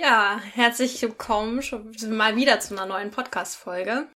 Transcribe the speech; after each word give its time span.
Ja, 0.00 0.40
herzlich 0.54 1.02
willkommen 1.02 1.60
schon 1.60 1.92
mal 2.10 2.36
wieder 2.36 2.60
zu 2.60 2.72
einer 2.72 2.86
neuen 2.86 3.10
Podcast-Folge. 3.10 4.06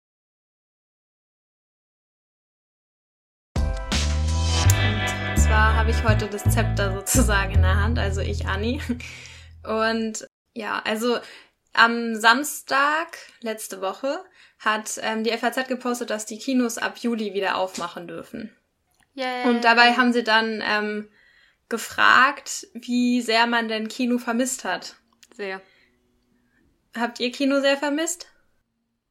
Und 3.56 5.38
zwar 5.38 5.74
habe 5.74 5.90
ich 5.90 6.04
heute 6.04 6.28
das 6.28 6.44
Zepter 6.44 6.94
sozusagen 6.94 7.54
in 7.54 7.62
der 7.62 7.82
Hand, 7.82 7.98
also 7.98 8.20
ich, 8.20 8.46
Anni. 8.46 8.80
Und 9.64 10.24
ja, 10.52 10.80
also 10.84 11.18
am 11.72 12.14
Samstag 12.14 13.18
letzte 13.40 13.80
Woche 13.80 14.24
hat 14.60 15.00
ähm, 15.02 15.24
die 15.24 15.36
FAZ 15.36 15.66
gepostet, 15.66 16.10
dass 16.10 16.26
die 16.26 16.38
Kinos 16.38 16.78
ab 16.78 16.98
Juli 16.98 17.34
wieder 17.34 17.56
aufmachen 17.56 18.06
dürfen. 18.06 18.56
Yay. 19.14 19.48
Und 19.48 19.64
dabei 19.64 19.94
haben 19.94 20.12
sie 20.12 20.22
dann 20.22 20.62
ähm, 20.64 21.08
gefragt, 21.68 22.68
wie 22.72 23.20
sehr 23.20 23.48
man 23.48 23.66
denn 23.66 23.88
Kino 23.88 24.18
vermisst 24.18 24.62
hat. 24.62 24.94
Sehr. 25.34 25.60
Habt 26.96 27.20
ihr 27.20 27.32
Kino 27.32 27.60
sehr 27.60 27.76
vermisst? 27.76 28.28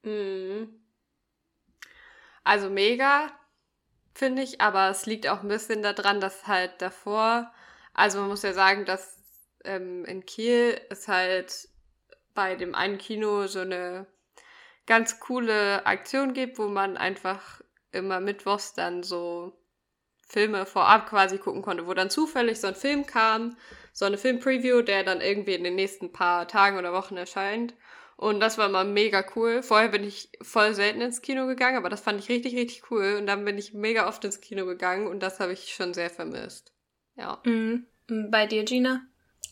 Mhm. 0.04 0.82
Also 2.44 2.70
mega, 2.70 3.32
finde 4.14 4.42
ich, 4.42 4.62
aber 4.62 4.90
es 4.90 5.06
liegt 5.06 5.28
auch 5.28 5.42
ein 5.42 5.48
bisschen 5.48 5.84
daran, 5.84 6.20
dass 6.20 6.48
halt 6.48 6.82
davor, 6.82 7.52
also 7.94 8.20
man 8.20 8.30
muss 8.30 8.44
ja 8.44 8.54
sagen, 8.54 8.86
dass 8.86 9.18
ähm, 9.64 10.06
in 10.06 10.26
Kiel 10.26 10.80
ist 10.90 11.08
halt 11.08 11.70
bei 12.34 12.56
dem 12.56 12.74
einen 12.74 12.98
Kino 12.98 13.48
so 13.48 13.60
eine 13.60 14.08
ganz 14.86 15.20
coole 15.20 15.86
Aktion 15.86 16.34
gibt, 16.34 16.58
wo 16.58 16.68
man 16.68 16.98
einfach 16.98 17.62
immer 17.92 18.20
mittwochs 18.20 18.74
dann 18.74 19.04
so 19.04 19.54
Filme 20.28 20.66
vorab 20.66 21.10
quasi 21.10 21.38
gucken 21.38 21.62
konnte, 21.62 21.88
wo 21.88 21.94
dann 21.94 22.10
zufällig 22.10 22.60
so 22.60 22.68
ein 22.68 22.76
Film 22.76 23.06
kam, 23.06 23.58
so 23.94 24.06
eine 24.06 24.18
Filmpreview, 24.18 24.82
der 24.82 25.04
dann 25.04 25.22
irgendwie 25.22 25.54
in 25.54 25.64
den 25.64 25.76
nächsten 25.76 26.12
paar 26.12 26.48
Tagen 26.48 26.78
oder 26.78 26.94
Wochen 26.94 27.18
erscheint. 27.18 27.74
Und 28.18 28.40
das 28.40 28.58
war 28.58 28.70
mal 28.70 28.86
mega 28.86 29.26
cool. 29.36 29.64
Vorher 29.64 29.90
bin 29.90 30.04
ich 30.04 30.30
voll 30.42 30.76
selten 30.76 31.02
ins 31.02 31.22
Kino 31.22 31.48
gegangen, 31.48 31.78
aber 31.78 31.90
das 31.90 32.02
fand 32.02 32.20
ich 32.20 32.30
richtig, 32.30 32.56
richtig 32.56 32.92
cool. 32.92 33.16
Und 33.18 33.26
dann 33.26 33.44
bin 33.46 33.58
ich 33.58 33.74
mega 33.74 34.08
oft 34.08 34.24
ins 34.24 34.42
Kino 34.42 34.66
gegangen 34.66 35.08
und 35.08 35.22
das 35.22 35.40
habe 35.40 35.54
ich 35.54 35.74
schon 35.74 35.94
sehr 35.94 36.10
vermisst. 36.10 36.72
Ja. 37.16 37.42
Mhm. 37.46 37.88
Bei 38.30 38.46
dir, 38.46 38.64
Gina? 38.64 39.02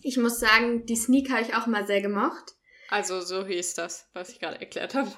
Ich 0.04 0.18
muss 0.18 0.40
sagen, 0.40 0.86
die 0.86 0.96
Sneak 0.96 1.32
habe 1.32 1.42
ich 1.42 1.56
auch 1.56 1.66
mal 1.66 1.88
sehr 1.88 2.02
gemocht. 2.02 2.56
Also 2.90 3.22
so 3.22 3.46
hieß 3.46 3.74
das, 3.74 4.08
was 4.14 4.30
ich 4.30 4.40
gerade 4.40 4.60
erklärt 4.60 4.96
habe. 4.96 5.12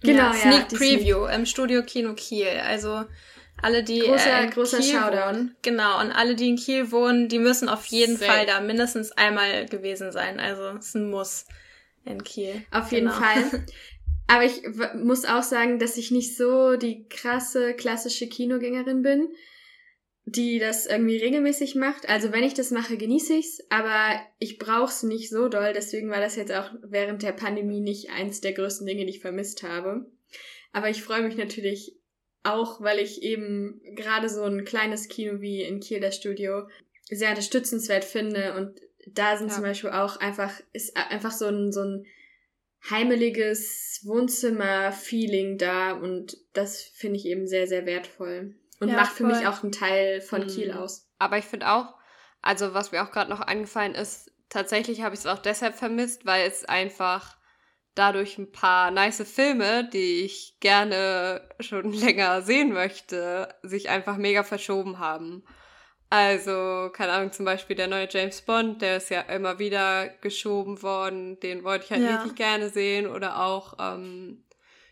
Genau, 0.00 0.24
ja. 0.24 0.34
Sneak 0.34 0.72
ja, 0.72 0.78
Preview 0.78 1.24
Sneak. 1.24 1.34
im 1.38 1.46
Studio 1.46 1.82
Kino 1.82 2.14
Kiel. 2.14 2.60
Also 2.62 3.04
alle, 3.62 3.82
die 3.82 4.00
großer, 4.00 4.42
äh, 4.42 4.46
großer 4.48 4.78
Kiel 4.78 4.92
Shoutout. 4.92 5.16
wohnen, 5.16 5.56
genau, 5.62 6.00
und 6.00 6.12
alle, 6.12 6.34
die 6.34 6.48
in 6.48 6.56
Kiel 6.56 6.90
wohnen, 6.92 7.28
die 7.28 7.38
müssen 7.38 7.68
auf 7.68 7.86
jeden 7.86 8.16
Safe. 8.16 8.30
Fall 8.30 8.46
da 8.46 8.60
mindestens 8.60 9.12
einmal 9.12 9.66
gewesen 9.66 10.12
sein. 10.12 10.40
Also 10.40 10.62
es 10.78 10.88
ist 10.88 10.94
ein 10.96 11.10
Muss 11.10 11.46
in 12.04 12.22
Kiel. 12.22 12.62
Auf 12.70 12.92
jeden 12.92 13.08
genau. 13.08 13.18
Fall. 13.18 13.64
Aber 14.28 14.44
ich 14.44 14.62
muss 14.94 15.24
auch 15.24 15.42
sagen, 15.42 15.78
dass 15.78 15.96
ich 15.96 16.10
nicht 16.10 16.36
so 16.36 16.76
die 16.76 17.08
krasse 17.08 17.72
klassische 17.72 18.28
Kinogängerin 18.28 19.02
bin, 19.02 19.28
die 20.26 20.58
das 20.58 20.84
irgendwie 20.84 21.16
regelmäßig 21.16 21.74
macht. 21.74 22.08
Also 22.08 22.30
wenn 22.30 22.44
ich 22.44 22.52
das 22.52 22.70
mache, 22.70 22.98
genieße 22.98 23.34
ich's, 23.34 23.60
aber 23.70 24.20
ich 24.38 24.58
brauch's 24.58 25.02
nicht 25.02 25.30
so 25.30 25.48
doll. 25.48 25.72
Deswegen 25.74 26.10
war 26.10 26.20
das 26.20 26.36
jetzt 26.36 26.52
auch 26.52 26.70
während 26.82 27.22
der 27.22 27.32
Pandemie 27.32 27.80
nicht 27.80 28.10
eins 28.10 28.42
der 28.42 28.52
größten 28.52 28.86
Dinge, 28.86 29.06
die 29.06 29.12
ich 29.12 29.20
vermisst 29.20 29.62
habe. 29.62 30.06
Aber 30.72 30.90
ich 30.90 31.02
freue 31.02 31.22
mich 31.22 31.36
natürlich 31.36 31.97
auch 32.42 32.80
weil 32.80 32.98
ich 32.98 33.22
eben 33.22 33.80
gerade 33.94 34.28
so 34.28 34.44
ein 34.44 34.64
kleines 34.64 35.08
Kino 35.08 35.40
wie 35.40 35.62
in 35.62 35.80
Kiel 35.80 36.00
das 36.00 36.16
Studio 36.16 36.68
sehr 37.04 37.30
unterstützenswert 37.30 38.04
finde 38.04 38.54
und 38.54 38.80
da 39.06 39.36
sind 39.36 39.48
ja. 39.48 39.54
zum 39.54 39.64
Beispiel 39.64 39.90
auch 39.90 40.18
einfach, 40.18 40.52
ist 40.72 40.96
einfach 40.96 41.32
so 41.32 41.46
ein, 41.46 41.72
so 41.72 41.82
ein 41.82 42.06
heimeliges 42.90 44.02
Wohnzimmer-Feeling 44.04 45.58
da 45.58 45.92
und 45.92 46.36
das 46.52 46.82
finde 46.82 47.16
ich 47.16 47.26
eben 47.26 47.46
sehr, 47.46 47.66
sehr 47.66 47.86
wertvoll. 47.86 48.54
Und 48.80 48.88
ja, 48.88 48.96
macht 48.96 49.12
für 49.12 49.24
voll. 49.24 49.36
mich 49.36 49.46
auch 49.46 49.62
einen 49.62 49.72
Teil 49.72 50.20
von 50.20 50.42
mhm. 50.42 50.48
Kiel 50.48 50.72
aus. 50.72 51.08
Aber 51.18 51.38
ich 51.38 51.44
finde 51.44 51.68
auch, 51.70 51.94
also 52.42 52.74
was 52.74 52.92
mir 52.92 53.02
auch 53.02 53.10
gerade 53.10 53.30
noch 53.30 53.40
angefallen 53.40 53.94
ist, 53.94 54.30
tatsächlich 54.48 55.02
habe 55.02 55.14
ich 55.14 55.20
es 55.20 55.26
auch 55.26 55.40
deshalb 55.40 55.74
vermisst, 55.74 56.26
weil 56.26 56.46
es 56.46 56.64
einfach 56.64 57.37
dadurch 57.98 58.38
ein 58.38 58.52
paar 58.52 58.90
nice 58.90 59.22
Filme, 59.22 59.88
die 59.92 60.24
ich 60.24 60.56
gerne 60.60 61.42
schon 61.60 61.92
länger 61.92 62.42
sehen 62.42 62.72
möchte, 62.72 63.48
sich 63.62 63.88
einfach 63.88 64.16
mega 64.16 64.42
verschoben 64.42 64.98
haben. 64.98 65.42
Also, 66.10 66.90
keine 66.92 67.12
Ahnung, 67.12 67.32
zum 67.32 67.44
Beispiel 67.44 67.76
der 67.76 67.86
neue 67.86 68.08
James 68.10 68.40
Bond, 68.40 68.80
der 68.80 68.96
ist 68.96 69.10
ja 69.10 69.20
immer 69.22 69.58
wieder 69.58 70.08
geschoben 70.22 70.82
worden, 70.82 71.38
den 71.40 71.64
wollte 71.64 71.84
ich 71.84 71.90
halt 71.90 72.02
ja. 72.02 72.16
richtig 72.16 72.36
gerne 72.36 72.70
sehen. 72.70 73.06
Oder 73.06 73.42
auch, 73.42 73.74
ähm, 73.78 74.42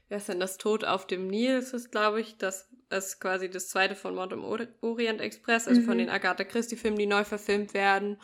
wer 0.09 0.19
ist 0.19 0.29
denn 0.29 0.41
das 0.41 0.59
Tod 0.59 0.85
auf 0.85 1.07
dem 1.07 1.27
Nil? 1.29 1.61
Das 1.61 1.73
ist, 1.73 1.91
glaube 1.91 2.21
ich, 2.21 2.37
das 2.37 2.69
ist 2.91 3.19
quasi 3.19 3.49
das 3.49 3.69
zweite 3.69 3.95
von 3.95 4.15
Mord 4.15 4.33
im 4.33 4.45
Orient 4.45 5.23
Express, 5.23 5.67
also 5.67 5.81
mhm. 5.81 5.87
von 5.87 5.99
den 5.99 6.11
Agatha 6.11 6.45
Christie-Filmen, 6.45 6.99
die 6.99 7.07
neu 7.07 7.25
verfilmt 7.25 7.73
werden. 7.73 8.21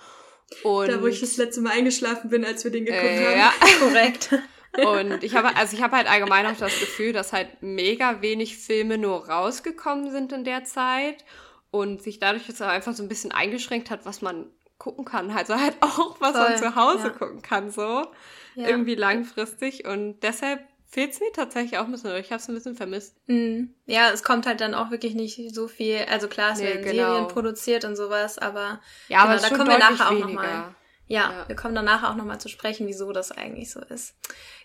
Und 0.62 0.88
da, 0.88 1.00
wo 1.00 1.06
ich 1.06 1.20
das 1.20 1.38
letzte 1.38 1.62
Mal 1.62 1.72
eingeschlafen 1.72 2.28
bin, 2.28 2.44
als 2.44 2.62
wir 2.62 2.70
den 2.70 2.84
geguckt 2.84 3.04
äh, 3.04 3.26
haben. 3.26 3.38
Ja, 3.38 3.52
korrekt. 3.78 4.30
Und 4.76 5.22
ich 5.22 5.34
habe, 5.34 5.54
also 5.56 5.76
ich 5.76 5.82
habe 5.82 5.96
halt 5.96 6.10
allgemein 6.10 6.46
auch 6.46 6.56
das 6.56 6.80
Gefühl, 6.80 7.12
dass 7.12 7.32
halt 7.32 7.48
mega 7.62 8.22
wenig 8.22 8.56
Filme 8.56 8.96
nur 8.96 9.28
rausgekommen 9.28 10.10
sind 10.10 10.32
in 10.32 10.44
der 10.44 10.64
Zeit 10.64 11.24
und 11.70 12.02
sich 12.02 12.18
dadurch 12.18 12.48
jetzt 12.48 12.62
auch 12.62 12.68
einfach 12.68 12.94
so 12.94 13.02
ein 13.02 13.08
bisschen 13.08 13.32
eingeschränkt 13.32 13.90
hat, 13.90 14.06
was 14.06 14.22
man 14.22 14.46
gucken 14.78 15.04
kann. 15.04 15.30
Also 15.30 15.54
halt 15.58 15.76
auch, 15.80 16.20
was 16.20 16.32
Voll, 16.32 16.50
man 16.50 16.58
zu 16.58 16.74
Hause 16.74 17.08
ja. 17.08 17.10
gucken 17.10 17.42
kann, 17.42 17.70
so. 17.70 18.06
Ja. 18.54 18.68
Irgendwie 18.68 18.94
langfristig. 18.94 19.86
Und 19.86 20.20
deshalb 20.20 20.60
fehlt 20.92 21.12
es 21.12 21.20
mir 21.20 21.32
tatsächlich 21.32 21.78
auch 21.78 21.84
ein 21.84 21.92
bisschen, 21.92 22.14
ich 22.16 22.30
habe 22.30 22.40
es 22.40 22.48
ein 22.48 22.54
bisschen 22.54 22.76
vermisst. 22.76 23.16
Mhm. 23.26 23.74
Ja, 23.86 24.10
es 24.10 24.22
kommt 24.22 24.46
halt 24.46 24.60
dann 24.60 24.74
auch 24.74 24.90
wirklich 24.90 25.14
nicht 25.14 25.54
so 25.54 25.68
viel, 25.68 26.04
also 26.10 26.28
klar, 26.28 26.52
es 26.52 26.58
nee, 26.58 26.66
werden 26.66 26.84
genau. 26.84 27.12
Serien 27.12 27.28
produziert 27.28 27.84
und 27.86 27.96
sowas, 27.96 28.38
aber, 28.38 28.80
ja, 29.08 29.22
genau, 29.22 29.32
aber 29.32 29.36
da 29.36 29.48
kommen 29.48 29.68
wir 29.70 29.78
nachher 29.78 30.08
auch 30.08 30.18
nochmal. 30.18 30.74
Ja, 31.12 31.30
ja, 31.30 31.44
wir 31.46 31.56
kommen 31.56 31.74
danach 31.74 32.04
auch 32.04 32.16
nochmal 32.16 32.40
zu 32.40 32.48
sprechen, 32.48 32.86
wieso 32.86 33.12
das 33.12 33.32
eigentlich 33.32 33.70
so 33.70 33.80
ist. 33.80 34.14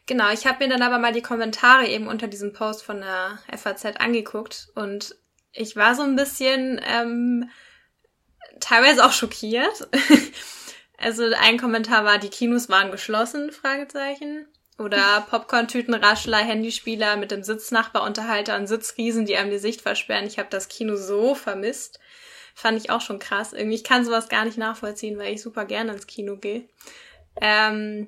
Genau, 0.06 0.32
ich 0.32 0.48
habe 0.48 0.64
mir 0.64 0.70
dann 0.70 0.82
aber 0.82 0.98
mal 0.98 1.12
die 1.12 1.22
Kommentare 1.22 1.88
eben 1.88 2.08
unter 2.08 2.30
diesem 2.30 2.54
Post 2.54 2.84
von 2.84 3.02
der 3.02 3.40
FAZ 3.54 3.98
angeguckt 4.00 4.70
und 4.74 5.18
ich 5.52 5.76
war 5.76 5.94
so 5.94 6.04
ein 6.04 6.16
bisschen 6.16 6.80
ähm, 6.88 7.50
teilweise 8.62 9.06
auch 9.06 9.12
schockiert. 9.12 9.90
also 10.98 11.26
ein 11.38 11.58
Kommentar 11.58 12.06
war, 12.06 12.18
die 12.18 12.30
Kinos 12.30 12.70
waren 12.70 12.92
geschlossen, 12.92 13.52
Fragezeichen. 13.52 14.48
Oder 14.80 15.26
Popcorn-Tütenraschler, 15.30 16.38
Handyspieler 16.38 17.18
mit 17.18 17.32
dem 17.32 17.44
Sitznachbarunterhalter 17.44 18.56
und 18.56 18.68
Sitzriesen, 18.68 19.26
die 19.26 19.36
einem 19.36 19.52
die 19.52 19.58
Sicht 19.58 19.82
versperren. 19.82 20.28
Ich 20.28 20.40
habe 20.40 20.48
das 20.50 20.70
Kino 20.70 20.96
so 20.96 21.36
vermisst. 21.36 22.00
Fand 22.58 22.80
ich 22.80 22.90
auch 22.90 23.02
schon 23.02 23.20
krass. 23.20 23.54
Irgendwie, 23.54 23.76
ich 23.76 23.84
kann 23.84 24.04
sowas 24.04 24.30
gar 24.30 24.44
nicht 24.44 24.58
nachvollziehen, 24.58 25.20
weil 25.20 25.32
ich 25.32 25.44
super 25.44 25.66
gerne 25.66 25.94
ins 25.94 26.08
Kino 26.08 26.38
gehe. 26.38 26.68
Ähm, 27.40 28.08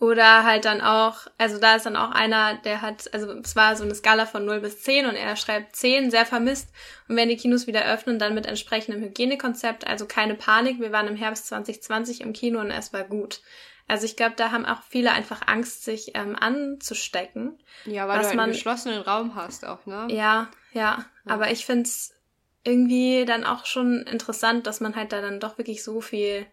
oder 0.00 0.44
halt 0.44 0.64
dann 0.64 0.80
auch, 0.80 1.26
also 1.36 1.58
da 1.58 1.76
ist 1.76 1.84
dann 1.84 1.96
auch 1.96 2.10
einer, 2.10 2.54
der 2.54 2.80
hat, 2.80 3.12
also 3.12 3.30
es 3.32 3.54
war 3.54 3.76
so 3.76 3.84
eine 3.84 3.94
Skala 3.94 4.24
von 4.24 4.46
0 4.46 4.60
bis 4.60 4.80
10 4.80 5.04
und 5.04 5.14
er 5.14 5.36
schreibt 5.36 5.76
10, 5.76 6.10
sehr 6.10 6.24
vermisst. 6.24 6.70
Und 7.06 7.16
wenn 7.16 7.28
die 7.28 7.36
Kinos 7.36 7.66
wieder 7.66 7.84
öffnen, 7.84 8.18
dann 8.18 8.34
mit 8.34 8.46
entsprechendem 8.46 9.04
Hygienekonzept, 9.04 9.86
also 9.86 10.06
keine 10.06 10.34
Panik. 10.34 10.80
Wir 10.80 10.90
waren 10.90 11.06
im 11.06 11.16
Herbst 11.16 11.48
2020 11.48 12.22
im 12.22 12.32
Kino 12.32 12.60
und 12.60 12.70
es 12.70 12.94
war 12.94 13.04
gut. 13.04 13.42
Also 13.88 14.06
ich 14.06 14.16
glaube, 14.16 14.36
da 14.38 14.52
haben 14.52 14.64
auch 14.64 14.82
viele 14.88 15.12
einfach 15.12 15.42
Angst, 15.46 15.84
sich 15.84 16.12
ähm, 16.14 16.34
anzustecken. 16.34 17.58
Ja, 17.84 18.08
weil 18.08 18.20
du 18.20 18.26
halt 18.26 18.38
einen 18.38 18.52
geschlossenen 18.52 19.02
Raum 19.02 19.34
hast 19.34 19.66
auch, 19.66 19.84
ne? 19.84 20.06
Ja, 20.08 20.48
ja. 20.72 20.80
ja. 20.82 21.04
Aber 21.26 21.50
ich 21.50 21.66
find's 21.66 22.14
irgendwie 22.64 23.24
dann 23.24 23.44
auch 23.44 23.66
schon 23.66 24.02
interessant, 24.02 24.66
dass 24.66 24.80
man 24.80 24.96
halt 24.96 25.12
da 25.12 25.20
dann 25.20 25.40
doch 25.40 25.58
wirklich 25.58 25.82
so 25.82 26.00
viel 26.00 26.46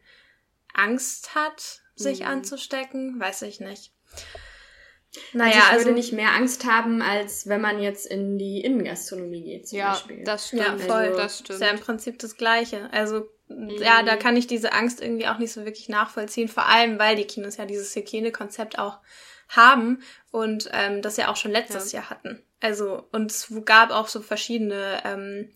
Angst 0.74 1.36
hat, 1.36 1.82
sich 1.96 2.22
mhm. 2.22 2.28
anzustecken, 2.28 3.20
weiß 3.20 3.44
ich 3.44 3.60
nicht. 3.60 3.92
Naja, 5.34 5.52
also 5.52 5.60
ich 5.60 5.72
also, 5.72 5.86
würde 5.86 5.96
nicht 5.96 6.14
mehr 6.14 6.32
Angst 6.34 6.66
haben, 6.66 7.02
als 7.02 7.48
wenn 7.48 7.62
man 7.62 7.82
jetzt 7.82 8.06
in 8.06 8.38
die 8.38 8.62
Innengastronomie 8.62 9.44
geht, 9.44 9.68
zum 9.68 9.80
ja, 9.80 9.92
Beispiel. 9.92 10.24
Das 10.24 10.48
stimmt. 10.48 10.64
Ja, 10.64 10.78
voll. 10.78 10.94
Also, 10.94 11.18
das 11.18 11.40
stimmt. 11.40 11.50
ist 11.52 11.62
ja 11.62 11.68
im 11.70 11.80
Prinzip 11.80 12.20
das 12.20 12.38
Gleiche. 12.38 12.90
Also, 12.92 13.30
mhm. 13.48 13.70
ja, 13.70 14.04
da 14.04 14.18
kann 14.18 14.36
ich 14.36 14.48
diese 14.48 14.74
Angst 14.74 15.02
irgendwie 15.02 15.28
auch 15.28 15.38
nicht 15.38 15.54
so 15.54 15.66
wirklich 15.66 15.90
nachvollziehen. 15.90 16.48
Vor 16.48 16.68
allem, 16.68 17.00
weil 17.00 17.16
die 17.16 17.26
Kinos 17.26 17.58
ja 17.58 17.66
dieses 17.66 17.96
Hygienekonzept 17.96 18.78
auch 18.78 19.00
haben 19.48 20.02
und 20.32 20.70
ähm, 20.74 21.02
das 21.02 21.18
ja 21.18 21.30
auch 21.30 21.36
schon 21.36 21.52
letztes 21.52 21.92
ja. 21.92 22.00
Jahr 22.00 22.10
hatten. 22.10 22.42
Also, 22.60 23.08
und 23.12 23.32
es 23.32 23.54
gab 23.64 23.92
auch 23.92 24.08
so 24.08 24.22
verschiedene 24.22 25.02
ähm, 25.06 25.54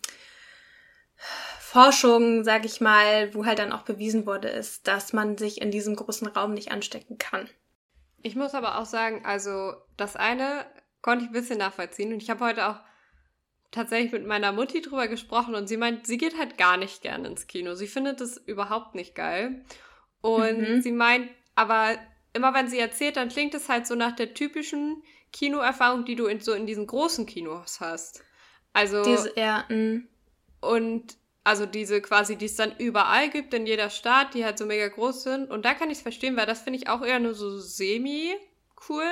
Forschung, 1.60 2.44
sag 2.44 2.64
ich 2.64 2.80
mal, 2.80 3.34
wo 3.34 3.44
halt 3.44 3.58
dann 3.58 3.72
auch 3.72 3.82
bewiesen 3.82 4.26
wurde, 4.26 4.48
ist, 4.48 4.88
dass 4.88 5.12
man 5.12 5.38
sich 5.38 5.60
in 5.60 5.70
diesem 5.70 5.96
großen 5.96 6.26
Raum 6.26 6.54
nicht 6.54 6.72
anstecken 6.72 7.18
kann. 7.18 7.48
Ich 8.22 8.36
muss 8.36 8.54
aber 8.54 8.78
auch 8.78 8.86
sagen, 8.86 9.24
also 9.24 9.74
das 9.96 10.16
eine 10.16 10.66
konnte 11.02 11.24
ich 11.24 11.30
ein 11.30 11.34
bisschen 11.34 11.58
nachvollziehen 11.58 12.12
und 12.12 12.22
ich 12.22 12.30
habe 12.30 12.44
heute 12.44 12.68
auch 12.68 12.76
tatsächlich 13.70 14.12
mit 14.12 14.26
meiner 14.26 14.52
Mutti 14.52 14.80
drüber 14.80 15.08
gesprochen 15.08 15.54
und 15.54 15.68
sie 15.68 15.76
meint, 15.76 16.06
sie 16.06 16.18
geht 16.18 16.36
halt 16.36 16.58
gar 16.58 16.76
nicht 16.76 17.02
gerne 17.02 17.28
ins 17.28 17.46
Kino. 17.46 17.74
Sie 17.74 17.86
findet 17.86 18.20
es 18.20 18.36
überhaupt 18.36 18.94
nicht 18.94 19.14
geil. 19.14 19.64
Und 20.20 20.60
mhm. 20.60 20.82
sie 20.82 20.92
meint, 20.92 21.30
aber 21.54 21.96
immer 22.32 22.52
wenn 22.52 22.68
sie 22.68 22.78
erzählt, 22.78 23.16
dann 23.16 23.28
klingt 23.28 23.54
es 23.54 23.68
halt 23.68 23.86
so 23.86 23.94
nach 23.94 24.16
der 24.16 24.34
typischen 24.34 25.02
Kinoerfahrung, 25.32 26.04
die 26.04 26.16
du 26.16 26.26
in 26.26 26.40
so 26.40 26.52
in 26.52 26.66
diesen 26.66 26.86
großen 26.86 27.26
Kinos 27.26 27.80
hast. 27.80 28.22
Also 28.72 29.02
Diese, 29.04 29.32
ja, 29.38 29.64
mm. 29.68 30.08
Und 30.60 31.16
also 31.42 31.64
diese 31.66 32.00
quasi, 32.02 32.36
die 32.36 32.44
es 32.46 32.56
dann 32.56 32.74
überall 32.78 33.30
gibt 33.30 33.54
in 33.54 33.66
jeder 33.66 33.88
Stadt, 33.90 34.34
die 34.34 34.44
halt 34.44 34.58
so 34.58 34.66
mega 34.66 34.88
groß 34.88 35.22
sind. 35.22 35.50
Und 35.50 35.64
da 35.64 35.72
kann 35.74 35.88
ich 35.90 35.98
es 35.98 36.02
verstehen, 36.02 36.36
weil 36.36 36.46
das 36.46 36.60
finde 36.62 36.78
ich 36.78 36.88
auch 36.88 37.02
eher 37.02 37.18
nur 37.18 37.34
so 37.34 37.58
semi 37.58 38.34
cool, 38.88 39.08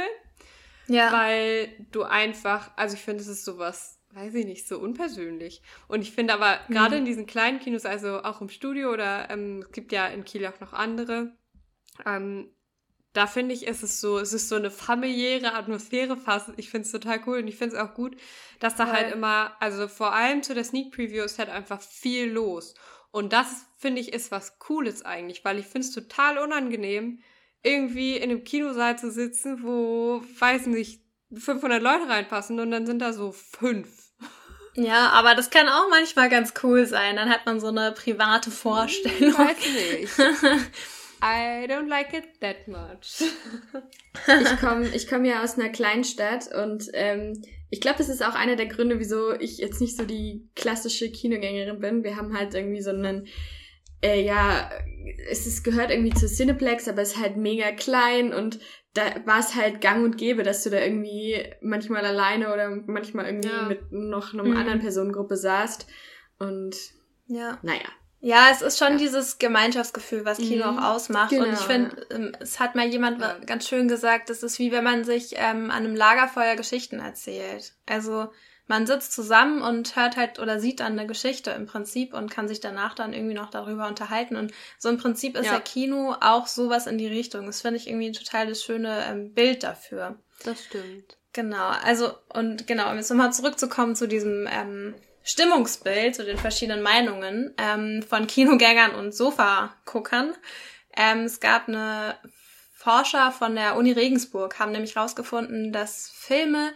ja. 0.88 1.10
weil 1.12 1.86
du 1.90 2.02
einfach, 2.02 2.70
also 2.76 2.96
ich 2.96 3.02
finde, 3.02 3.22
es 3.22 3.28
ist 3.28 3.44
sowas, 3.44 3.98
weiß 4.12 4.34
ich 4.34 4.44
nicht, 4.44 4.68
so 4.68 4.78
unpersönlich. 4.78 5.62
Und 5.88 6.02
ich 6.02 6.12
finde 6.12 6.34
aber 6.34 6.60
gerade 6.68 6.96
Mhm. 6.96 7.00
in 7.00 7.04
diesen 7.06 7.26
kleinen 7.26 7.60
Kinos, 7.60 7.86
also 7.86 8.22
auch 8.22 8.40
im 8.42 8.50
Studio 8.50 8.92
oder 8.92 9.30
ähm, 9.30 9.62
es 9.62 9.72
gibt 9.72 9.90
ja 9.92 10.06
in 10.08 10.24
Kiel 10.24 10.46
auch 10.46 10.60
noch 10.60 10.74
andere, 10.74 11.32
ähm, 12.06 12.50
da 13.12 13.26
finde 13.26 13.54
ich, 13.54 13.66
ist 13.66 13.82
es 13.82 14.00
so, 14.00 14.18
es 14.18 14.32
ist 14.32 14.48
so 14.48 14.56
eine 14.56 14.70
familiäre 14.70 15.54
Atmosphäre 15.54 16.16
fast. 16.16 16.50
Ich 16.56 16.70
finde 16.70 16.86
es 16.86 16.92
total 16.92 17.20
cool 17.26 17.38
und 17.38 17.48
ich 17.48 17.56
finde 17.56 17.76
es 17.76 17.80
auch 17.80 17.94
gut, 17.94 18.16
dass 18.60 18.76
da 18.76 18.86
Voll. 18.86 18.96
halt 18.96 19.14
immer, 19.14 19.56
also 19.60 19.88
vor 19.88 20.12
allem 20.12 20.42
zu 20.42 20.54
der 20.54 20.64
Sneak 20.64 20.92
Preview 20.92 21.24
ist 21.24 21.38
halt 21.38 21.48
einfach 21.48 21.80
viel 21.80 22.30
los. 22.30 22.74
Und 23.10 23.32
das, 23.32 23.66
finde 23.78 24.00
ich, 24.00 24.12
ist 24.12 24.30
was 24.30 24.58
Cooles 24.58 25.04
eigentlich, 25.04 25.44
weil 25.44 25.58
ich 25.58 25.66
finde 25.66 25.86
es 25.86 25.94
total 25.94 26.38
unangenehm, 26.38 27.20
irgendwie 27.62 28.16
in 28.16 28.30
einem 28.30 28.44
Kinosaal 28.44 28.98
zu 28.98 29.10
sitzen, 29.10 29.62
wo, 29.62 30.22
weiß 30.38 30.66
nicht, 30.66 31.02
500 31.34 31.82
Leute 31.82 32.08
reinpassen 32.08 32.60
und 32.60 32.70
dann 32.70 32.86
sind 32.86 33.00
da 33.00 33.12
so 33.12 33.32
fünf. 33.32 33.88
ja, 34.74 35.10
aber 35.10 35.34
das 35.34 35.50
kann 35.50 35.68
auch 35.68 35.88
manchmal 35.90 36.28
ganz 36.28 36.54
cool 36.62 36.86
sein. 36.86 37.16
Dann 37.16 37.30
hat 37.30 37.46
man 37.46 37.60
so 37.60 37.68
eine 37.68 37.92
private 37.92 38.50
Vorstellung. 38.50 39.36
Weiß 39.36 39.56
nicht. 39.56 40.70
I 41.22 41.66
don't 41.66 41.88
like 41.88 42.12
it 42.14 42.24
that 42.40 42.66
much. 42.68 43.22
Ich 44.26 44.60
komme 44.60 44.88
ich 44.88 45.08
komm 45.08 45.24
ja 45.24 45.42
aus 45.44 45.58
einer 45.58 45.68
Kleinstadt 45.70 46.48
und 46.52 46.88
ähm, 46.92 47.40
ich 47.70 47.80
glaube, 47.80 47.98
das 47.98 48.08
ist 48.08 48.22
auch 48.24 48.34
einer 48.34 48.56
der 48.56 48.66
Gründe, 48.66 48.98
wieso 48.98 49.32
ich 49.32 49.58
jetzt 49.58 49.80
nicht 49.80 49.96
so 49.96 50.04
die 50.04 50.48
klassische 50.56 51.10
Kinogängerin 51.10 51.78
bin. 51.80 52.02
Wir 52.02 52.16
haben 52.16 52.36
halt 52.36 52.54
irgendwie 52.54 52.80
so 52.82 52.90
einen, 52.90 53.26
äh, 54.02 54.20
ja, 54.22 54.70
es 55.30 55.46
ist, 55.46 55.62
gehört 55.64 55.90
irgendwie 55.90 56.14
zu 56.14 56.26
Cineplex, 56.26 56.88
aber 56.88 57.02
es 57.02 57.12
ist 57.12 57.20
halt 57.20 57.36
mega 57.36 57.70
klein 57.72 58.32
und 58.34 58.58
da 58.94 59.02
war 59.26 59.38
es 59.38 59.54
halt 59.54 59.80
gang 59.80 60.04
und 60.04 60.18
gäbe, 60.18 60.42
dass 60.42 60.64
du 60.64 60.70
da 60.70 60.80
irgendwie 60.80 61.36
manchmal 61.60 62.04
alleine 62.04 62.52
oder 62.52 62.70
manchmal 62.86 63.26
irgendwie 63.26 63.48
Ja. 63.48 63.66
mit 63.68 63.92
noch 63.92 64.32
einer 64.34 64.44
Mhm. 64.44 64.56
anderen 64.56 64.80
Personengruppe 64.80 65.36
saßt. 65.36 65.86
Und 66.38 66.74
Ja. 67.26 67.58
naja. 67.62 67.88
Ja, 68.20 68.48
es 68.50 68.62
ist 68.62 68.78
schon 68.78 68.92
Ja. 68.92 68.98
dieses 68.98 69.38
Gemeinschaftsgefühl, 69.38 70.24
was 70.24 70.38
Kino 70.38 70.72
Mhm. 70.72 70.78
auch 70.78 70.94
ausmacht. 70.94 71.30
Genau, 71.30 71.44
und 71.44 71.52
ich 71.52 71.60
finde, 71.60 72.06
ähm, 72.10 72.32
es 72.40 72.58
hat 72.58 72.74
mal 72.74 72.86
jemand 72.86 73.20
Ja. 73.20 73.36
ganz 73.46 73.68
schön 73.68 73.86
gesagt, 73.86 74.28
es 74.30 74.42
ist 74.42 74.58
wie 74.58 74.72
wenn 74.72 74.82
man 74.84 75.04
sich 75.04 75.34
ähm, 75.36 75.70
an 75.70 75.84
einem 75.84 75.94
Lagerfeuer 75.94 76.56
Geschichten 76.56 76.98
erzählt. 76.98 77.74
Also 77.86 78.28
man 78.66 78.86
sitzt 78.86 79.12
zusammen 79.12 79.62
und 79.62 79.94
hört 79.96 80.16
halt 80.16 80.40
oder 80.40 80.58
sieht 80.60 80.80
dann 80.80 80.92
eine 80.98 81.06
Geschichte 81.06 81.52
im 81.52 81.66
Prinzip 81.66 82.12
und 82.12 82.30
kann 82.30 82.48
sich 82.48 82.60
danach 82.60 82.94
dann 82.94 83.12
irgendwie 83.14 83.34
noch 83.36 83.50
darüber 83.50 83.86
unterhalten. 83.86 84.36
Und 84.36 84.52
so 84.78 84.88
im 84.88 84.98
Prinzip 84.98 85.36
ist 85.38 85.46
Ja. 85.46 85.54
ja 85.54 85.60
Kino 85.60 86.14
auch 86.20 86.46
sowas 86.48 86.86
in 86.88 86.98
die 86.98 87.06
Richtung. 87.06 87.46
Das 87.46 87.60
finde 87.62 87.76
ich 87.78 87.88
irgendwie 87.88 88.08
ein 88.08 88.12
total 88.14 88.46
das 88.48 88.62
schöne 88.62 89.04
ähm, 89.08 89.32
Bild 89.32 89.62
dafür. 89.62 90.16
Das 90.44 90.64
stimmt. 90.64 91.16
Genau, 91.32 91.68
also 91.84 92.12
und 92.34 92.66
genau, 92.66 92.90
um 92.90 92.96
jetzt 92.96 93.10
nochmal 93.10 93.32
zurückzukommen 93.32 93.94
zu 93.94 94.08
diesem 94.08 94.48
ähm, 94.50 94.94
Stimmungsbild, 95.22 96.14
zu 96.14 96.24
den 96.24 96.38
verschiedenen 96.38 96.82
Meinungen 96.82 97.54
ähm, 97.58 98.02
von 98.02 98.26
Kinogängern 98.26 98.94
und 98.94 99.14
Sofaguckern. 99.14 100.34
Ähm, 100.96 101.24
es 101.24 101.40
gab 101.40 101.68
eine 101.68 102.16
Forscher 102.74 103.32
von 103.32 103.54
der 103.54 103.76
Uni 103.76 103.92
Regensburg, 103.92 104.58
haben 104.58 104.72
nämlich 104.72 104.96
herausgefunden, 104.96 105.72
dass 105.72 106.10
Filme, 106.14 106.72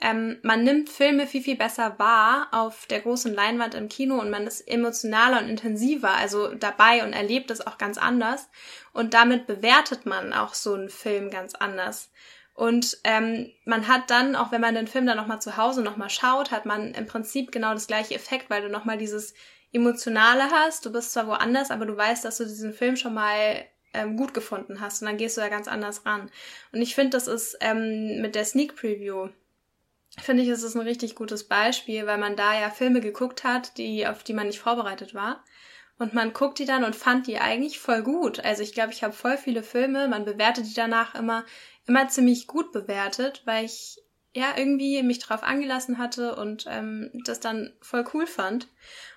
ähm, 0.00 0.38
man 0.42 0.64
nimmt 0.64 0.90
Filme 0.90 1.26
viel, 1.26 1.42
viel 1.42 1.56
besser 1.56 1.98
wahr 1.98 2.48
auf 2.50 2.86
der 2.86 3.00
großen 3.00 3.32
Leinwand 3.32 3.74
im 3.74 3.88
Kino 3.88 4.20
und 4.20 4.30
man 4.30 4.46
ist 4.46 4.60
emotionaler 4.62 5.40
und 5.40 5.48
intensiver, 5.48 6.10
also 6.10 6.54
dabei 6.54 7.04
und 7.04 7.12
erlebt 7.12 7.50
es 7.50 7.66
auch 7.66 7.78
ganz 7.78 7.98
anders. 7.98 8.48
Und 8.92 9.14
damit 9.14 9.46
bewertet 9.46 10.06
man 10.06 10.32
auch 10.32 10.54
so 10.54 10.74
einen 10.74 10.90
Film 10.90 11.30
ganz 11.30 11.54
anders. 11.54 12.10
Und 12.54 12.98
ähm, 13.02 13.50
man 13.64 13.88
hat 13.88 14.10
dann, 14.10 14.36
auch 14.36 14.52
wenn 14.52 14.60
man 14.60 14.76
den 14.76 14.86
Film 14.86 15.06
dann 15.06 15.16
nochmal 15.16 15.42
zu 15.42 15.56
Hause 15.56 15.82
nochmal 15.82 16.10
schaut, 16.10 16.52
hat 16.52 16.66
man 16.66 16.94
im 16.94 17.06
Prinzip 17.06 17.50
genau 17.50 17.74
das 17.74 17.88
gleiche 17.88 18.14
Effekt, 18.14 18.48
weil 18.48 18.62
du 18.62 18.68
nochmal 18.68 18.96
dieses 18.96 19.34
Emotionale 19.72 20.50
hast. 20.50 20.86
Du 20.86 20.92
bist 20.92 21.12
zwar 21.12 21.26
woanders, 21.26 21.72
aber 21.72 21.84
du 21.84 21.96
weißt, 21.96 22.24
dass 22.24 22.38
du 22.38 22.44
diesen 22.44 22.72
Film 22.72 22.96
schon 22.96 23.12
mal 23.12 23.64
ähm, 23.92 24.16
gut 24.16 24.34
gefunden 24.34 24.80
hast 24.80 25.02
und 25.02 25.08
dann 25.08 25.16
gehst 25.16 25.36
du 25.36 25.40
da 25.40 25.48
ganz 25.48 25.66
anders 25.66 26.06
ran. 26.06 26.30
Und 26.72 26.80
ich 26.80 26.94
finde, 26.94 27.10
das 27.10 27.26
ist 27.26 27.56
ähm, 27.60 28.20
mit 28.20 28.36
der 28.36 28.44
Sneak 28.44 28.76
Preview, 28.76 29.30
finde 30.18 30.44
ich, 30.44 30.48
ist 30.48 30.62
es 30.62 30.76
ein 30.76 30.82
richtig 30.82 31.16
gutes 31.16 31.44
Beispiel, 31.44 32.06
weil 32.06 32.18
man 32.18 32.36
da 32.36 32.58
ja 32.58 32.70
Filme 32.70 33.00
geguckt 33.00 33.42
hat, 33.42 33.78
die, 33.78 34.06
auf 34.06 34.22
die 34.22 34.32
man 34.32 34.46
nicht 34.46 34.60
vorbereitet 34.60 35.12
war. 35.12 35.42
Und 35.96 36.12
man 36.12 36.32
guckt 36.32 36.58
die 36.58 36.64
dann 36.64 36.82
und 36.82 36.96
fand 36.96 37.28
die 37.28 37.38
eigentlich 37.38 37.78
voll 37.78 38.02
gut. 38.02 38.40
Also 38.40 38.62
ich 38.62 38.74
glaube, 38.74 38.92
ich 38.92 39.04
habe 39.04 39.12
voll 39.12 39.38
viele 39.38 39.62
Filme, 39.62 40.08
man 40.08 40.24
bewertet 40.24 40.66
die 40.66 40.74
danach 40.74 41.14
immer, 41.14 41.44
immer 41.86 42.08
ziemlich 42.08 42.46
gut 42.46 42.72
bewertet, 42.72 43.42
weil 43.44 43.64
ich 43.64 43.98
ja 44.34 44.54
irgendwie 44.56 45.02
mich 45.02 45.20
drauf 45.20 45.42
angelassen 45.42 45.98
hatte 45.98 46.34
und 46.34 46.66
ähm, 46.68 47.10
das 47.24 47.40
dann 47.40 47.72
voll 47.80 48.04
cool 48.12 48.26
fand. 48.26 48.68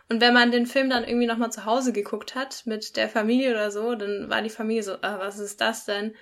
Und 0.10 0.22
wenn 0.22 0.34
man 0.34 0.52
den 0.52 0.68
Film 0.68 0.90
dann 0.90 1.04
irgendwie 1.04 1.28
nochmal 1.28 1.52
zu 1.52 1.66
Hause 1.66 1.92
geguckt 1.92 2.36
hat 2.36 2.66
mit 2.66 2.96
der 2.96 3.10
Familie 3.10 3.52
oder 3.52 3.72
so, 3.72 3.96
dann 3.96 4.30
war 4.30 4.42
die 4.42 4.50
Familie 4.50 4.84
so, 4.84 4.94
ah, 5.02 5.19
was 5.19 5.40
ist 5.40 5.60
das 5.60 5.86
denn? 5.86 6.16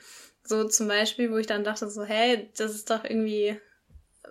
So 0.43 0.67
zum 0.67 0.87
Beispiel, 0.87 1.31
wo 1.31 1.37
ich 1.37 1.47
dann 1.47 1.63
dachte 1.63 1.89
so, 1.89 2.03
hey, 2.03 2.49
das 2.57 2.73
ist 2.73 2.89
doch 2.89 3.03
irgendwie, 3.03 3.59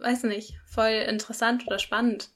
weiß 0.01 0.25
nicht, 0.25 0.55
voll 0.67 1.05
interessant 1.09 1.67
oder 1.67 1.79
spannend. 1.79 2.31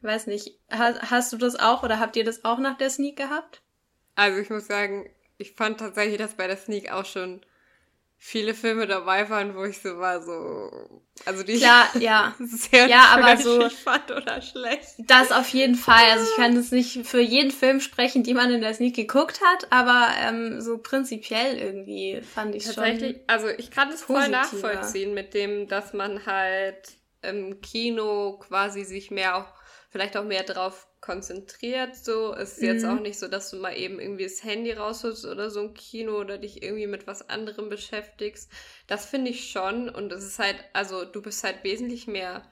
Weiß 0.00 0.26
nicht, 0.26 0.58
hast, 0.68 1.10
hast 1.10 1.32
du 1.32 1.36
das 1.36 1.56
auch 1.58 1.82
oder 1.84 2.00
habt 2.00 2.16
ihr 2.16 2.24
das 2.24 2.44
auch 2.44 2.58
nach 2.58 2.76
der 2.76 2.90
Sneak 2.90 3.16
gehabt? 3.16 3.62
Also 4.14 4.38
ich 4.38 4.50
muss 4.50 4.66
sagen, 4.66 5.08
ich 5.38 5.52
fand 5.52 5.78
tatsächlich, 5.78 6.18
dass 6.18 6.34
bei 6.34 6.48
der 6.48 6.56
Sneak 6.56 6.90
auch 6.90 7.04
schon 7.04 7.40
viele 8.24 8.54
Filme 8.54 8.86
dabei 8.86 9.28
waren, 9.30 9.56
wo 9.56 9.64
ich 9.64 9.78
so 9.80 9.98
war, 9.98 10.22
so, 10.22 10.70
also 11.26 11.42
die 11.42 11.56
Klar, 11.58 11.88
ja. 11.98 12.32
ich 12.38 12.50
sehr 12.52 12.86
Ja, 12.86 13.06
aber 13.16 13.36
so- 13.36 13.68
fand 13.68 14.12
oder 14.12 14.40
schlecht. 14.40 14.90
Das 15.08 15.32
auf 15.32 15.48
jeden 15.48 15.74
Fall. 15.74 16.04
Also 16.12 16.24
ich 16.30 16.36
kann 16.36 16.54
jetzt 16.54 16.70
nicht 16.70 17.04
für 17.04 17.20
jeden 17.20 17.50
Film 17.50 17.80
sprechen, 17.80 18.22
den 18.22 18.36
man 18.36 18.52
in 18.52 18.60
der 18.60 18.74
Sneak 18.74 18.94
geguckt 18.94 19.40
hat, 19.44 19.66
aber 19.72 20.06
ähm, 20.20 20.60
so 20.60 20.78
prinzipiell 20.78 21.58
irgendwie 21.58 22.22
fand 22.22 22.54
ich 22.54 22.64
Tatsächlich, 22.64 23.16
schon. 23.16 23.24
also 23.26 23.48
ich 23.48 23.72
kann 23.72 23.90
es 23.90 24.02
voll 24.02 24.28
nachvollziehen 24.28 25.14
mit 25.14 25.34
dem, 25.34 25.66
dass 25.66 25.92
man 25.92 26.24
halt 26.24 26.92
im 27.22 27.60
Kino 27.60 28.38
quasi 28.38 28.84
sich 28.84 29.10
mehr 29.10 29.36
auch, 29.36 29.52
vielleicht 29.92 30.16
auch 30.16 30.24
mehr 30.24 30.42
drauf 30.42 30.88
konzentriert. 31.00 31.96
So 31.96 32.34
es 32.34 32.54
ist 32.54 32.62
jetzt 32.62 32.84
Mhm. 32.84 32.88
auch 32.88 33.00
nicht 33.00 33.18
so, 33.18 33.28
dass 33.28 33.50
du 33.50 33.56
mal 33.58 33.76
eben 33.76 34.00
irgendwie 34.00 34.24
das 34.24 34.42
Handy 34.44 34.72
rausholst 34.72 35.26
oder 35.26 35.50
so 35.50 35.60
ein 35.60 35.74
Kino 35.74 36.18
oder 36.18 36.38
dich 36.38 36.62
irgendwie 36.62 36.86
mit 36.88 37.06
was 37.06 37.28
anderem 37.28 37.68
beschäftigst. 37.68 38.50
Das 38.88 39.06
finde 39.06 39.30
ich 39.30 39.50
schon 39.50 39.88
und 39.90 40.12
es 40.12 40.24
ist 40.24 40.38
halt, 40.40 40.56
also 40.72 41.04
du 41.04 41.22
bist 41.22 41.44
halt 41.44 41.62
wesentlich 41.64 42.06
mehr 42.08 42.50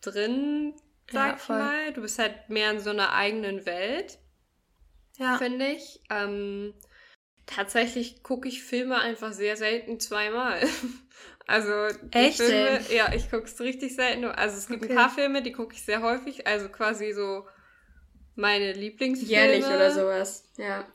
drin, 0.00 0.74
Ja, 1.10 1.12
sag 1.12 1.36
ich 1.36 1.42
voll. 1.42 1.58
mal. 1.58 1.92
Du 1.92 2.02
bist 2.02 2.18
halt 2.18 2.48
mehr 2.50 2.70
in 2.72 2.80
so 2.80 2.90
einer 2.90 3.12
eigenen 3.12 3.66
Welt 3.66 4.18
Ja. 5.18 5.38
finde 5.38 5.66
ich. 5.68 6.00
Ähm, 6.10 6.74
tatsächlich 7.46 8.22
gucke 8.22 8.48
ich 8.48 8.62
Filme 8.62 8.98
einfach 9.00 9.32
sehr 9.32 9.56
selten 9.56 10.00
zweimal. 10.00 10.60
Also 11.50 11.72
die 12.00 12.16
Echt? 12.16 12.36
Filme, 12.40 12.80
ja, 12.94 13.12
ich 13.12 13.28
gucke 13.28 13.44
es 13.44 13.60
richtig 13.60 13.96
selten. 13.96 14.24
Also 14.24 14.56
es 14.56 14.68
gibt 14.68 14.84
Okay. 14.84 14.92
ein 14.92 14.96
paar 14.96 15.10
Filme, 15.10 15.42
die 15.42 15.50
gucke 15.50 15.74
ich 15.74 15.82
sehr 15.82 16.00
häufig. 16.00 16.46
Also 16.46 16.68
quasi 16.68 17.12
so 17.12 17.44
meine 18.36 18.72
Lieblingsfilme. 18.72 19.32
Jährlich 19.32 19.64
oder 19.66 19.90
sowas. 19.90 20.44
Ja. 20.56 20.86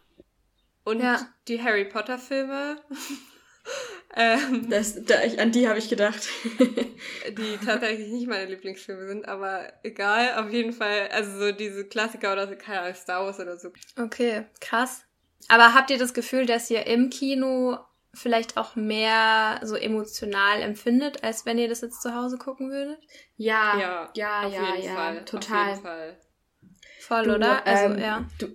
Und 0.86 1.02
Ja. 1.02 1.28
die 1.50 1.62
Harry 1.62 1.84
Potter 1.84 2.18
Filme. 2.18 2.82
ähm, 4.16 4.70
Das, 4.70 5.04
da, 5.04 5.24
ich, 5.24 5.40
an 5.42 5.52
die 5.52 5.68
habe 5.68 5.78
ich 5.78 5.90
gedacht. 5.90 6.26
die 7.38 7.58
tatsächlich 7.66 8.08
nicht 8.08 8.28
meine 8.28 8.46
Lieblingsfilme 8.46 9.08
sind, 9.08 9.28
aber 9.28 9.74
egal, 9.84 10.36
auf 10.42 10.52
jeden 10.54 10.72
Fall, 10.72 11.10
also 11.12 11.38
so 11.38 11.52
diese 11.52 11.84
Klassiker 11.86 12.32
oder 12.32 12.48
so, 12.48 12.56
keine 12.56 12.80
Ahnung, 12.82 12.96
Star 12.96 13.26
Wars 13.26 13.40
oder 13.42 13.58
so. 13.58 13.74
Okay, 14.00 14.46
krass. 14.62 15.04
Aber 15.50 15.74
habt 15.74 15.90
ihr 15.90 15.98
das 15.98 16.14
Gefühl, 16.14 16.46
dass 16.46 16.70
ihr 16.72 16.88
im 16.88 17.10
Kino 17.10 17.78
vielleicht 18.16 18.58
auch 18.58 18.76
mehr 18.76 19.60
so 19.64 19.76
emotional 19.76 20.62
empfindet, 20.62 21.24
als 21.24 21.46
wenn 21.46 21.58
ihr 21.58 21.68
das 21.70 21.82
jetzt 21.82 22.02
zu 22.02 22.16
Hause 22.16 22.38
gucken 22.38 22.72
würdet? 22.72 23.00
ja, 23.38 23.80
Ja, 23.80 24.10
ja, 24.16 24.42
auf 24.48 24.54
ja, 24.54 24.76
jeden 24.76 24.88
ja, 24.88 24.96
Fall. 24.96 25.18
Auf 25.20 25.26
total. 25.26 25.70
jeden 25.70 25.82
Fall. 25.82 26.18
Voll, 27.02 27.24
Du, 27.26 27.36
oder? 27.36 27.68
Also, 27.68 27.94
ähm, 27.94 28.00
ja. 28.00 28.26
Du, 28.40 28.48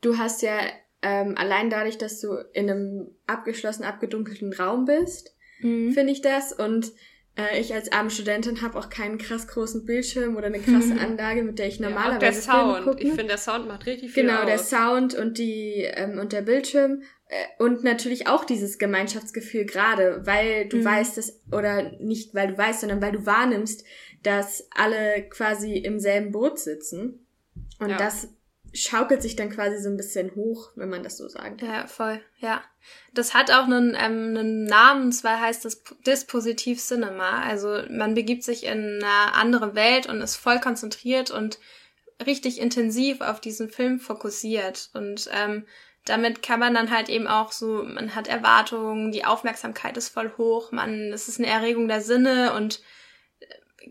du 0.00 0.16
hast 0.18 0.42
ja 0.42 0.58
ähm, 1.02 1.34
allein 1.36 1.68
dadurch, 1.70 1.98
dass 1.98 2.20
du 2.20 2.34
in 2.52 2.70
einem 2.70 3.10
abgeschlossen, 3.26 3.84
abgedunkelten 3.84 4.52
Raum 4.52 4.84
bist, 4.86 5.34
Mhm. 5.60 5.92
finde 5.92 6.12
ich 6.12 6.20
das. 6.20 6.52
Und 6.52 6.92
äh, 7.38 7.58
ich 7.60 7.72
als 7.72 7.90
arme 7.92 8.10
Studentin 8.10 8.60
habe 8.62 8.78
auch 8.78 8.90
keinen 8.90 9.16
krass 9.18 9.46
großen 9.48 9.84
Bildschirm 9.86 10.36
oder 10.36 10.46
eine 10.46 10.58
krasse 10.60 10.94
Anlage, 11.00 11.42
mit 11.42 11.58
der 11.58 11.66
ich 11.68 11.78
Ja, 11.78 11.86
auch 11.86 11.90
normalerweise 11.92 12.20
der 12.46 12.54
Filme 12.54 12.72
Sound. 12.74 12.84
gucken. 12.84 13.00
Ich 13.06 13.08
finde, 13.12 13.28
der 13.28 13.38
Sound 13.38 13.66
macht 13.68 13.86
richtig 13.86 14.12
viel 14.12 14.24
Genau, 14.26 14.40
aus. 14.40 14.46
der 14.46 14.58
Sound 14.58 15.14
und 15.14 15.38
die 15.38 15.82
ähm, 15.82 16.18
und 16.18 16.32
der 16.32 16.42
Bildschirm 16.42 17.02
und 17.58 17.82
natürlich 17.82 18.28
auch 18.28 18.44
dieses 18.44 18.78
Gemeinschaftsgefühl 18.78 19.64
gerade, 19.64 20.24
weil 20.26 20.68
du 20.68 20.78
mhm. 20.78 20.84
weißt 20.84 21.16
dass, 21.16 21.40
oder 21.50 21.90
nicht 21.98 22.34
weil 22.34 22.48
du 22.48 22.58
weißt, 22.58 22.80
sondern 22.80 23.02
weil 23.02 23.12
du 23.12 23.26
wahrnimmst, 23.26 23.84
dass 24.22 24.68
alle 24.70 25.28
quasi 25.28 25.76
im 25.76 25.98
selben 25.98 26.30
Boot 26.30 26.58
sitzen. 26.58 27.26
Und 27.78 27.90
ja. 27.90 27.96
das 27.96 28.28
schaukelt 28.72 29.22
sich 29.22 29.36
dann 29.36 29.50
quasi 29.50 29.82
so 29.82 29.88
ein 29.88 29.96
bisschen 29.96 30.34
hoch, 30.34 30.70
wenn 30.76 30.88
man 30.88 31.02
das 31.02 31.16
so 31.16 31.28
sagt. 31.28 31.62
Ja, 31.62 31.86
voll, 31.86 32.20
ja. 32.38 32.62
Das 33.12 33.34
hat 33.34 33.50
auch 33.50 33.64
einen, 33.64 33.96
ähm, 33.98 34.36
einen 34.36 34.64
Namen, 34.64 35.06
und 35.06 35.12
zwar 35.12 35.40
heißt 35.40 35.64
es 35.64 35.82
Dispositiv 36.06 36.80
Cinema. 36.80 37.42
Also 37.42 37.82
man 37.90 38.14
begibt 38.14 38.44
sich 38.44 38.64
in 38.64 39.02
eine 39.02 39.34
andere 39.34 39.74
Welt 39.74 40.06
und 40.06 40.20
ist 40.20 40.36
voll 40.36 40.60
konzentriert 40.60 41.30
und 41.30 41.58
richtig 42.24 42.60
intensiv 42.60 43.20
auf 43.20 43.40
diesen 43.40 43.68
Film 43.68 43.98
fokussiert. 43.98 44.90
Und 44.94 45.28
ähm, 45.32 45.66
damit 46.06 46.42
kann 46.42 46.60
man 46.60 46.74
dann 46.74 46.90
halt 46.90 47.08
eben 47.08 47.26
auch 47.26 47.52
so, 47.52 47.82
man 47.84 48.14
hat 48.14 48.28
Erwartungen, 48.28 49.12
die 49.12 49.24
Aufmerksamkeit 49.24 49.96
ist 49.96 50.08
voll 50.08 50.32
hoch, 50.38 50.72
man, 50.72 51.12
es 51.12 51.28
ist 51.28 51.38
eine 51.38 51.48
Erregung 51.48 51.88
der 51.88 52.00
Sinne 52.00 52.54
und 52.54 52.80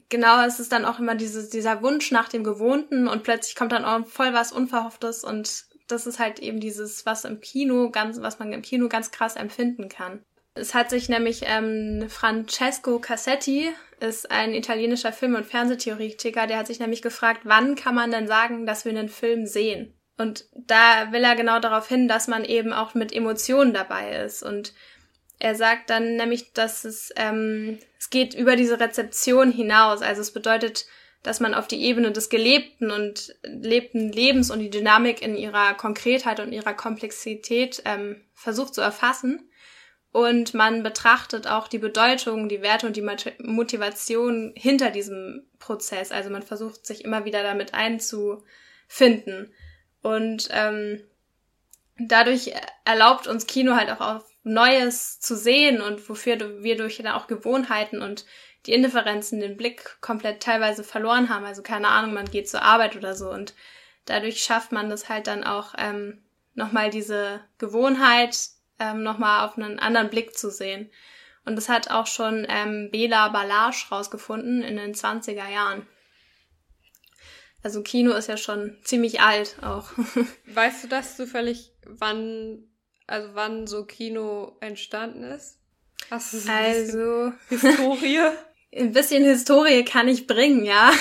genau, 0.10 0.44
es 0.46 0.60
ist 0.60 0.72
dann 0.72 0.86
auch 0.86 1.00
immer 1.00 1.16
dieses, 1.16 1.50
dieser 1.50 1.82
Wunsch 1.82 2.12
nach 2.12 2.30
dem 2.30 2.44
Gewohnten 2.44 3.08
und 3.08 3.24
plötzlich 3.24 3.56
kommt 3.56 3.74
dann 3.74 3.86
auch 3.86 4.06
voll 4.08 4.34
was 4.34 4.52
Unverhofftes 4.52 5.24
und 5.24 5.66
das 5.88 6.08
ist 6.08 6.20
halt 6.20 6.40
eben 6.40 6.60
dieses, 6.60 7.06
was 7.06 7.26
im 7.26 7.42
Kino 7.42 7.92
ganz, 7.92 8.20
was 8.22 8.40
man 8.40 8.52
im 8.54 8.62
Kino 8.62 8.88
ganz 8.88 9.12
krass 9.12 9.36
empfinden 9.36 9.90
kann. 9.90 10.24
Es 10.56 10.74
hat 10.74 10.90
sich 10.90 11.10
nämlich 11.10 11.42
ähm, 11.46 12.06
Francesco 12.10 13.00
Cassetti, 13.00 13.72
ist 14.00 14.32
ein 14.32 14.54
italienischer 14.54 15.12
Film- 15.12 15.36
und 15.36 15.46
Fernsehtheoretiker, 15.46 16.48
der 16.48 16.58
hat 16.58 16.68
sich 16.68 16.80
nämlich 16.80 17.02
gefragt, 17.02 17.42
wann 17.44 17.76
kann 17.76 17.94
man 17.94 18.10
denn 18.10 18.28
sagen, 18.28 18.66
dass 18.66 18.86
wir 18.86 18.92
einen 18.92 19.10
Film 19.10 19.46
sehen? 19.46 19.94
Und 20.18 20.46
da 20.54 21.12
will 21.12 21.24
er 21.24 21.36
genau 21.36 21.60
darauf 21.60 21.88
hin, 21.88 22.08
dass 22.08 22.28
man 22.28 22.46
eben 22.46 22.72
auch 22.72 22.94
mit 22.94 23.14
Emotionen 23.14 23.74
dabei 23.74 24.24
ist 24.24 24.44
und 24.44 24.74
er 25.40 25.56
sagt 25.56 25.90
dann 25.90 26.16
nämlich, 26.16 26.54
dass 26.54 26.86
es, 26.86 27.14
ähm, 27.18 27.80
es 28.00 28.10
geht 28.10 28.34
über 28.34 28.56
diese 28.56 28.80
Rezeption 28.80 29.52
hinaus. 29.52 30.02
Also 30.02 30.22
es 30.22 30.32
bedeutet, 30.32 30.86
dass 31.24 31.40
man 31.40 31.54
auf 31.54 31.68
die 31.68 31.84
Ebene 31.84 32.12
des 32.12 32.30
gelebten 32.30 32.92
und 32.92 33.36
lebten 33.44 34.12
Lebens 34.12 34.52
und 34.52 34.60
die 34.60 34.70
Dynamik 34.70 35.22
in 35.22 35.36
ihrer 35.36 35.74
Konkretheit 35.74 36.40
und 36.40 36.52
ihrer 36.54 36.74
Komplexität 36.74 37.82
ähm, 37.86 38.22
versucht 38.34 38.76
zu 38.76 38.82
erfassen. 38.82 39.50
Und 40.12 40.54
man 40.54 40.84
betrachtet 40.84 41.46
auch 41.48 41.68
die 41.68 41.80
Bedeutung, 41.80 42.48
die 42.48 42.62
Werte 42.62 42.88
und 42.88 42.96
die 42.96 43.06
Motivation 43.40 44.54
hinter 44.56 44.90
diesem 44.90 45.46
Prozess. 45.60 46.12
Also 46.12 46.30
man 46.30 46.44
versucht 46.44 46.86
sich 46.86 47.04
immer 47.04 47.26
wieder 47.26 47.44
damit 47.44 47.74
einzufinden. 47.74 49.52
Und 50.06 50.50
ähm, 50.52 51.02
dadurch 51.98 52.54
erlaubt 52.84 53.26
uns 53.26 53.48
Kino 53.48 53.74
halt 53.76 53.90
auch 53.90 54.02
auf 54.02 54.24
Neues 54.44 55.20
zu 55.20 55.36
sehen 55.36 55.82
und 55.82 56.08
wofür 56.08 56.62
wir 56.62 56.78
durch 56.78 56.98
dann 56.98 57.08
auch 57.08 57.26
Gewohnheiten 57.26 58.04
und 58.04 58.24
die 58.68 58.74
Indifferenzen 58.74 59.40
den 59.40 59.58
Blick 59.58 59.98
komplett 60.02 60.44
teilweise 60.44 60.84
verloren 60.84 61.30
haben. 61.30 61.44
Also 61.44 61.64
keine 61.64 61.88
Ahnung, 61.88 62.14
man 62.14 62.30
geht 62.30 62.48
zur 62.48 62.62
Arbeit 62.62 62.96
oder 62.96 63.16
so 63.16 63.32
und 63.32 63.56
dadurch 64.06 64.44
schafft 64.44 64.72
man 64.72 64.92
das 64.92 65.10
halt 65.10 65.26
dann 65.26 65.44
auch 65.44 65.74
ähm, 65.80 66.22
nochmal 66.54 66.92
diese 66.92 67.42
Gewohnheit 67.58 68.38
ähm, 68.78 69.02
nochmal 69.02 69.44
auf 69.44 69.58
einen 69.58 69.80
anderen 69.80 70.12
Blick 70.12 70.38
zu 70.38 70.52
sehen. 70.52 70.92
Und 71.46 71.56
das 71.56 71.68
hat 71.68 71.90
auch 71.90 72.06
schon 72.06 72.46
ähm, 72.48 72.90
Bela 72.92 73.30
Balage 73.30 73.88
rausgefunden 73.92 74.62
in 74.62 74.78
den 74.78 74.94
20er 74.94 75.50
Jahren. 75.50 75.88
Also 77.66 77.82
Kino 77.82 78.12
ist 78.12 78.28
ja 78.28 78.38
schon 78.38 78.78
ziemlich 78.84 79.22
alt 79.22 79.56
auch. 79.64 79.90
Weißt 80.46 80.84
du 80.84 80.88
das 80.88 81.18
zufällig, 81.18 81.72
wann 81.84 82.64
also 83.08 83.30
wann 83.34 83.66
so 83.66 83.86
Kino 83.86 84.56
entstanden 84.60 85.24
ist? 85.24 85.58
Hast 86.12 86.34
du 86.34 86.38
so 86.38 86.52
also 86.52 87.34
Historie? 87.50 88.20
ein 88.76 88.92
bisschen 88.92 89.24
Historie 89.24 89.84
kann 89.84 90.08
ich 90.08 90.28
bringen, 90.28 90.64
ja. 90.64 90.92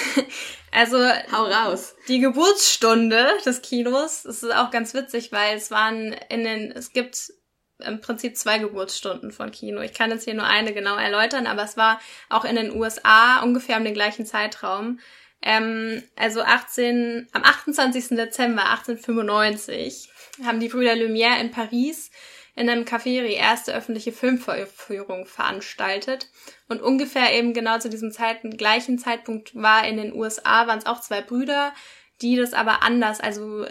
Also 0.73 0.97
hau 1.31 1.45
raus. 1.45 1.97
Die 2.09 2.21
Geburtsstunde 2.21 3.29
des 3.45 3.61
Kinos, 3.61 4.23
das 4.23 4.43
ist 4.43 4.55
auch 4.55 4.71
ganz 4.71 4.95
witzig, 4.95 5.33
weil 5.33 5.59
es 5.59 5.71
waren 5.71 6.15
in 6.31 6.45
den 6.45 6.73
es 6.73 6.95
gibt 6.95 7.31
im 7.79 8.01
Prinzip 8.01 8.39
zwei 8.39 8.57
Geburtsstunden 8.57 9.33
von 9.33 9.51
Kino. 9.51 9.83
Ich 9.83 9.93
kann 9.93 10.11
jetzt 10.11 10.25
hier 10.25 10.33
nur 10.33 10.47
eine 10.47 10.73
genau 10.73 10.97
erläutern, 10.97 11.47
aber 11.47 11.65
es 11.65 11.77
war 11.77 12.01
auch 12.31 12.47
in 12.47 12.57
den 12.57 12.75
USA 12.75 13.43
ungefähr 13.43 13.77
um 13.77 13.85
den 13.85 13.93
gleichen 13.93 14.25
Zeitraum. 14.25 14.99
Ähm, 15.45 16.03
also 16.17 16.41
18, 16.41 17.29
am 17.33 17.45
28. 17.45 18.17
Dezember 18.17 18.71
1895 18.71 20.09
haben 20.43 20.59
die 20.59 20.69
Brüder 20.69 20.95
Lumière 20.95 21.39
in 21.39 21.51
Paris 21.51 22.11
in 22.57 22.71
einem 22.71 22.85
Café 22.85 23.09
ihre 23.09 23.29
erste 23.33 23.75
öffentliche 23.75 24.13
Filmvorführung 24.13 25.27
veranstaltet. 25.27 26.29
Und 26.69 26.81
ungefähr 26.81 27.35
eben 27.35 27.53
genau 27.53 27.79
zu 27.79 27.91
diesem 27.91 28.11
Zeit, 28.11 28.39
gleichen 28.57 28.99
Zeitpunkt 28.99 29.55
war 29.55 29.87
in 29.87 29.99
den 29.99 30.15
USA, 30.15 30.67
waren 30.67 30.79
es 30.79 30.87
auch 30.87 31.01
zwei 31.01 31.21
Brüder, 31.21 31.75
die 32.23 32.37
das 32.37 32.55
aber 32.55 32.83
anders, 32.83 33.21
also 33.21 33.67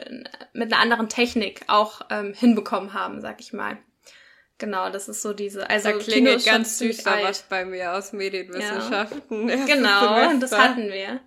mit 0.53 0.71
einer 0.71 0.81
anderen 0.81 1.09
Technik 1.09 1.61
auch 1.67 2.01
ähm, 2.11 2.33
hinbekommen 2.33 2.93
haben, 2.93 3.21
sag 3.21 3.39
ich 3.39 3.53
mal. 3.53 3.77
Genau, 4.59 4.89
das 4.89 5.09
ist 5.09 5.21
so 5.21 5.33
diese. 5.33 5.69
Also 5.69 5.89
da 5.89 5.97
klingelt 5.97 6.45
ganz 6.45 6.77
süß 6.77 7.05
was 7.05 7.41
bei 7.43 7.65
mir 7.65 7.93
aus 7.93 8.13
Medienwissenschaften. 8.13 9.49
Ja. 9.49 9.65
genau, 9.65 10.33
das 10.39 10.51
hatten 10.51 10.91
wir. 10.91 11.19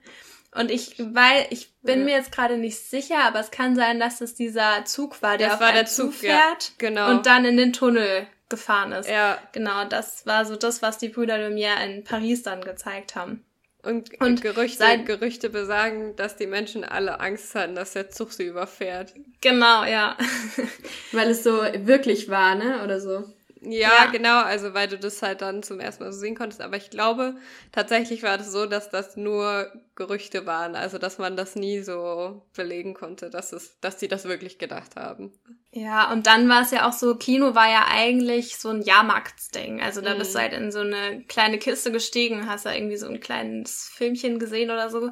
Und 0.56 0.70
ich, 0.70 0.96
weil, 0.98 1.46
ich 1.50 1.72
bin 1.82 2.00
ja. 2.00 2.04
mir 2.06 2.10
jetzt 2.12 2.32
gerade 2.32 2.56
nicht 2.56 2.78
sicher, 2.78 3.24
aber 3.24 3.40
es 3.40 3.50
kann 3.50 3.76
sein, 3.76 4.00
dass 4.00 4.20
es 4.20 4.34
dieser 4.34 4.84
Zug 4.84 5.22
war, 5.22 5.36
der 5.38 5.48
das 5.48 5.56
auf 5.56 5.60
war 5.60 5.72
der 5.72 5.86
Zug, 5.86 6.12
Zug 6.12 6.20
fährt 6.20 6.32
ja, 6.32 6.74
genau. 6.78 7.10
und 7.10 7.26
dann 7.26 7.44
in 7.44 7.56
den 7.56 7.72
Tunnel 7.72 8.26
gefahren 8.48 8.92
ist. 8.92 9.08
Ja. 9.08 9.38
Genau, 9.52 9.84
das 9.84 10.26
war 10.26 10.44
so 10.44 10.56
das, 10.56 10.82
was 10.82 10.98
die 10.98 11.08
Brüder 11.08 11.36
Lumière 11.36 11.84
in 11.84 12.04
Paris 12.04 12.42
dann 12.42 12.62
gezeigt 12.62 13.16
haben. 13.16 13.44
Und, 13.82 14.20
und 14.20 14.42
Gerüchte, 14.42 14.78
seit, 14.78 15.06
Gerüchte 15.06 15.48
besagen, 15.48 16.16
dass 16.16 16.36
die 16.36 16.48
Menschen 16.48 16.82
alle 16.82 17.20
Angst 17.20 17.54
hatten, 17.54 17.76
dass 17.76 17.92
der 17.92 18.10
Zug 18.10 18.32
sie 18.32 18.46
überfährt. 18.46 19.14
Genau, 19.40 19.84
ja. 19.84 20.16
Weil 21.12 21.30
es 21.30 21.44
so 21.44 21.62
wirklich 21.62 22.28
war, 22.28 22.56
ne? 22.56 22.82
Oder 22.82 23.00
so. 23.00 23.24
Ja, 23.62 24.04
ja, 24.04 24.06
genau, 24.10 24.42
also 24.42 24.74
weil 24.74 24.86
du 24.86 24.98
das 24.98 25.22
halt 25.22 25.40
dann 25.40 25.62
zum 25.62 25.80
ersten 25.80 26.04
Mal 26.04 26.12
so 26.12 26.18
sehen 26.18 26.34
konntest. 26.34 26.60
Aber 26.60 26.76
ich 26.76 26.90
glaube, 26.90 27.36
tatsächlich 27.72 28.22
war 28.22 28.36
das 28.36 28.52
so, 28.52 28.66
dass 28.66 28.90
das 28.90 29.16
nur 29.16 29.72
Gerüchte 29.94 30.44
waren. 30.44 30.76
Also 30.76 30.98
dass 30.98 31.18
man 31.18 31.36
das 31.36 31.56
nie 31.56 31.80
so 31.80 32.42
belegen 32.54 32.92
konnte, 32.92 33.30
dass 33.30 33.52
es, 33.52 33.80
dass 33.80 33.96
die 33.96 34.08
das 34.08 34.26
wirklich 34.26 34.58
gedacht 34.58 34.96
haben. 34.96 35.32
Ja, 35.70 36.12
und 36.12 36.26
dann 36.26 36.48
war 36.48 36.62
es 36.62 36.70
ja 36.70 36.86
auch 36.86 36.92
so, 36.92 37.16
Kino 37.16 37.54
war 37.54 37.70
ja 37.70 37.86
eigentlich 37.88 38.58
so 38.58 38.68
ein 38.68 38.82
Jahrmarktsding. 38.82 39.80
Also 39.80 40.00
da 40.00 40.14
mhm. 40.14 40.18
bist 40.18 40.34
du 40.34 40.38
mhm. 40.38 40.42
halt 40.42 40.52
in 40.52 40.70
so 40.70 40.80
eine 40.80 41.24
kleine 41.24 41.58
Kiste 41.58 41.90
gestiegen, 41.92 42.48
hast 42.48 42.66
da 42.66 42.74
irgendwie 42.74 42.96
so 42.96 43.08
ein 43.08 43.20
kleines 43.20 43.90
Filmchen 43.94 44.38
gesehen 44.38 44.70
oder 44.70 44.90
so. 44.90 45.10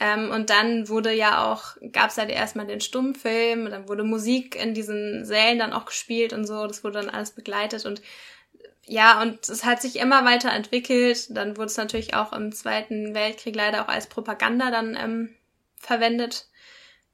Ähm, 0.00 0.30
und 0.30 0.48
dann 0.48 0.88
wurde 0.88 1.12
ja 1.12 1.52
auch, 1.52 1.76
gab 1.92 2.10
es 2.10 2.16
halt 2.16 2.30
erstmal 2.30 2.66
den 2.66 2.80
Stummfilm, 2.80 3.70
dann 3.70 3.86
wurde 3.86 4.02
Musik 4.02 4.56
in 4.56 4.72
diesen 4.72 5.26
Sälen 5.26 5.58
dann 5.58 5.74
auch 5.74 5.84
gespielt 5.84 6.32
und 6.32 6.46
so, 6.46 6.66
das 6.66 6.82
wurde 6.82 7.00
dann 7.00 7.10
alles 7.10 7.32
begleitet 7.32 7.84
und 7.84 8.00
ja, 8.86 9.22
und 9.22 9.48
es 9.48 9.64
hat 9.64 9.80
sich 9.80 10.00
immer 10.00 10.24
weiter 10.24 10.50
entwickelt. 10.50 11.36
Dann 11.36 11.56
wurde 11.56 11.66
es 11.66 11.76
natürlich 11.76 12.14
auch 12.14 12.32
im 12.32 12.50
Zweiten 12.50 13.14
Weltkrieg 13.14 13.54
leider 13.54 13.84
auch 13.84 13.88
als 13.88 14.08
Propaganda 14.08 14.72
dann 14.72 14.96
ähm, 14.96 15.36
verwendet. 15.76 16.48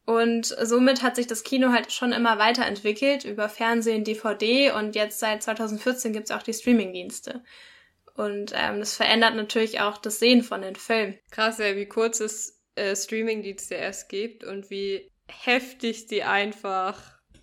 Und 0.07 0.47
somit 0.62 1.02
hat 1.02 1.16
sich 1.16 1.26
das 1.26 1.43
Kino 1.43 1.73
halt 1.73 1.93
schon 1.93 2.12
immer 2.12 2.38
weiterentwickelt 2.38 3.25
über 3.25 3.50
Fernsehen, 3.50 4.05
DVD 4.05 4.71
und 4.71 4.95
jetzt 4.95 5.19
seit 5.19 5.43
2014 5.43 6.14
gibt's 6.14 6.31
auch 6.31 6.43
die 6.43 6.55
Streamingdienste. 6.55 7.43
Und 8.14 8.52
ähm, 8.55 8.78
das 8.78 8.97
verändert 8.97 9.35
natürlich 9.35 9.81
auch 9.81 9.99
das 9.99 10.19
Sehen 10.19 10.43
von 10.43 10.62
den 10.62 10.76
Filmen. 10.76 11.19
Krass, 11.31 11.59
ja, 11.59 11.76
wie 11.76 11.87
kurz 11.87 12.21
es 12.21 12.55
äh, 12.76 12.95
Streaming-Dienste 12.95 13.75
erst 13.75 14.09
gibt 14.09 14.45
und 14.45 14.71
wie 14.71 15.11
heftig 15.26 16.06
die 16.06 16.23
einfach 16.23 17.00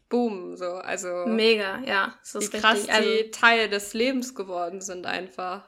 boomen. 0.09 0.55
So. 0.57 0.73
Also 0.75 1.25
Mega, 1.25 1.81
ja. 1.85 2.13
Das 2.21 2.35
ist 2.35 2.53
wie 2.53 2.57
krass 2.57 2.75
richtig. 2.75 2.93
Also, 2.93 3.09
die 3.09 3.31
Teil 3.31 3.69
des 3.69 3.93
Lebens 3.93 4.35
geworden 4.35 4.79
sind 4.79 5.05
einfach. 5.05 5.63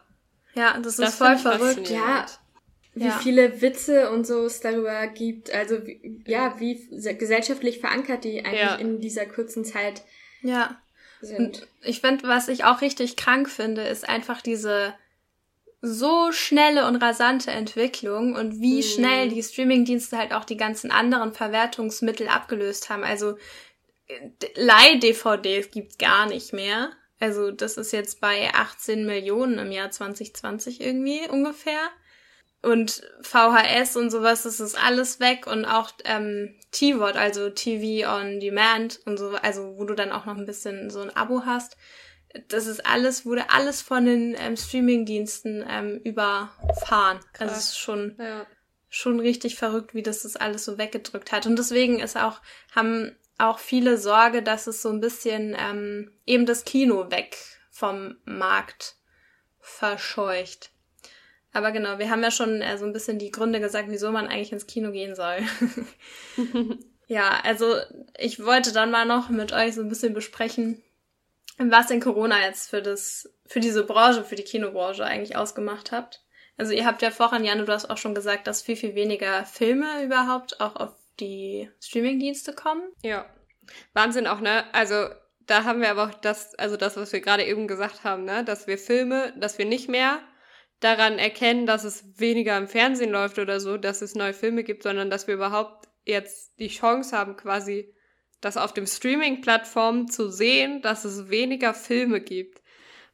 Ja, 0.53 0.79
das, 0.79 0.97
das 0.97 1.09
ist 1.09 1.17
voll 1.17 1.37
verrückt. 1.37 1.89
Ja. 1.89 2.25
Wie 2.93 3.07
ja. 3.07 3.19
viele 3.21 3.61
Witze 3.61 4.09
und 4.11 4.25
so 4.25 4.45
es 4.45 4.61
darüber 4.61 5.05
gibt. 5.07 5.51
Also 5.51 5.85
wie, 5.85 6.23
ja, 6.27 6.59
wie 6.59 6.87
gesellschaftlich 7.17 7.79
verankert 7.79 8.23
die 8.23 8.45
eigentlich 8.45 8.61
ja. 8.61 8.75
in 8.75 9.01
dieser 9.01 9.25
kurzen 9.25 9.65
Zeit 9.65 10.03
ja. 10.41 10.79
sind. 11.19 11.39
Und 11.39 11.67
ich 11.81 11.99
finde, 11.99 12.27
was 12.27 12.47
ich 12.47 12.63
auch 12.63 12.81
richtig 12.81 13.17
krank 13.17 13.49
finde, 13.49 13.81
ist 13.81 14.07
einfach 14.07 14.41
diese 14.41 14.93
so 15.85 16.31
schnelle 16.31 16.87
und 16.87 16.95
rasante 16.95 17.51
Entwicklung 17.51 18.35
und 18.35 18.59
wie 18.59 18.77
mhm. 18.77 18.81
schnell 18.81 19.29
die 19.29 19.43
Streamingdienste 19.43 20.17
halt 20.17 20.33
auch 20.33 20.45
die 20.45 20.57
ganzen 20.57 20.91
anderen 20.91 21.33
Verwertungsmittel 21.33 22.27
abgelöst 22.27 22.89
haben. 22.89 23.03
Also 23.03 23.37
Leih-DVDs 24.55 25.71
gibt's 25.71 25.97
gar 25.97 26.25
nicht 26.25 26.53
mehr. 26.53 26.91
Also 27.19 27.51
das 27.51 27.77
ist 27.77 27.91
jetzt 27.93 28.19
bei 28.19 28.51
18 28.53 29.05
Millionen 29.05 29.59
im 29.59 29.71
Jahr 29.71 29.91
2020 29.91 30.81
irgendwie 30.81 31.27
ungefähr. 31.29 31.79
und 32.63 33.03
VHS 33.21 33.95
und 33.95 34.09
sowas, 34.09 34.41
das 34.41 34.59
ist 34.59 34.75
alles 34.75 35.19
weg 35.19 35.45
und 35.45 35.65
auch 35.65 35.91
ähm, 36.03 36.55
T-Wort, 36.71 37.15
also 37.15 37.51
TV 37.51 38.11
on 38.11 38.39
Demand 38.39 39.01
und 39.05 39.17
so, 39.17 39.35
also 39.35 39.77
wo 39.77 39.85
du 39.85 39.93
dann 39.93 40.11
auch 40.11 40.25
noch 40.25 40.35
ein 40.35 40.47
bisschen 40.47 40.89
so 40.89 41.01
ein 41.01 41.15
Abo 41.15 41.43
hast. 41.45 41.77
Das 42.47 42.67
ist 42.67 42.85
alles, 42.85 43.25
wurde 43.25 43.49
alles 43.49 43.81
von 43.81 44.05
den 44.05 44.35
ähm, 44.37 44.57
Streaming-Diensten 44.57 45.65
ähm, 45.67 45.99
überfahren. 46.03 47.19
Also 47.39 47.53
es 47.53 47.69
ist 47.69 47.79
schon, 47.79 48.15
ja. 48.19 48.45
schon 48.89 49.19
richtig 49.19 49.55
verrückt, 49.55 49.93
wie 49.93 50.03
das 50.03 50.23
das 50.23 50.35
alles 50.35 50.65
so 50.65 50.77
weggedrückt 50.77 51.31
hat. 51.31 51.45
Und 51.45 51.57
deswegen 51.57 51.99
ist 51.99 52.17
auch, 52.17 52.41
haben 52.75 53.15
auch 53.37 53.59
viele 53.59 53.97
Sorge, 53.97 54.41
dass 54.41 54.67
es 54.67 54.81
so 54.81 54.89
ein 54.89 55.01
bisschen 55.01 55.55
ähm, 55.59 56.11
eben 56.25 56.45
das 56.45 56.65
Kino 56.65 57.11
weg 57.11 57.37
vom 57.69 58.17
Markt 58.25 58.95
verscheucht. 59.59 60.71
Aber 61.51 61.71
genau, 61.71 61.99
wir 61.99 62.09
haben 62.09 62.21
ja 62.21 62.31
schon 62.31 62.61
äh, 62.61 62.77
so 62.77 62.85
ein 62.85 62.93
bisschen 62.93 63.17
die 63.17 63.31
Gründe 63.31 63.59
gesagt, 63.59 63.89
wieso 63.89 64.11
man 64.11 64.27
eigentlich 64.27 64.51
ins 64.51 64.67
Kino 64.67 64.91
gehen 64.91 65.15
soll. 65.15 65.37
ja, 67.07 67.39
also 67.43 67.75
ich 68.17 68.43
wollte 68.43 68.73
dann 68.73 68.91
mal 68.91 69.05
noch 69.05 69.29
mit 69.29 69.53
euch 69.53 69.75
so 69.75 69.81
ein 69.81 69.87
bisschen 69.87 70.13
besprechen, 70.13 70.81
was 71.57 71.87
denn 71.87 72.01
Corona 72.01 72.41
jetzt 72.41 72.69
für 72.69 72.81
das, 72.81 73.33
für 73.45 73.59
diese 73.59 73.85
Branche, 73.85 74.23
für 74.23 74.35
die 74.35 74.43
Kinobranche 74.43 75.05
eigentlich 75.05 75.35
ausgemacht 75.35 75.91
habt. 75.91 76.23
Also 76.57 76.73
ihr 76.73 76.85
habt 76.85 77.01
ja 77.01 77.11
vorhin, 77.11 77.43
Janne, 77.43 77.65
du 77.65 77.71
hast 77.71 77.89
auch 77.89 77.97
schon 77.97 78.15
gesagt, 78.15 78.47
dass 78.47 78.61
viel, 78.61 78.75
viel 78.75 78.95
weniger 78.95 79.45
Filme 79.45 80.03
überhaupt 80.03 80.61
auch 80.61 80.75
auf 80.75 80.93
die 81.19 81.69
Streamingdienste 81.81 82.53
kommen. 82.53 82.83
Ja. 83.03 83.25
Wahnsinn 83.93 84.27
auch, 84.27 84.39
ne? 84.39 84.63
Also 84.73 85.07
da 85.47 85.63
haben 85.63 85.81
wir 85.81 85.89
aber 85.89 86.05
auch 86.05 86.13
das, 86.13 86.55
also 86.55 86.77
das, 86.77 86.97
was 86.97 87.11
wir 87.13 87.21
gerade 87.21 87.43
eben 87.45 87.67
gesagt 87.67 88.03
haben, 88.03 88.23
ne? 88.23 88.43
Dass 88.43 88.67
wir 88.67 88.77
Filme, 88.77 89.33
dass 89.37 89.57
wir 89.57 89.65
nicht 89.65 89.89
mehr 89.89 90.21
daran 90.79 91.19
erkennen, 91.19 91.65
dass 91.65 91.83
es 91.83 92.19
weniger 92.19 92.57
im 92.57 92.67
Fernsehen 92.67 93.11
läuft 93.11 93.39
oder 93.39 93.59
so, 93.59 93.77
dass 93.77 94.01
es 94.01 94.15
neue 94.15 94.33
Filme 94.33 94.63
gibt, 94.63 94.83
sondern 94.83 95.09
dass 95.09 95.27
wir 95.27 95.35
überhaupt 95.35 95.87
jetzt 96.03 96.59
die 96.59 96.67
Chance 96.67 97.17
haben, 97.17 97.35
quasi 97.35 97.94
das 98.45 98.57
auf 98.57 98.73
dem 98.73 98.85
Streaming-Plattformen 98.85 100.07
zu 100.07 100.29
sehen, 100.29 100.81
dass 100.81 101.03
es 101.03 101.29
weniger 101.29 101.73
Filme 101.73 102.21
gibt. 102.21 102.61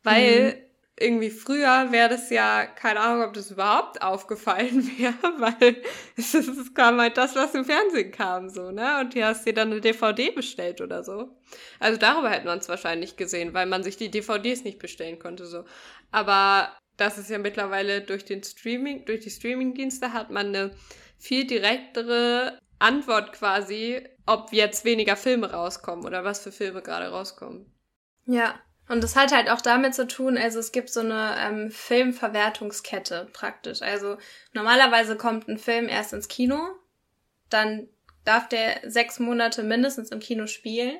Weil 0.03 0.43
mhm. 0.43 0.61
irgendwie 0.99 1.29
früher 1.29 1.91
wäre 1.91 2.09
das 2.09 2.29
ja, 2.29 2.65
keine 2.65 2.99
Ahnung, 2.99 3.23
ob 3.27 3.33
das 3.33 3.49
überhaupt 3.49 4.01
aufgefallen 4.01 4.91
wäre, 4.97 5.13
weil 5.37 5.81
es, 6.17 6.33
ist, 6.33 6.49
es 6.49 6.73
kam 6.73 6.99
halt 6.99 7.15
das, 7.15 7.35
was 7.35 7.55
im 7.55 7.63
Fernsehen 7.63 8.11
kam, 8.11 8.49
so, 8.49 8.71
ne? 8.71 8.99
Und 8.99 9.13
hier 9.13 9.27
hast 9.27 9.45
dir 9.45 9.53
dann 9.53 9.71
eine 9.71 9.79
DVD 9.79 10.31
bestellt 10.31 10.81
oder 10.81 11.03
so. 11.03 11.29
Also 11.79 11.97
darüber 11.97 12.29
hätte 12.29 12.47
man 12.47 12.59
es 12.59 12.67
wahrscheinlich 12.67 13.15
gesehen, 13.15 13.53
weil 13.53 13.67
man 13.67 13.83
sich 13.83 13.95
die 13.95 14.11
DVDs 14.11 14.65
nicht 14.65 14.79
bestellen 14.79 15.17
konnte, 15.17 15.45
so. 15.45 15.63
Aber 16.11 16.75
das 16.97 17.17
ist 17.17 17.29
ja 17.29 17.37
mittlerweile 17.37 18.01
durch 18.01 18.25
den 18.25 18.43
Streaming, 18.43 19.05
durch 19.05 19.21
die 19.21 19.29
Streamingdienste 19.29 20.11
hat 20.11 20.29
man 20.29 20.47
eine 20.47 20.71
viel 21.17 21.47
direktere 21.47 22.59
Antwort 22.79 23.31
quasi, 23.31 24.01
ob 24.25 24.51
jetzt 24.53 24.85
weniger 24.85 25.15
Filme 25.15 25.51
rauskommen 25.51 26.05
oder 26.05 26.23
was 26.23 26.39
für 26.39 26.51
Filme 26.51 26.81
gerade 26.81 27.09
rauskommen. 27.09 27.65
Ja, 28.25 28.59
und 28.87 29.03
das 29.03 29.15
hat 29.15 29.31
halt 29.31 29.49
auch 29.49 29.61
damit 29.61 29.95
zu 29.95 30.07
tun, 30.07 30.37
also 30.37 30.59
es 30.59 30.71
gibt 30.71 30.89
so 30.89 30.99
eine 30.99 31.35
ähm, 31.39 31.71
Filmverwertungskette 31.71 33.29
praktisch. 33.33 33.81
Also 33.81 34.17
normalerweise 34.53 35.15
kommt 35.15 35.47
ein 35.47 35.57
Film 35.57 35.87
erst 35.87 36.13
ins 36.13 36.27
Kino, 36.27 36.59
dann 37.49 37.87
darf 38.25 38.47
der 38.49 38.81
sechs 38.89 39.19
Monate 39.19 39.63
mindestens 39.63 40.11
im 40.11 40.19
Kino 40.19 40.47
spielen 40.47 40.97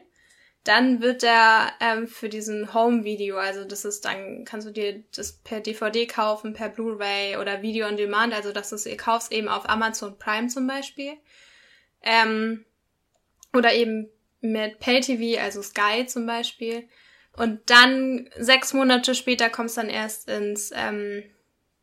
dann 0.64 1.02
wird 1.02 1.24
der 1.24 1.72
ähm, 1.80 2.08
für 2.08 2.30
diesen 2.30 2.74
Home-Video, 2.74 3.38
also 3.38 3.66
das 3.66 3.84
ist 3.84 4.06
dann, 4.06 4.46
kannst 4.46 4.68
du 4.68 4.72
dir 4.72 5.04
das 5.16 5.34
per 5.34 5.60
DVD 5.60 6.06
kaufen, 6.06 6.54
per 6.54 6.70
Blu-ray 6.70 7.38
oder 7.38 7.64
Video 7.64 7.88
on 7.88 7.98
Demand, 7.98 8.34
also 8.34 8.52
dass 8.52 8.70
du 8.70 8.76
es 8.76 8.88
kaufst 8.98 9.32
eben 9.32 9.48
auf 9.48 9.68
Amazon 9.68 10.20
Prime 10.20 10.50
zum 10.50 10.68
Beispiel. 10.68 11.14
Ähm, 12.04 12.66
oder 13.54 13.74
eben 13.74 14.10
mit 14.42 14.80
Pay-TV, 14.80 15.40
also 15.42 15.62
Sky 15.62 16.06
zum 16.06 16.26
Beispiel. 16.26 16.88
Und 17.38 17.70
dann 17.70 18.30
sechs 18.38 18.74
Monate 18.74 19.16
später 19.16 19.50
kommst 19.50 19.78
dann 19.78 19.90
erst 19.90 20.30
ins 20.30 20.72
ähm, 20.76 21.24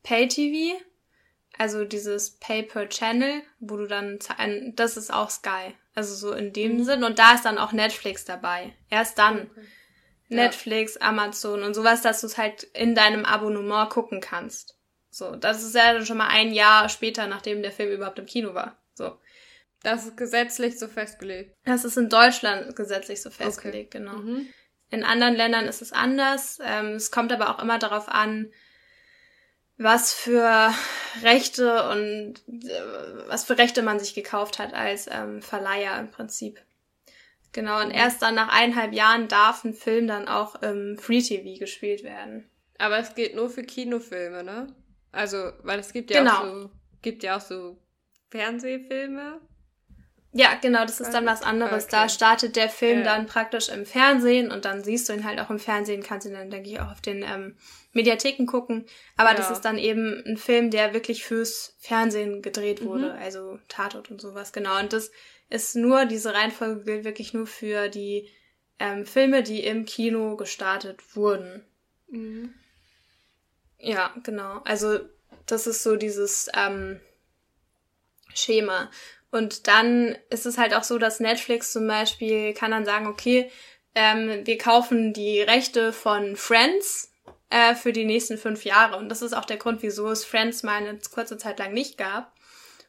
Pay-TV, 0.03 0.79
also 1.57 1.85
dieses 1.85 2.39
Pay-per-Channel, 2.39 3.43
wo 3.61 3.77
du 3.77 3.87
dann, 3.87 4.19
das 4.75 4.97
ist 4.97 5.13
auch 5.13 5.31
Sky. 5.31 5.75
Also 5.95 6.15
so 6.15 6.33
in 6.33 6.53
dem 6.53 6.77
mhm. 6.77 6.85
Sinn. 6.85 7.05
Und 7.05 7.19
da 7.19 7.35
ist 7.35 7.45
dann 7.45 7.59
auch 7.59 7.73
Netflix 7.73 8.25
dabei. 8.25 8.75
Erst 8.91 9.19
dann. 9.19 9.51
Okay. 9.51 9.67
Netflix, 10.29 10.97
ja. 10.97 11.09
Amazon 11.09 11.63
und 11.63 11.75
sowas, 11.75 12.03
dass 12.03 12.21
du 12.21 12.27
es 12.27 12.37
halt 12.37 12.65
in 12.75 12.95
deinem 12.95 13.25
Abonnement 13.25 13.91
gucken 13.91 14.21
kannst. 14.21 14.77
So, 15.11 15.35
das 15.35 15.63
ist 15.63 15.75
ja 15.75 15.95
dann 15.95 16.05
schon 16.07 16.19
mal 16.19 16.29
ein 16.29 16.53
Jahr 16.53 16.89
später, 16.89 17.27
nachdem 17.27 17.63
der 17.63 17.73
Film 17.73 17.91
überhaupt 17.91 18.19
im 18.19 18.27
Kino 18.27 18.55
war. 18.55 18.77
So. 18.95 19.19
Das 19.83 20.07
ist 20.07 20.17
gesetzlich 20.17 20.79
so 20.79 20.89
festgelegt. 20.89 21.57
Das 21.65 21.85
ist 21.85 21.97
in 21.97 22.09
Deutschland 22.09 22.75
gesetzlich 22.75 23.23
so 23.23 23.31
festgelegt, 23.31 23.95
okay. 23.95 24.05
genau. 24.05 24.19
Mhm. 24.19 24.49
In 24.91 25.05
anderen 25.05 25.35
Ländern 25.35 25.67
ist 25.67 25.83
es 25.83 25.93
anders. 25.93 26.59
Ähm, 26.65 26.95
es 26.95 27.11
kommt 27.11 27.33
aber 27.33 27.51
auch 27.51 27.63
immer 27.63 27.79
darauf 27.79 28.09
an, 28.09 28.51
was 29.77 30.13
für 30.13 30.73
Rechte 31.23 31.89
und 31.91 32.35
äh, 32.49 33.29
was 33.29 33.45
für 33.45 33.59
Rechte 33.59 33.83
man 33.83 34.01
sich 34.01 34.15
gekauft 34.15 34.59
hat 34.59 34.75
als 34.75 35.09
ähm, 35.11 35.43
Verleiher 35.43 35.99
im 36.01 36.11
Prinzip. 36.11 36.61
Genau, 37.53 37.81
und 37.81 37.91
erst 37.91 38.23
dann 38.23 38.35
nach 38.35 38.49
eineinhalb 38.49 38.93
Jahren 38.93 39.29
darf 39.29 39.65
ein 39.65 39.75
Film 39.75 40.07
dann 40.07 40.29
auch 40.29 40.63
im 40.63 40.99
Free 40.99 41.23
TV 41.23 41.59
gespielt 41.59 42.03
werden. 42.03 42.49
Aber 42.79 42.99
es 42.99 43.15
geht 43.15 43.35
nur 43.35 43.51
für 43.51 43.63
Kinofilme, 43.63 44.45
ne? 44.45 44.75
Also, 45.13 45.53
weil 45.63 45.79
es 45.79 45.93
gibt 45.93 46.11
ja 46.11 46.21
genau. 46.21 46.33
auch 46.33 46.45
so, 46.45 46.71
gibt 47.01 47.23
ja 47.23 47.37
auch 47.37 47.41
so 47.41 47.79
Fernsehfilme. 48.31 49.41
Ja, 50.33 50.55
genau, 50.61 50.85
das 50.85 51.01
ist 51.01 51.13
dann 51.13 51.25
was 51.25 51.43
anderes. 51.43 51.85
Okay. 51.85 51.93
Da 51.93 52.09
startet 52.09 52.55
der 52.55 52.69
Film 52.69 52.99
ja. 52.99 53.05
dann 53.05 53.27
praktisch 53.27 53.71
im 53.71 53.87
Fernsehen 53.87 54.51
und 54.51 54.67
dann 54.67 54.85
siehst 54.85 55.09
du 55.09 55.15
ihn 55.15 55.25
halt 55.25 55.41
auch 55.41 55.49
im 55.49 55.59
Fernsehen, 55.59 56.03
kannst 56.03 56.27
ihn 56.27 56.35
dann, 56.35 56.51
denke 56.51 56.69
ich, 56.69 56.81
auch 56.81 56.91
auf 56.93 57.01
den 57.01 57.23
ähm, 57.23 57.57
Mediatheken 57.93 58.45
gucken. 58.47 58.85
Aber 59.17 59.31
ja. 59.31 59.37
das 59.37 59.51
ist 59.51 59.63
dann 59.63 59.79
eben 59.79 60.23
ein 60.27 60.37
Film, 60.37 60.71
der 60.71 60.93
wirklich 60.93 61.25
fürs 61.25 61.75
Fernsehen 61.79 62.43
gedreht 62.43 62.85
wurde, 62.85 63.15
mhm. 63.15 63.19
also 63.23 63.59
Tatort 63.69 64.11
und 64.11 64.21
sowas, 64.21 64.53
genau. 64.53 64.79
Und 64.79 64.93
das 64.93 65.11
ist 65.49 65.77
nur, 65.77 66.05
diese 66.05 66.35
Reihenfolge 66.35 66.85
gilt 66.85 67.05
wirklich 67.05 67.33
nur 67.33 67.47
für 67.47 67.89
die 67.89 68.29
ähm, 68.79 69.07
Filme, 69.07 69.43
die 69.43 69.65
im 69.65 69.87
Kino 69.87 70.37
gestartet 70.37 71.17
wurden. 71.17 71.65
Mhm. 72.09 72.53
Ja, 73.79 74.15
genau. 74.25 74.61
Also 74.65 75.01
das 75.47 75.67
ist 75.67 75.83
so 75.83 75.97
dieses 75.97 76.51
ähm, 76.55 77.01
Schema. 78.35 78.91
Und 79.31 79.67
dann 79.67 80.17
ist 80.31 80.47
es 80.47 80.59
halt 80.59 80.75
auch 80.75 80.85
so, 80.85 80.99
dass 80.99 81.21
Netflix 81.21 81.73
zum 81.73 81.87
Beispiel 81.87 82.55
kann 82.55 82.71
dann 82.71 82.85
sagen, 82.85 83.07
okay, 83.07 83.51
ähm, 83.95 84.47
wir 84.47 84.59
kaufen 84.59 85.13
die 85.13 85.41
Rechte 85.41 85.93
von 85.93 86.37
Friends 86.37 87.13
äh, 87.51 87.75
für 87.75 87.93
die 87.93 88.05
nächsten 88.05 88.39
fünf 88.39 88.65
Jahre. 88.65 88.97
Und 88.97 89.09
das 89.09 89.23
ist 89.23 89.35
auch 89.35 89.45
der 89.45 89.59
Grund, 89.59 89.83
wieso 89.83 90.11
es 90.11 90.25
Friends 90.25 90.63
mal 90.63 90.77
eine 90.77 90.99
kurze 91.13 91.37
Zeit 91.37 91.59
lang 91.59 91.73
nicht 91.73 91.99
gab. 91.99 92.33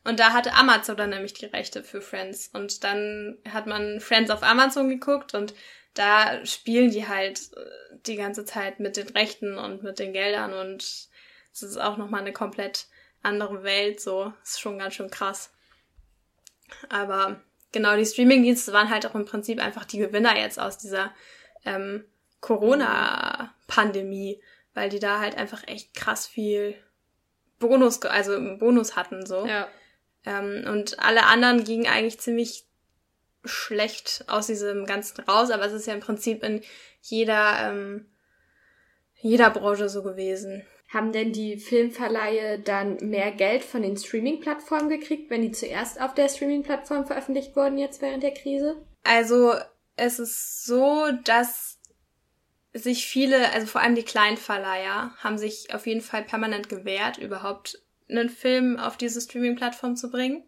Und 0.06 0.20
da 0.20 0.32
hatte 0.32 0.54
Amazon 0.54 0.96
dann 0.96 1.10
nämlich 1.10 1.34
die 1.34 1.46
Rechte 1.46 1.84
für 1.84 2.02
Friends. 2.02 2.50
Und 2.54 2.84
dann 2.84 3.38
hat 3.52 3.68
man 3.68 4.00
Friends 4.00 4.32
auf 4.32 4.44
Amazon 4.44 4.90
geguckt 4.90 5.34
und 5.34 5.54
da 5.94 6.46
spielen 6.46 6.92
die 6.92 7.08
halt 7.08 7.40
äh, 7.58 7.98
die 8.06 8.16
ganze 8.16 8.46
Zeit 8.46 8.80
mit 8.80 8.96
den 8.96 9.10
Rechten 9.10 9.58
und 9.58 9.84
mit 9.84 10.00
den 10.00 10.14
Geldern 10.14 10.54
und 10.54 11.10
es 11.52 11.64
ist 11.64 11.78
auch 11.78 11.98
nochmal 11.98 12.22
eine 12.22 12.32
komplett 12.32 12.88
andere 13.22 13.64
Welt, 13.64 14.00
so. 14.00 14.32
Ist 14.44 14.62
schon 14.62 14.80
ganz 14.80 14.94
schön 14.94 15.10
krass. 15.10 15.52
Aber 16.90 17.40
genau, 17.72 17.96
die 17.96 18.06
Streamingdienste 18.06 18.74
waren 18.74 18.90
halt 18.90 19.06
auch 19.06 19.16
im 19.16 19.26
Prinzip 19.26 19.60
einfach 19.60 19.86
die 19.86 20.00
Gewinner 20.00 20.38
jetzt 20.38 20.60
aus 20.60 20.78
dieser 20.78 21.14
ähm, 21.66 22.06
Corona-Pandemie, 22.42 24.42
weil 24.74 24.90
die 24.90 25.00
da 25.00 25.20
halt 25.20 25.38
einfach 25.38 25.68
echt 25.68 25.94
krass 25.94 26.28
viel 26.28 26.76
Bonus, 27.60 28.02
also 28.04 28.40
Bonus 28.58 28.96
hatten 28.96 29.26
so. 29.26 29.46
Ja. 29.46 29.68
Ähm, 30.26 30.66
und 30.68 31.00
alle 31.00 31.26
anderen 31.26 31.64
gingen 31.64 31.88
eigentlich 31.88 32.20
ziemlich 32.20 32.66
schlecht 33.46 34.26
aus 34.28 34.48
diesem 34.48 34.86
Ganzen 34.86 35.22
raus, 35.22 35.52
aber 35.52 35.66
es 35.66 35.74
ist 35.74 35.88
ja 35.88 35.94
im 35.94 36.00
Prinzip 36.00 36.44
in 36.44 36.62
jeder, 37.02 37.70
ähm, 37.70 38.06
jeder 39.16 39.50
Branche 39.50 39.90
so 39.90 40.04
gewesen. 40.04 40.66
Haben 40.90 41.12
denn 41.12 41.32
die 41.32 41.58
Filmverleihe 41.58 42.60
dann 42.60 42.98
mehr 42.98 43.32
Geld 43.32 43.64
von 43.64 43.84
den 43.84 43.96
Streaming-Plattformen 43.96 44.90
gekriegt, 44.90 45.30
wenn 45.30 45.44
die 45.44 45.52
zuerst 45.52 46.02
auf 46.02 46.16
der 46.16 46.30
Streaming-Plattform 46.30 47.06
veröffentlicht 47.06 47.56
wurden 47.56 47.78
jetzt 47.78 48.02
während 48.02 48.24
der 48.24 48.34
Krise? 48.34 48.84
Also 49.04 49.54
es 49.96 50.18
ist 50.18 50.66
so, 50.66 51.06
dass 51.24 51.78
sich 52.74 53.06
viele, 53.06 53.52
also 53.52 53.68
vor 53.68 53.82
allem 53.82 53.96
die 53.96 54.04
Kleinverleiher, 54.04 55.14
haben 55.18 55.38
sich 55.38 55.74
auf 55.74 55.86
jeden 55.86 56.02
Fall 56.02 56.24
permanent 56.24 56.70
gewehrt, 56.70 57.18
überhaupt 57.18 57.82
einen 58.10 58.30
Film 58.30 58.78
auf 58.78 58.98
diese 58.98 59.22
Streaming-Plattform 59.22 59.96
zu 59.96 60.10
bringen. 60.10 60.44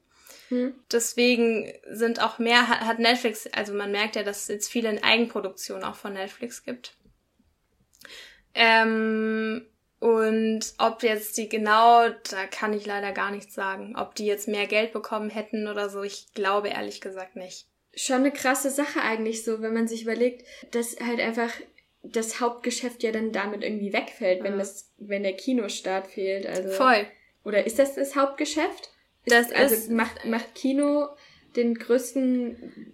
Hm. 0.50 0.74
Deswegen 0.92 1.72
sind 1.90 2.22
auch 2.22 2.40
mehr, 2.40 2.68
hat 2.68 3.00
Netflix, 3.00 3.48
also 3.54 3.74
man 3.74 3.92
merkt 3.92 4.16
ja, 4.16 4.24
dass 4.24 4.42
es 4.42 4.48
jetzt 4.48 4.72
viele 4.72 4.90
in 4.90 5.04
Eigenproduktion 5.04 5.84
auch 5.84 5.96
von 5.96 6.14
Netflix 6.14 6.64
gibt. 6.64 6.96
Ähm, 8.54 9.66
Und 10.02 10.74
ob 10.80 11.04
jetzt 11.04 11.38
die 11.38 11.48
genau, 11.48 12.10
da 12.10 12.48
kann 12.50 12.74
ich 12.74 12.88
leider 12.88 13.12
gar 13.12 13.30
nichts 13.30 13.54
sagen. 13.54 13.96
Ob 13.96 14.16
die 14.16 14.26
jetzt 14.26 14.48
mehr 14.48 14.66
Geld 14.66 14.94
bekommen 14.94 15.30
hätten 15.30 15.68
oder 15.68 15.90
so, 15.90 16.02
ich 16.02 16.34
glaube 16.34 16.70
ehrlich 16.70 17.02
gesagt 17.02 17.36
nicht. 17.36 17.68
Schon 17.94 18.22
eine 18.22 18.32
krasse 18.32 18.72
Sache 18.72 19.00
eigentlich 19.02 19.44
so, 19.44 19.62
wenn 19.62 19.76
man 19.76 19.88
sich 19.88 20.02
überlegt, 20.02 20.44
dass 20.72 21.00
halt 21.00 21.20
einfach 21.20 21.52
das 22.02 22.42
Hauptgeschäft 22.42 23.04
ja 23.04 23.12
dann 23.12 23.32
damit 23.32 23.62
irgendwie 23.62 23.94
wegfällt, 23.94 24.40
ja. 24.40 24.46
wenn 24.46 24.58
das, 24.58 24.92
wenn 24.98 25.22
der 25.22 25.34
Kinostart 25.34 26.08
fehlt. 26.08 26.48
Also 26.48 26.70
voll. 26.72 27.06
Oder 27.44 27.68
ist 27.68 27.78
das 27.78 27.94
das 27.94 28.16
Hauptgeschäft? 28.16 28.90
Das 29.28 29.52
ist, 29.52 29.56
also 29.56 29.76
ist, 29.76 29.92
macht 29.92 30.26
macht 30.26 30.56
Kino 30.56 31.10
den 31.56 31.76
größten 31.76 32.92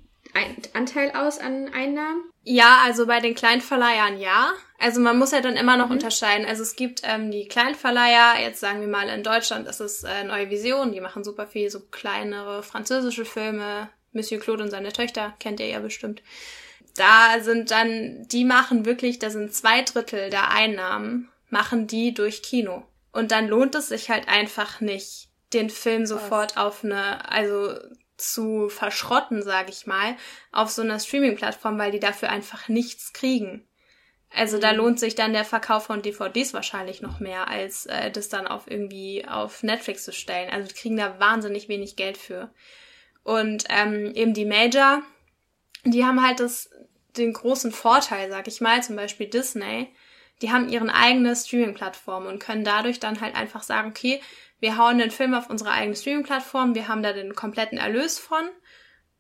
Anteil 0.74 1.12
aus 1.12 1.40
an 1.40 1.70
Einnahmen? 1.74 2.22
Ja, 2.50 2.80
also 2.86 3.08
bei 3.08 3.20
den 3.20 3.36
Kleinverleihern 3.36 4.22
ja. 4.22 4.54
Also 4.80 5.02
man 5.02 5.20
muss 5.20 5.32
ja 5.32 5.42
dann 5.42 5.58
immer 5.58 5.76
noch 5.76 5.88
mhm. 5.88 5.94
unterscheiden. 5.94 6.46
Also 6.46 6.64
es 6.64 6.78
gibt 6.78 7.02
ähm, 7.04 7.30
die 7.30 7.50
Kleinverleiher, 7.50 8.42
jetzt 8.42 8.62
sagen 8.62 8.80
wir 8.80 8.88
mal 8.88 9.10
in 9.10 9.22
Deutschland 9.22 9.68
ist 9.68 9.82
es 9.82 10.06
äh, 10.06 10.24
Neue 10.24 10.50
Vision, 10.50 10.94
die 10.94 11.02
machen 11.02 11.26
super 11.26 11.46
viel 11.46 11.70
so 11.70 11.82
kleinere 11.92 12.64
französische 12.64 13.26
Filme. 13.26 13.90
Monsieur 14.14 14.40
Claude 14.40 14.64
und 14.64 14.72
seine 14.72 14.94
Töchter 14.94 15.34
kennt 15.42 15.60
ihr 15.60 15.68
ja 15.68 15.80
bestimmt. 15.80 16.22
Da 16.96 17.42
sind 17.42 17.70
dann, 17.70 18.26
die 18.30 18.46
machen 18.46 18.86
wirklich, 18.86 19.20
da 19.20 19.30
sind 19.30 19.54
zwei 19.54 19.82
Drittel 19.82 20.30
der 20.30 20.50
Einnahmen, 20.50 21.28
machen 21.50 21.86
die 21.86 22.14
durch 22.14 22.44
Kino. 22.44 22.84
Und 23.12 23.32
dann 23.32 23.50
lohnt 23.50 23.76
es 23.76 23.90
sich 23.90 24.10
halt 24.10 24.30
einfach 24.30 24.80
nicht, 24.80 25.28
den 25.52 25.70
Film 25.70 26.06
sofort 26.06 26.56
auf 26.56 26.86
eine, 26.86 27.30
also 27.30 27.74
zu 28.18 28.70
verschrotten, 28.70 29.44
sage 29.44 29.70
ich 29.70 29.88
mal, 29.88 30.16
auf 30.52 30.70
so 30.70 30.82
einer 30.82 31.00
Streaming-Plattform, 31.00 31.78
weil 31.78 31.92
die 31.92 32.00
dafür 32.00 32.30
einfach 32.30 32.68
nichts 32.68 33.14
kriegen. 33.14 33.68
Also 34.34 34.58
da 34.58 34.72
mhm. 34.72 34.78
lohnt 34.78 35.00
sich 35.00 35.16
dann 35.16 35.34
der 35.34 35.46
Verkauf 35.46 35.86
von 35.86 36.02
DVDs 36.02 36.54
wahrscheinlich 36.54 37.02
noch 37.02 37.20
mehr, 37.20 37.48
als 37.48 37.86
äh, 37.86 38.12
das 38.12 38.30
dann 38.30 38.48
auf 38.48 38.70
irgendwie 38.70 39.26
auf 39.28 39.64
Netflix 39.64 40.04
zu 40.04 40.12
stellen. 40.12 40.50
Also 40.50 40.68
die 40.68 40.74
kriegen 40.74 40.98
da 40.98 41.20
wahnsinnig 41.20 41.70
wenig 41.70 41.96
Geld 41.96 42.18
für. 42.18 42.52
Und 43.24 43.66
ähm, 43.70 44.14
eben 44.16 44.34
die 44.34 44.46
Major, 44.46 45.02
die 45.84 46.06
haben 46.06 46.26
halt 46.26 46.40
das, 46.40 46.70
den 47.18 47.34
großen 47.34 47.72
Vorteil, 47.72 48.30
sag 48.30 48.48
ich 48.48 48.62
mal, 48.62 48.82
zum 48.84 48.96
Beispiel 48.96 49.28
Disney, 49.28 49.94
die 50.42 50.52
haben 50.52 50.70
ihren 50.70 50.90
eigene 50.90 51.36
Streaming-Plattform 51.36 52.26
und 52.26 52.40
können 52.40 52.64
dadurch 52.64 53.00
dann 53.00 53.22
halt 53.22 53.36
einfach 53.36 53.64
sagen, 53.64 53.90
okay, 53.90 54.22
wir 54.60 54.78
hauen 54.78 54.98
den 54.98 55.12
Film 55.12 55.34
auf 55.34 55.50
unsere 55.50 55.72
eigene 55.72 55.96
Streaming-Plattform, 55.96 56.76
wir 56.76 56.88
haben 56.88 57.04
da 57.04 57.14
den 57.14 57.36
kompletten 57.36 57.78
Erlös 57.78 58.20
von 58.20 58.50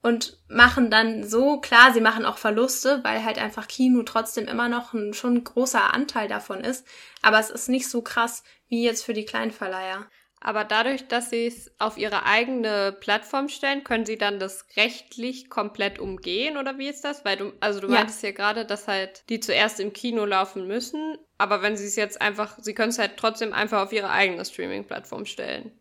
und 0.02 0.38
machen 0.47 0.89
dann 0.89 1.23
so, 1.23 1.60
klar, 1.60 1.93
sie 1.93 2.02
machen 2.02 2.26
auch 2.26 2.38
Verluste, 2.38 3.04
weil 3.04 3.23
halt 3.23 3.39
einfach 3.39 3.67
Kino 3.67 4.04
trotzdem 4.04 4.47
immer 4.47 4.69
noch 4.69 4.93
ein 4.93 5.13
schon 5.13 5.43
großer 5.43 5.93
Anteil 5.93 6.28
davon 6.28 6.62
ist, 6.62 6.88
aber 7.21 7.39
es 7.39 7.50
ist 7.50 7.67
nicht 7.69 7.89
so 7.89 8.02
krass 8.02 8.43
wie 8.67 8.84
jetzt 8.84 9.04
für 9.04 9.13
die 9.13 9.26
Kleinverleiher. 9.26 10.08
Aber 10.39 10.63
dadurch, 10.63 11.08
dass 11.08 11.32
sie 11.32 11.47
es 11.47 11.71
auf 11.80 11.97
ihre 11.97 12.26
eigene 12.26 12.95
Plattform 13.00 13.50
stellen, 13.50 13.84
können 13.84 14.06
sie 14.06 14.19
dann 14.19 14.39
das 14.39 14.67
rechtlich 14.78 15.50
komplett 15.50 15.97
umgehen 15.97 16.58
oder 16.58 16.78
wie 16.78 16.88
ist 16.88 17.04
das? 17.04 17.26
Weil 17.26 17.38
du, 17.38 17.54
also 17.60 17.80
du 17.80 17.88
ja. 17.88 17.95
meintest 17.95 18.21
ja 18.21 18.32
gerade, 18.32 18.63
dass 18.63 18.88
halt 18.88 19.23
die 19.30 19.39
zuerst 19.39 19.80
im 19.80 19.93
Kino 19.93 20.26
laufen 20.26 20.67
müssen, 20.67 21.17
aber 21.38 21.62
wenn 21.62 21.78
sie 21.78 21.86
es 21.86 21.95
jetzt 21.95 22.21
einfach, 22.21 22.58
sie 22.60 22.73
können 22.73 22.89
es 22.89 23.00
halt 23.00 23.17
trotzdem 23.17 23.54
einfach 23.54 23.84
auf 23.84 23.91
ihre 23.91 24.10
eigene 24.10 24.43
Streaming-Plattform 24.43 25.26
stellen. 25.26 25.71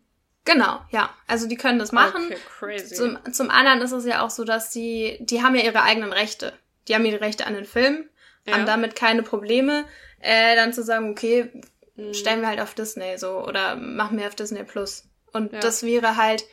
Genau, 0.45 0.79
ja. 0.91 1.09
Also 1.27 1.47
die 1.47 1.57
können 1.57 1.77
das 1.77 1.91
machen. 1.91 2.25
Okay, 2.25 2.37
crazy. 2.57 2.95
Zum, 2.95 3.19
zum 3.33 3.49
anderen 3.49 3.81
ist 3.81 3.91
es 3.91 4.05
ja 4.05 4.25
auch 4.25 4.29
so, 4.29 4.45
dass 4.45 4.71
sie, 4.71 5.17
die 5.19 5.43
haben 5.43 5.55
ja 5.55 5.63
ihre 5.63 5.83
eigenen 5.83 6.13
Rechte. 6.13 6.53
Die 6.87 6.95
haben 6.95 7.05
ihre 7.05 7.19
Rechte 7.19 7.45
an 7.45 7.53
den 7.53 7.65
Film, 7.65 8.07
ja. 8.45 8.53
haben 8.53 8.65
damit 8.65 8.95
keine 8.95 9.23
Probleme, 9.23 9.85
äh, 10.19 10.55
dann 10.55 10.71
zu 10.71 10.83
sagen, 10.83 11.11
okay, 11.11 11.51
mhm. 11.95 12.13
stellen 12.13 12.41
wir 12.41 12.47
halt 12.47 12.61
auf 12.61 12.73
Disney 12.75 13.17
so 13.17 13.43
oder 13.43 13.75
machen 13.75 14.17
wir 14.17 14.27
auf 14.27 14.35
Disney 14.35 14.63
Plus. 14.63 15.03
Und 15.33 15.51
ja. 15.51 15.59
das 15.59 15.83
wäre 15.83 16.15
halt, 16.15 16.45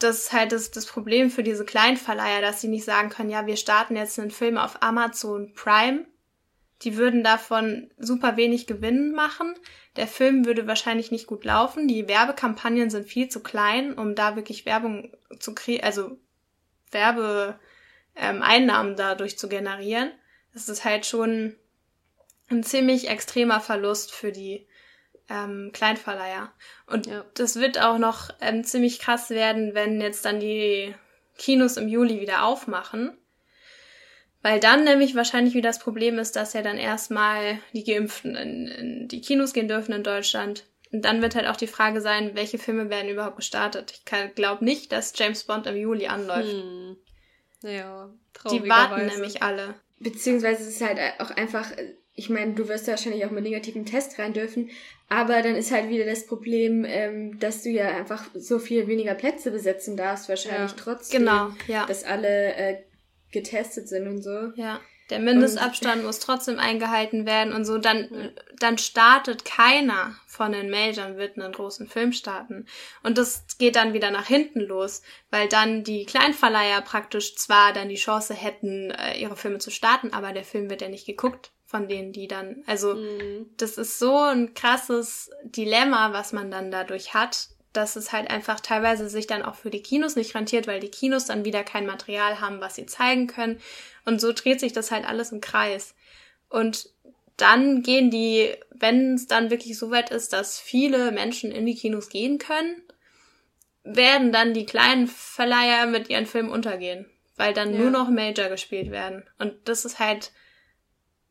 das 0.00 0.18
ist 0.18 0.32
halt 0.32 0.50
das, 0.50 0.72
das 0.72 0.86
Problem 0.86 1.30
für 1.30 1.44
diese 1.44 1.64
Kleinverleiher, 1.64 2.40
dass 2.40 2.60
sie 2.60 2.68
nicht 2.68 2.84
sagen 2.84 3.10
können, 3.10 3.30
ja, 3.30 3.46
wir 3.46 3.56
starten 3.56 3.94
jetzt 3.94 4.18
einen 4.18 4.32
Film 4.32 4.58
auf 4.58 4.82
Amazon 4.82 5.52
Prime. 5.54 6.04
Die 6.82 6.96
würden 6.96 7.24
davon 7.24 7.90
super 7.98 8.36
wenig 8.36 8.66
Gewinn 8.66 9.12
machen. 9.12 9.54
Der 9.96 10.06
Film 10.06 10.44
würde 10.44 10.68
wahrscheinlich 10.68 11.10
nicht 11.10 11.26
gut 11.26 11.44
laufen. 11.44 11.88
Die 11.88 12.06
Werbekampagnen 12.06 12.88
sind 12.88 13.08
viel 13.08 13.28
zu 13.28 13.42
klein, 13.42 13.94
um 13.94 14.14
da 14.14 14.36
wirklich 14.36 14.64
Werbung 14.64 15.12
zu 15.40 15.54
kriegen, 15.54 15.82
also 15.82 16.18
Werbeeinnahmen 16.92 18.92
ähm, 18.92 18.96
dadurch 18.96 19.38
zu 19.38 19.48
generieren. 19.48 20.12
Das 20.52 20.68
ist 20.68 20.84
halt 20.84 21.04
schon 21.04 21.56
ein 22.48 22.62
ziemlich 22.62 23.08
extremer 23.08 23.60
Verlust 23.60 24.12
für 24.12 24.30
die 24.30 24.68
ähm, 25.28 25.70
Kleinverleiher. 25.72 26.52
Und 26.86 27.06
ja. 27.06 27.24
das 27.34 27.56
wird 27.56 27.80
auch 27.80 27.98
noch 27.98 28.30
ähm, 28.40 28.62
ziemlich 28.62 29.00
krass 29.00 29.30
werden, 29.30 29.74
wenn 29.74 30.00
jetzt 30.00 30.24
dann 30.24 30.38
die 30.38 30.94
Kinos 31.36 31.76
im 31.76 31.88
Juli 31.88 32.20
wieder 32.20 32.44
aufmachen. 32.44 33.17
Weil 34.42 34.60
dann 34.60 34.84
nämlich 34.84 35.14
wahrscheinlich 35.14 35.54
wieder 35.54 35.68
das 35.68 35.80
Problem 35.80 36.18
ist, 36.18 36.36
dass 36.36 36.52
ja 36.52 36.62
dann 36.62 36.78
erstmal 36.78 37.58
die 37.72 37.84
Geimpften 37.84 38.36
in, 38.36 38.66
in 38.68 39.08
die 39.08 39.20
Kinos 39.20 39.52
gehen 39.52 39.68
dürfen 39.68 39.92
in 39.92 40.04
Deutschland. 40.04 40.64
Und 40.92 41.04
dann 41.04 41.20
wird 41.20 41.34
halt 41.34 41.46
auch 41.46 41.56
die 41.56 41.66
Frage 41.66 42.00
sein, 42.00 42.30
welche 42.34 42.58
Filme 42.58 42.88
werden 42.88 43.10
überhaupt 43.10 43.36
gestartet. 43.36 43.92
Ich 43.92 44.34
glaube 44.34 44.64
nicht, 44.64 44.92
dass 44.92 45.12
James 45.16 45.44
Bond 45.44 45.66
im 45.66 45.76
Juli 45.76 46.06
anläuft. 46.06 46.52
Hm. 46.52 46.96
Ja, 47.62 48.10
Die 48.50 48.68
warten 48.68 49.06
nämlich 49.06 49.42
alle. 49.42 49.74
Beziehungsweise 49.98 50.62
es 50.62 50.68
ist 50.68 50.80
halt 50.80 50.98
auch 51.18 51.32
einfach 51.32 51.72
ich 52.18 52.28
meine, 52.28 52.52
du 52.54 52.66
wirst 52.66 52.88
ja 52.88 52.94
wahrscheinlich 52.94 53.24
auch 53.24 53.30
mit 53.30 53.44
negativen 53.44 53.86
Test 53.86 54.18
rein 54.18 54.32
dürfen, 54.32 54.70
aber 55.08 55.40
dann 55.40 55.54
ist 55.54 55.70
halt 55.70 55.88
wieder 55.88 56.04
das 56.04 56.26
Problem, 56.26 56.84
ähm, 56.84 57.38
dass 57.38 57.62
du 57.62 57.70
ja 57.70 57.96
einfach 57.96 58.24
so 58.34 58.58
viel 58.58 58.88
weniger 58.88 59.14
Plätze 59.14 59.52
besetzen 59.52 59.96
darfst, 59.96 60.28
wahrscheinlich 60.28 60.72
ja, 60.72 60.76
trotzdem, 60.76 61.20
genau, 61.20 61.50
ja. 61.68 61.86
dass 61.86 62.02
alle 62.02 62.54
äh, 62.54 62.78
getestet 63.32 63.88
sind 63.88 64.06
und 64.08 64.22
so. 64.22 64.52
Ja. 64.56 64.80
Der 65.10 65.20
Mindestabstand 65.20 66.00
und, 66.00 66.06
muss 66.06 66.18
trotzdem 66.18 66.58
eingehalten 66.58 67.24
werden 67.24 67.54
und 67.54 67.64
so. 67.64 67.78
Dann, 67.78 68.32
dann 68.58 68.76
startet 68.76 69.44
keiner 69.46 70.14
von 70.26 70.52
den 70.52 70.70
Majors 70.70 71.16
wird 71.16 71.38
einen 71.38 71.52
großen 71.52 71.88
Film 71.88 72.12
starten. 72.12 72.66
Und 73.02 73.16
das 73.16 73.46
geht 73.58 73.76
dann 73.76 73.94
wieder 73.94 74.10
nach 74.10 74.26
hinten 74.26 74.60
los, 74.60 75.02
weil 75.30 75.48
dann 75.48 75.82
die 75.82 76.04
Kleinverleiher 76.04 76.82
praktisch 76.82 77.36
zwar 77.36 77.72
dann 77.72 77.88
die 77.88 77.96
Chance 77.96 78.34
hätten, 78.34 78.90
äh, 78.90 79.18
ihre 79.18 79.36
Filme 79.36 79.58
zu 79.58 79.70
starten, 79.70 80.12
aber 80.12 80.32
der 80.32 80.44
Film 80.44 80.68
wird 80.68 80.82
ja 80.82 80.88
nicht 80.88 81.06
geguckt 81.06 81.52
von 81.64 81.88
denen, 81.88 82.12
die 82.12 82.28
dann, 82.28 82.62
also 82.66 82.94
mhm. 82.94 83.50
das 83.56 83.78
ist 83.78 83.98
so 83.98 84.16
ein 84.16 84.54
krasses 84.54 85.30
Dilemma, 85.44 86.12
was 86.12 86.32
man 86.32 86.50
dann 86.50 86.70
dadurch 86.70 87.14
hat, 87.14 87.48
dass 87.72 87.96
es 87.96 88.12
halt 88.12 88.30
einfach 88.30 88.60
teilweise 88.60 89.08
sich 89.08 89.26
dann 89.26 89.42
auch 89.42 89.54
für 89.54 89.70
die 89.70 89.82
Kinos 89.82 90.16
nicht 90.16 90.34
rentiert, 90.34 90.66
weil 90.66 90.80
die 90.80 90.90
Kinos 90.90 91.26
dann 91.26 91.44
wieder 91.44 91.64
kein 91.64 91.86
Material 91.86 92.40
haben, 92.40 92.60
was 92.60 92.74
sie 92.74 92.86
zeigen 92.86 93.26
können. 93.26 93.60
Und 94.04 94.20
so 94.20 94.32
dreht 94.32 94.60
sich 94.60 94.72
das 94.72 94.90
halt 94.90 95.06
alles 95.06 95.32
im 95.32 95.40
Kreis. 95.40 95.94
Und 96.48 96.90
dann 97.36 97.82
gehen 97.82 98.10
die, 98.10 98.54
wenn 98.70 99.14
es 99.14 99.26
dann 99.26 99.50
wirklich 99.50 99.78
so 99.78 99.90
weit 99.90 100.10
ist, 100.10 100.32
dass 100.32 100.58
viele 100.58 101.12
Menschen 101.12 101.52
in 101.52 101.66
die 101.66 101.76
Kinos 101.76 102.08
gehen 102.08 102.38
können, 102.38 102.82
werden 103.84 104.32
dann 104.32 104.54
die 104.54 104.66
kleinen 104.66 105.06
Verleiher 105.06 105.86
mit 105.86 106.10
ihren 106.10 106.26
Filmen 106.26 106.50
untergehen, 106.50 107.06
weil 107.36 107.54
dann 107.54 107.72
ja. 107.72 107.80
nur 107.80 107.90
noch 107.90 108.10
Major 108.10 108.48
gespielt 108.48 108.90
werden. 108.90 109.24
Und 109.38 109.54
das 109.64 109.84
ist 109.84 109.98
halt 109.98 110.32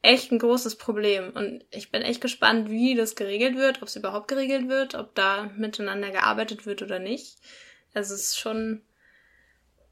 echt 0.01 0.31
ein 0.31 0.39
großes 0.39 0.77
Problem. 0.77 1.31
Und 1.31 1.65
ich 1.71 1.91
bin 1.91 2.01
echt 2.01 2.21
gespannt, 2.21 2.69
wie 2.69 2.95
das 2.95 3.15
geregelt 3.15 3.55
wird, 3.55 3.81
ob 3.81 3.87
es 3.87 3.95
überhaupt 3.95 4.27
geregelt 4.27 4.69
wird, 4.69 4.95
ob 4.95 5.15
da 5.15 5.49
miteinander 5.55 6.11
gearbeitet 6.11 6.65
wird 6.65 6.81
oder 6.81 6.99
nicht. 6.99 7.37
Also 7.93 8.13
es 8.13 8.21
ist 8.21 8.39
schon. 8.39 8.83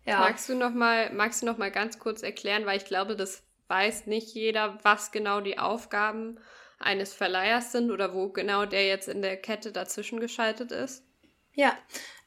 Ja. 0.06 0.20
Magst 0.20 0.48
du 0.50 0.56
noch 0.56 0.72
mal, 0.72 1.12
magst 1.14 1.42
du 1.42 1.48
noch 1.48 1.58
mal 1.58 1.72
ganz 1.72 1.98
kurz 1.98 2.22
erklären, 2.22 2.66
weil 2.66 2.78
ich 2.78 2.86
glaube, 2.86 3.16
das 3.16 3.44
weiß 3.68 4.06
nicht 4.06 4.34
jeder, 4.36 4.78
was 4.84 5.12
genau 5.12 5.42
die 5.42 5.58
Aufgaben 5.58 6.40
eines 6.78 7.14
Verleihers 7.14 7.72
sind 7.72 7.90
oder 7.90 8.14
wo 8.14 8.30
genau 8.30 8.66
der 8.66 8.86
jetzt 8.86 9.08
in 9.08 9.24
der 9.24 9.38
Kette 9.38 9.72
dazwischen 9.72 10.20
geschaltet 10.20 10.72
ist? 10.72 11.04
Ja, 11.54 11.76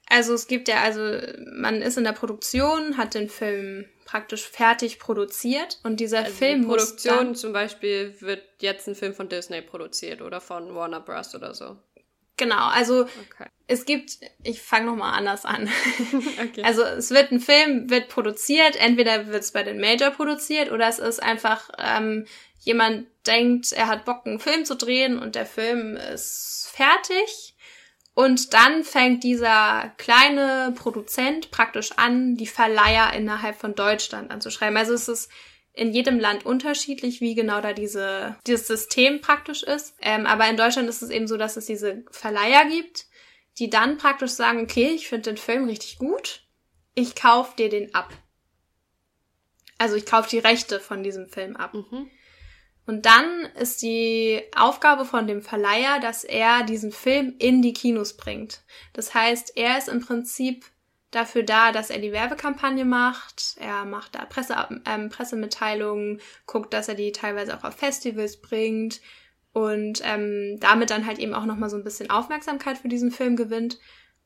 also 0.09 0.35
es 0.35 0.47
gibt 0.47 0.69
ja, 0.69 0.83
also 0.83 1.01
man 1.53 1.83
ist 1.83 1.99
in 1.99 2.05
der 2.05 2.13
Produktion, 2.13 2.97
hat 2.97 3.15
den 3.15 3.29
Film 3.29 3.85
praktisch 4.05 4.49
fertig 4.49 4.99
produziert 4.99 5.79
und 5.83 6.01
dieser 6.01 6.21
also 6.21 6.33
Film 6.33 6.63
die 6.63 6.67
Produktion 6.67 7.35
zum 7.35 7.53
Beispiel 7.53 8.15
wird 8.21 8.43
jetzt 8.61 8.89
ein 8.89 8.95
Film 8.95 9.13
von 9.13 9.29
Disney 9.29 9.61
produziert 9.61 10.23
oder 10.23 10.41
von 10.41 10.75
Warner 10.75 11.01
Bros. 11.01 11.35
oder 11.35 11.53
so. 11.53 11.77
Genau, 12.39 12.69
also 12.69 13.03
okay. 13.03 13.51
es 13.67 13.85
gibt, 13.85 14.19
ich 14.45 14.63
fange 14.63 14.87
nochmal 14.87 15.13
anders 15.13 15.45
an. 15.45 15.69
okay. 16.43 16.63
Also 16.63 16.83
es 16.85 17.11
wird 17.11 17.33
ein 17.33 17.41
Film, 17.41 17.91
wird 17.91 18.09
produziert, 18.09 18.77
entweder 18.77 19.27
wird 19.27 19.43
es 19.43 19.53
bei 19.53 19.63
den 19.63 19.79
Major 19.79 20.11
produziert 20.11 20.71
oder 20.73 20.89
es 20.89 21.01
ist 21.01 21.23
einfach 21.23 21.69
ähm, 21.77 22.27
jemand 22.61 23.09
denkt, 23.27 23.73
er 23.73 23.89
hat 23.89 24.05
Bock, 24.05 24.25
einen 24.25 24.41
Film 24.41 24.65
zu 24.65 24.77
drehen 24.77 25.19
und 25.19 25.35
der 25.35 25.47
Film 25.47 25.97
ist 25.97 26.71
fertig 26.73 27.48
und 28.19 28.53
dann 28.53 28.83
fängt 28.83 29.23
dieser 29.23 29.93
kleine 29.97 30.75
Produzent 30.75 31.53
praktisch 31.53 31.93
an, 31.99 32.35
die 32.35 32.49
Verleiher 32.49 33.13
innerhalb 33.13 33.55
von 33.55 33.77
Deutschland 33.77 34.33
anzuschreiben. 34.33 34.77
Also 34.77 34.93
es 34.93 35.07
ist 35.07 35.31
in 35.73 35.93
jedem 35.93 36.19
Land 36.19 36.45
unterschiedlich, 36.45 37.21
wie 37.21 37.37
genau 37.37 37.61
da 37.61 37.73
diese, 37.73 38.35
dieses 38.45 38.67
System 38.67 39.21
praktisch 39.21 39.63
ist. 39.63 39.95
Ähm, 40.01 40.27
aber 40.27 40.49
in 40.49 40.57
Deutschland 40.57 40.89
ist 40.89 41.01
es 41.01 41.11
eben 41.11 41.29
so, 41.29 41.37
dass 41.37 41.57
es 41.57 41.67
diese 41.67 42.03
Verleiher 42.11 42.65
gibt, 42.69 43.07
die 43.59 43.71
dann 43.71 43.99
praktisch 43.99 44.33
sagen, 44.33 44.63
okay, 44.63 44.89
ich 44.89 45.07
finde 45.07 45.31
den 45.31 45.37
Film 45.37 45.67
richtig 45.67 45.99
gut, 45.99 46.43
ich 46.97 47.15
kauf 47.15 47.55
dir 47.55 47.69
den 47.69 47.95
ab. 47.95 48.13
Also 49.79 49.95
ich 49.95 50.07
kaufe 50.07 50.29
die 50.29 50.41
Rechte 50.41 50.81
von 50.81 51.05
diesem 51.05 51.29
Film 51.29 51.55
ab. 51.55 51.73
Mhm. 51.73 52.11
Und 52.89 53.05
dann 53.05 53.45
ist 53.61 53.83
die 53.83 54.41
Aufgabe 54.57 55.05
von 55.05 55.27
dem 55.27 55.43
Verleiher, 55.43 56.01
dass 56.01 56.25
er 56.25 56.63
diesen 56.63 56.91
Film 56.91 57.35
in 57.39 57.61
die 57.61 57.75
Kinos 57.75 58.17
bringt. 58.17 58.63
Das 58.95 59.13
heißt, 59.13 59.59
er 59.59 59.77
ist 59.77 59.89
im 59.89 60.01
Prinzip 60.01 60.65
dafür 61.11 61.43
da, 61.43 61.71
dass 61.71 61.91
er 61.91 61.99
die 61.99 62.13
Werbekampagne 62.13 62.87
macht. 62.87 63.57
Er 63.61 63.85
macht 63.85 64.15
da 64.15 64.25
Presse, 64.25 64.57
ähm, 64.87 65.11
Pressemitteilungen, 65.11 66.23
guckt, 66.47 66.73
dass 66.73 66.89
er 66.89 66.95
die 66.95 67.13
teilweise 67.13 67.59
auch 67.59 67.65
auf 67.65 67.75
Festivals 67.75 68.41
bringt 68.41 69.03
und 69.53 70.01
ähm, 70.03 70.57
damit 70.59 70.89
dann 70.89 71.05
halt 71.05 71.19
eben 71.19 71.35
auch 71.35 71.45
nochmal 71.45 71.69
so 71.69 71.77
ein 71.77 71.85
bisschen 71.85 72.09
Aufmerksamkeit 72.09 72.79
für 72.79 72.89
diesen 72.89 73.11
Film 73.11 73.37
gewinnt. 73.37 73.79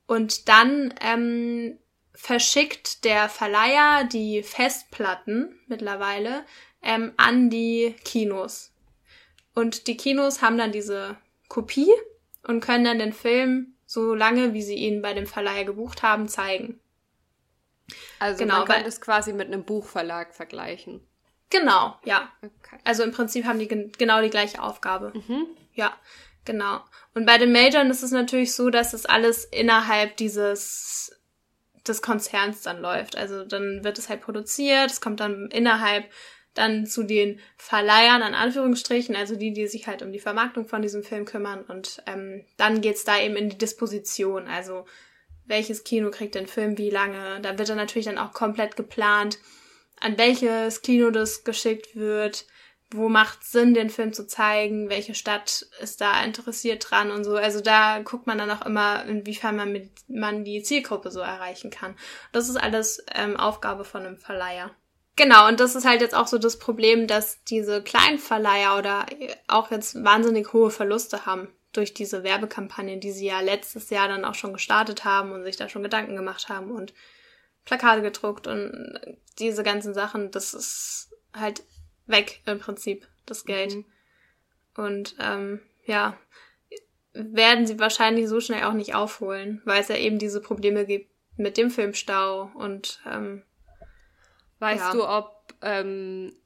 Und 0.07 0.49
dann 0.49 0.95
ähm, 1.01 1.81
verschickt 2.15 3.05
der 3.05 3.29
Verleiher 3.29 4.05
die 4.05 4.45
Festplatten 4.45 5.59
mittlerweile 5.67 6.45
ähm, 6.83 7.13
an 7.17 7.51
die 7.51 7.95
Kinos. 8.05 8.73
Und 9.55 9.87
die 9.87 9.97
Kinos 9.97 10.43
haben 10.43 10.59
dann 10.59 10.73
diese 10.73 11.17
Kopie 11.49 11.91
und 12.47 12.61
können 12.61 12.85
dann 12.85 12.99
den 12.99 13.13
Film 13.13 13.75
so 13.87 14.15
lange, 14.15 14.55
wie 14.55 14.63
sie 14.63 14.77
ihn 14.77 15.03
bei 15.03 15.13
dem 15.13 15.27
Verleiher 15.27 15.65
gebucht 15.65 16.03
haben, 16.03 16.29
zeigen. 16.29 16.81
Also 18.19 18.45
genau, 18.45 18.59
man 18.59 18.69
kann 18.69 18.85
das 18.85 19.01
quasi 19.01 19.33
mit 19.33 19.49
einem 19.49 19.65
Buchverlag 19.65 20.35
vergleichen. 20.35 21.07
Genau, 21.51 21.99
ja. 22.05 22.33
Okay. 22.41 22.79
Also 22.85 23.03
im 23.03 23.13
Prinzip 23.13 23.45
haben 23.45 23.59
die 23.59 23.69
gen 23.69 23.93
genau 23.93 24.23
die 24.23 24.31
gleiche 24.31 24.63
Aufgabe. 24.63 25.13
Mhm. 25.15 25.47
Ja, 25.75 25.93
genau. 26.47 26.81
Und 27.15 27.27
bei 27.27 27.37
den 27.37 27.53
Majoren 27.53 27.91
ist 27.91 28.03
es 28.03 28.11
natürlich 28.11 28.55
so, 28.55 28.71
dass 28.71 28.95
es 28.95 29.05
alles 29.05 29.45
innerhalb 29.45 30.17
dieses 30.17 31.21
des 31.87 32.01
Konzerns 32.01 32.63
dann 32.63 32.81
läuft. 32.81 33.17
Also 33.17 33.45
dann 33.45 33.85
wird 33.85 33.99
es 33.99 34.09
halt 34.09 34.23
produziert, 34.23 34.91
es 34.91 35.01
kommt 35.01 35.21
dann 35.21 35.51
innerhalb 35.51 36.09
dann 36.55 36.87
zu 36.87 37.03
den 37.03 37.41
Verleihern 37.57 38.23
an 38.23 38.35
Anführungsstrichen, 38.35 39.17
also 39.17 39.37
die, 39.37 39.53
die 39.53 39.67
sich 39.67 39.87
halt 39.87 40.03
um 40.03 40.13
die 40.13 40.21
Vermarktung 40.21 40.67
von 40.67 40.83
diesem 40.83 41.03
Film 41.03 41.25
kümmern. 41.25 41.63
Und 41.63 42.03
ähm, 42.07 42.45
dann 42.57 42.81
geht's 42.81 43.05
da 43.05 43.19
eben 43.19 43.37
in 43.37 43.49
die 43.49 43.59
Disposition, 43.59 44.47
also 44.47 44.85
welches 45.47 45.85
Kino 45.85 46.11
kriegt 46.11 46.35
den 46.35 46.47
Film 46.47 46.79
wie 46.79 46.91
lange. 46.91 47.41
Da 47.41 47.59
wird 47.59 47.69
dann 47.69 47.77
natürlich 47.77 48.07
dann 48.07 48.19
auch 48.19 48.33
komplett 48.33 48.77
geplant, 48.77 49.39
an 50.01 50.19
welches 50.19 50.83
Kino 50.83 51.11
das 51.11 51.45
geschickt 51.45 51.97
wird, 51.97 52.47
wo 52.91 53.09
macht 53.09 53.45
Sinn, 53.45 53.73
den 53.73 53.91
Film 53.91 54.13
zu 54.13 54.27
zeigen, 54.27 54.91
welche 54.91 55.15
Stadt 55.15 55.67
ist 55.81 56.01
da 56.01 56.23
interessiert 56.25 56.91
dran 56.91 57.11
und 57.11 57.25
so. 57.25 57.37
Also 57.37 57.61
da 57.61 58.01
guckt 58.01 58.27
man 58.27 58.39
dann 58.39 58.51
auch 58.51 58.67
immer, 58.67 59.05
inwiefern 59.07 59.57
man 59.57 59.73
mit 59.73 59.91
man 60.09 60.45
die 60.45 60.63
Zielgruppe 60.63 61.11
so 61.11 61.21
erreichen 61.21 61.71
kann. 61.71 61.97
Das 62.33 62.49
ist 62.49 62.57
alles 62.57 63.05
ähm, 63.15 63.37
Aufgabe 63.37 63.85
von 63.85 64.05
einem 64.05 64.19
Verleiher. 64.19 64.71
Genau, 65.17 65.47
und 65.49 65.61
das 65.61 65.75
ist 65.75 65.85
halt 65.85 66.01
jetzt 66.01 66.15
auch 66.15 66.27
so 66.27 66.39
das 66.39 66.59
Problem, 66.59 67.07
dass 67.07 67.45
diese 67.45 67.83
kleinen 67.83 68.19
Verleiher 68.19 68.79
oder 68.79 69.07
auch 69.47 69.71
jetzt 69.71 70.03
wahnsinnig 70.03 70.53
hohe 70.53 70.71
Verluste 70.71 71.27
haben 71.27 71.49
durch 71.73 71.95
diese 71.95 72.23
Werbekampagnen, 72.23 73.01
die 73.01 73.13
sie 73.13 73.27
ja 73.27 73.41
letztes 73.41 73.91
Jahr 73.91 74.09
dann 74.09 74.25
auch 74.25 74.35
schon 74.35 74.53
gestartet 74.53 75.05
haben 75.05 75.33
und 75.33 75.45
sich 75.45 75.57
da 75.57 75.69
schon 75.69 75.83
Gedanken 75.83 76.17
gemacht 76.17 76.49
haben 76.49 76.71
und 76.71 76.95
Plakate 77.65 78.03
gedruckt 78.03 78.47
und 78.47 79.01
diese 79.39 79.63
ganzen 79.63 79.95
Sachen, 79.95 80.31
das 80.31 80.55
ist 80.55 81.11
halt 81.33 81.63
weg 82.07 82.41
im 82.47 82.59
Prinzip, 82.59 83.07
das 83.27 83.45
Geld. 83.45 83.75
Mhm. 83.75 83.85
Und 84.77 85.17
ähm, 85.21 85.61
ja, 85.85 86.17
werden 87.13 87.67
sie 87.67 87.79
wahrscheinlich 87.79 88.29
so 88.29 88.41
schnell 88.41 88.65
auch 88.65 88.73
nicht 88.73 88.95
aufholen, 88.95 89.61
weil 89.65 89.81
es 89.81 89.89
ja 89.89 89.97
eben 89.97 90.19
diese 90.19 90.41
Probleme 90.41 90.87
gibt 90.87 91.11
mit 91.37 91.57
dem 91.57 91.71
Filmstau 91.71 92.51
und 92.55 93.01
ähm, 93.07 93.43
Weißt 94.63 94.81
ja. 94.81 94.93
du, 94.93 95.09
ob 95.09 95.55
ähm, 95.61 96.37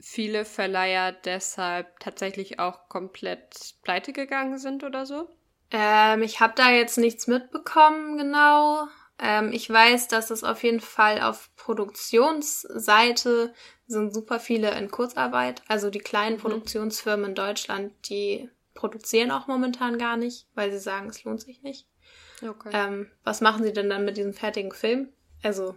viele 0.00 0.44
Verleiher 0.44 1.12
deshalb 1.12 2.00
tatsächlich 2.00 2.58
auch 2.58 2.88
komplett 2.88 3.76
pleite 3.82 4.12
gegangen 4.12 4.58
sind 4.58 4.82
oder 4.82 5.06
so? 5.06 5.28
Ähm, 5.70 6.22
ich 6.22 6.40
habe 6.40 6.54
da 6.56 6.72
jetzt 6.72 6.98
nichts 6.98 7.28
mitbekommen, 7.28 8.18
genau. 8.18 8.88
Ähm, 9.20 9.52
ich 9.52 9.70
weiß, 9.70 10.08
dass 10.08 10.32
es 10.32 10.42
auf 10.42 10.64
jeden 10.64 10.80
Fall 10.80 11.22
auf 11.22 11.54
Produktionsseite 11.54 13.54
sind 13.86 14.12
super 14.12 14.40
viele 14.40 14.76
in 14.76 14.90
Kurzarbeit. 14.90 15.62
Also 15.68 15.90
die 15.90 16.00
kleinen 16.00 16.38
mhm. 16.38 16.40
Produktionsfirmen 16.40 17.26
in 17.26 17.34
Deutschland, 17.36 17.92
die 18.08 18.50
produzieren 18.74 19.30
auch 19.30 19.46
momentan 19.46 19.96
gar 19.96 20.16
nicht, 20.16 20.48
weil 20.56 20.72
sie 20.72 20.80
sagen, 20.80 21.08
es 21.08 21.22
lohnt 21.22 21.42
sich 21.42 21.62
nicht. 21.62 21.86
Okay. 22.42 22.70
Ähm, 22.72 23.12
was 23.22 23.40
machen 23.40 23.62
sie 23.62 23.72
denn 23.72 23.88
dann 23.88 24.04
mit 24.04 24.16
diesem 24.16 24.34
fertigen 24.34 24.72
Film? 24.72 25.12
Also 25.44 25.76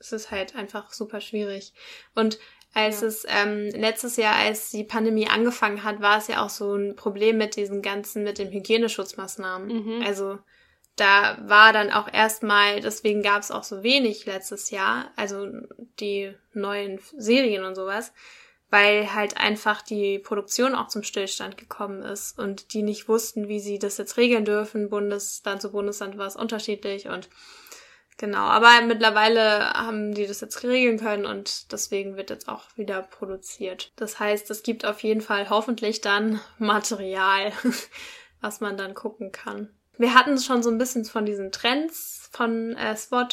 es 0.00 0.12
ist 0.12 0.30
halt 0.30 0.56
einfach 0.56 0.92
super 0.92 1.20
schwierig. 1.20 1.72
Und 2.14 2.38
als 2.72 3.00
ja. 3.00 3.08
es 3.08 3.26
ähm, 3.28 3.68
letztes 3.70 4.16
Jahr, 4.16 4.36
als 4.36 4.70
die 4.70 4.84
Pandemie 4.84 5.28
angefangen 5.28 5.84
hat, 5.84 6.00
war 6.00 6.18
es 6.18 6.28
ja 6.28 6.44
auch 6.44 6.50
so 6.50 6.74
ein 6.74 6.96
Problem 6.96 7.36
mit 7.36 7.56
diesen 7.56 7.82
ganzen, 7.82 8.22
mit 8.22 8.38
den 8.38 8.50
Hygieneschutzmaßnahmen. 8.50 9.98
Mhm. 9.98 10.02
Also 10.02 10.38
da 10.96 11.38
war 11.46 11.72
dann 11.72 11.90
auch 11.90 12.12
erstmal, 12.12 12.80
deswegen 12.80 13.22
gab 13.22 13.42
es 13.42 13.50
auch 13.50 13.64
so 13.64 13.82
wenig 13.82 14.26
letztes 14.26 14.70
Jahr, 14.70 15.10
also 15.16 15.48
die 15.98 16.32
neuen 16.52 17.00
Serien 17.16 17.64
und 17.64 17.74
sowas, 17.74 18.12
weil 18.68 19.12
halt 19.14 19.36
einfach 19.36 19.82
die 19.82 20.18
Produktion 20.18 20.74
auch 20.74 20.88
zum 20.88 21.02
Stillstand 21.02 21.56
gekommen 21.56 22.02
ist 22.02 22.38
und 22.38 22.72
die 22.74 22.82
nicht 22.82 23.08
wussten, 23.08 23.48
wie 23.48 23.60
sie 23.60 23.78
das 23.78 23.98
jetzt 23.98 24.16
regeln 24.16 24.44
dürfen. 24.44 24.90
Bundesland 24.90 25.60
zu 25.60 25.72
Bundesland 25.72 26.18
war 26.18 26.26
es 26.26 26.36
unterschiedlich 26.36 27.08
und 27.08 27.28
Genau, 28.20 28.42
aber 28.42 28.82
mittlerweile 28.82 29.72
haben 29.72 30.12
die 30.12 30.26
das 30.26 30.42
jetzt 30.42 30.62
regeln 30.62 30.98
können 30.98 31.24
und 31.24 31.72
deswegen 31.72 32.18
wird 32.18 32.28
jetzt 32.28 32.50
auch 32.50 32.64
wieder 32.76 33.00
produziert. 33.00 33.92
Das 33.96 34.20
heißt, 34.20 34.50
es 34.50 34.62
gibt 34.62 34.84
auf 34.84 35.02
jeden 35.02 35.22
Fall 35.22 35.48
hoffentlich 35.48 36.02
dann 36.02 36.38
Material, 36.58 37.50
was 38.42 38.60
man 38.60 38.76
dann 38.76 38.92
gucken 38.92 39.32
kann. 39.32 39.70
Wir 39.96 40.12
hatten 40.12 40.36
schon 40.36 40.62
so 40.62 40.68
ein 40.68 40.76
bisschen 40.76 41.06
von 41.06 41.24
diesen 41.24 41.50
Trends 41.50 42.28
von 42.30 42.76
äh, 42.76 42.94
Spot. 42.94 43.24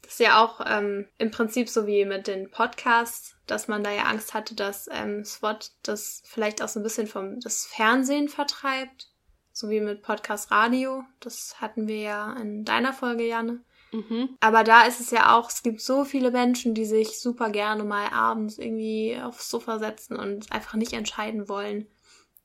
Das 0.00 0.12
ist 0.12 0.20
ja 0.20 0.42
auch 0.42 0.62
ähm, 0.66 1.06
im 1.18 1.30
Prinzip 1.30 1.68
so 1.68 1.86
wie 1.86 2.06
mit 2.06 2.26
den 2.26 2.50
Podcasts, 2.50 3.36
dass 3.46 3.68
man 3.68 3.84
da 3.84 3.90
ja 3.90 4.04
Angst 4.04 4.32
hatte, 4.32 4.54
dass 4.54 4.88
ähm, 4.90 5.26
Spot 5.26 5.58
das 5.82 6.22
vielleicht 6.24 6.62
auch 6.62 6.68
so 6.68 6.80
ein 6.80 6.82
bisschen 6.82 7.08
vom 7.08 7.40
das 7.40 7.66
Fernsehen 7.66 8.30
vertreibt. 8.30 9.10
So 9.52 9.68
wie 9.68 9.80
mit 9.80 10.00
Podcast 10.00 10.50
Radio. 10.50 11.04
Das 11.20 11.60
hatten 11.60 11.88
wir 11.88 11.98
ja 11.98 12.32
in 12.32 12.64
deiner 12.64 12.94
Folge, 12.94 13.28
Janne. 13.28 13.60
Mhm. 13.94 14.36
Aber 14.40 14.64
da 14.64 14.82
ist 14.82 15.00
es 15.00 15.10
ja 15.12 15.36
auch, 15.36 15.48
es 15.48 15.62
gibt 15.62 15.80
so 15.80 16.04
viele 16.04 16.32
Menschen, 16.32 16.74
die 16.74 16.84
sich 16.84 17.20
super 17.20 17.50
gerne 17.50 17.84
mal 17.84 18.08
abends 18.08 18.58
irgendwie 18.58 19.16
aufs 19.22 19.48
Sofa 19.48 19.78
setzen 19.78 20.16
und 20.16 20.50
einfach 20.52 20.74
nicht 20.74 20.92
entscheiden 20.92 21.48
wollen, 21.48 21.86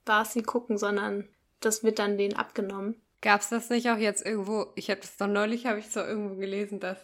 was 0.05 0.33
sie 0.33 0.43
gucken, 0.43 0.77
sondern 0.77 1.27
das 1.59 1.83
wird 1.83 1.97
dann 1.97 2.17
denen 2.17 2.35
abgenommen. 2.35 3.01
Gab's 3.21 3.49
das 3.49 3.69
nicht 3.69 3.89
auch 3.89 3.97
jetzt 3.97 4.25
irgendwo? 4.25 4.67
Ich 4.75 4.89
habe 4.91 5.01
das 5.01 5.17
doch 5.17 5.27
neulich, 5.27 5.65
habe 5.65 5.79
ich 5.79 5.89
so 5.89 5.99
irgendwo 5.99 6.35
gelesen, 6.35 6.79
dass 6.79 6.97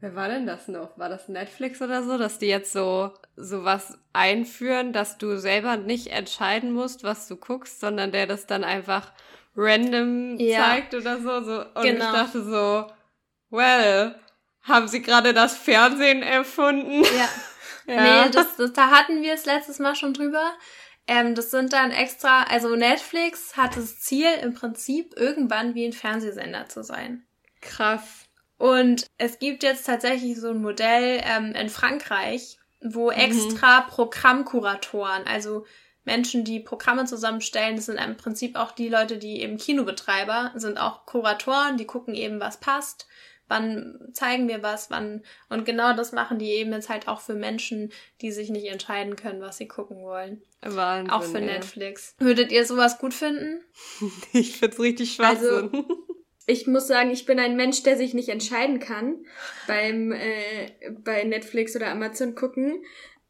Wer 0.00 0.14
war 0.14 0.28
denn 0.28 0.46
das 0.46 0.68
noch? 0.68 0.96
War 0.96 1.08
das 1.08 1.28
Netflix 1.28 1.82
oder 1.82 2.04
so, 2.04 2.18
dass 2.18 2.38
die 2.38 2.46
jetzt 2.46 2.72
so 2.72 3.10
sowas 3.34 3.98
einführen, 4.12 4.92
dass 4.92 5.18
du 5.18 5.38
selber 5.38 5.76
nicht 5.76 6.08
entscheiden 6.08 6.70
musst, 6.70 7.02
was 7.02 7.26
du 7.26 7.34
guckst, 7.34 7.80
sondern 7.80 8.12
der 8.12 8.28
das 8.28 8.46
dann 8.46 8.62
einfach 8.62 9.10
random 9.56 10.38
ja. 10.38 10.62
zeigt 10.62 10.94
oder 10.94 11.20
so, 11.20 11.42
so. 11.42 11.60
Und 11.74 11.82
genau. 11.82 12.04
ich 12.04 12.12
dachte 12.12 12.44
so, 12.44 12.86
well, 13.50 14.14
haben 14.62 14.88
Sie 14.88 15.02
gerade 15.02 15.32
das 15.32 15.56
Fernsehen 15.56 16.22
erfunden? 16.22 17.02
Ja. 17.02 17.28
ja. 17.94 18.24
Nee, 18.24 18.30
das, 18.30 18.56
das, 18.56 18.72
da 18.72 18.90
hatten 18.90 19.22
wir 19.22 19.34
es 19.34 19.46
letztes 19.46 19.78
Mal 19.78 19.94
schon 19.94 20.14
drüber. 20.14 20.52
Ähm, 21.06 21.34
das 21.34 21.50
sind 21.50 21.72
dann 21.72 21.90
extra, 21.90 22.42
also 22.44 22.76
Netflix 22.76 23.56
hat 23.56 23.76
das 23.76 23.98
Ziel 24.00 24.28
im 24.42 24.52
Prinzip 24.52 25.14
irgendwann 25.16 25.74
wie 25.74 25.86
ein 25.86 25.94
Fernsehsender 25.94 26.68
zu 26.68 26.84
sein. 26.84 27.26
Krass. 27.62 28.26
Und 28.58 29.06
es 29.16 29.38
gibt 29.38 29.62
jetzt 29.62 29.86
tatsächlich 29.86 30.38
so 30.38 30.50
ein 30.50 30.60
Modell 30.60 31.22
ähm, 31.24 31.52
in 31.52 31.70
Frankreich, 31.70 32.58
wo 32.82 33.10
mhm. 33.10 33.16
extra 33.16 33.82
Programmkuratoren, 33.82 35.26
also 35.26 35.64
Menschen, 36.04 36.44
die 36.44 36.60
Programme 36.60 37.06
zusammenstellen, 37.06 37.76
das 37.76 37.86
sind 37.86 37.98
im 37.98 38.16
Prinzip 38.16 38.56
auch 38.56 38.72
die 38.72 38.88
Leute, 38.88 39.16
die 39.16 39.40
eben 39.40 39.56
Kinobetreiber 39.56 40.52
sind, 40.56 40.78
auch 40.78 41.06
Kuratoren, 41.06 41.76
die 41.76 41.86
gucken 41.86 42.14
eben, 42.14 42.40
was 42.40 42.58
passt 42.58 43.06
wann 43.48 43.98
zeigen 44.12 44.48
wir 44.48 44.62
was, 44.62 44.90
wann. 44.90 45.22
Und 45.48 45.64
genau 45.64 45.94
das 45.94 46.12
machen 46.12 46.38
die 46.38 46.50
eben 46.50 46.72
jetzt 46.72 46.88
halt 46.88 47.08
auch 47.08 47.20
für 47.20 47.34
Menschen, 47.34 47.92
die 48.20 48.30
sich 48.30 48.50
nicht 48.50 48.66
entscheiden 48.66 49.16
können, 49.16 49.40
was 49.40 49.56
sie 49.56 49.68
gucken 49.68 50.02
wollen. 50.02 50.42
Wahnsinn. 50.62 51.10
Auch 51.10 51.22
für 51.22 51.40
Netflix. 51.40 52.14
Würdet 52.18 52.52
ihr 52.52 52.64
sowas 52.64 52.98
gut 52.98 53.14
finden? 53.14 53.60
ich 54.32 54.56
find's 54.56 54.78
richtig 54.78 55.14
Schwachsinn. 55.14 55.70
Also, 55.72 56.06
ich 56.46 56.66
muss 56.66 56.86
sagen, 56.86 57.10
ich 57.10 57.26
bin 57.26 57.38
ein 57.38 57.56
Mensch, 57.56 57.82
der 57.82 57.96
sich 57.96 58.14
nicht 58.14 58.30
entscheiden 58.30 58.80
kann 58.80 59.24
beim 59.66 60.12
äh, 60.12 60.90
bei 60.90 61.24
Netflix 61.24 61.76
oder 61.76 61.88
Amazon 61.88 62.34
gucken. 62.34 62.84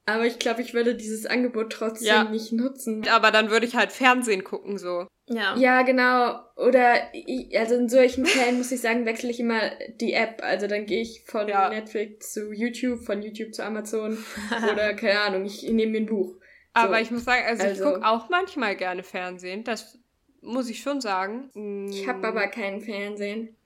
Aber 0.07 0.25
ich 0.25 0.39
glaube, 0.39 0.63
ich 0.63 0.73
würde 0.73 0.95
dieses 0.95 1.27
Angebot 1.27 1.71
trotzdem 1.71 2.07
ja. 2.07 2.25
nicht 2.25 2.53
nutzen. 2.53 3.07
Aber 3.09 3.31
dann 3.31 3.51
würde 3.51 3.67
ich 3.67 3.77
halt 3.77 3.93
Fernsehen 3.93 4.43
gucken, 4.43 4.79
so. 4.79 5.07
Ja. 5.29 5.57
Ja, 5.57 5.83
genau. 5.83 6.41
Oder, 6.57 7.13
ich, 7.13 7.57
also 7.59 7.77
in 7.77 7.89
solchen 7.89 8.27
Fällen 8.27 8.59
muss 8.59 8.73
ich 8.73 8.81
sagen, 8.81 9.07
wechsle 9.07 9.31
ich 9.31 9.41
immer 9.41 9.61
die 10.01 10.13
App. 10.13 10.43
Also 10.43 10.67
dann 10.67 10.87
gehe 10.87 11.03
ich 11.03 11.25
von 11.27 11.49
ja. 11.49 11.69
Netflix 11.69 12.33
zu 12.33 12.53
YouTube, 12.53 13.05
von 13.05 13.23
YouTube 13.23 13.55
zu 13.55 13.65
Amazon. 13.65 14.19
oder, 14.73 14.95
keine 14.95 15.21
Ahnung, 15.21 15.45
ich, 15.45 15.63
nehme 15.63 15.93
mir 15.93 16.01
ein 16.01 16.07
Buch. 16.07 16.35
So. 16.35 16.41
Aber 16.83 17.01
ich 17.01 17.11
muss 17.11 17.25
sagen, 17.25 17.45
also, 17.47 17.63
also 17.63 17.85
ich 17.85 17.93
gucke 17.93 18.07
auch 18.07 18.29
manchmal 18.29 18.77
gerne 18.77 19.03
Fernsehen. 19.03 19.65
Das 19.65 19.99
muss 20.41 20.69
ich 20.69 20.81
schon 20.81 21.01
sagen. 21.01 21.51
Ich 21.91 22.07
habe 22.07 22.27
aber 22.27 22.47
keinen 22.49 22.81
Fernsehen. 22.81 23.57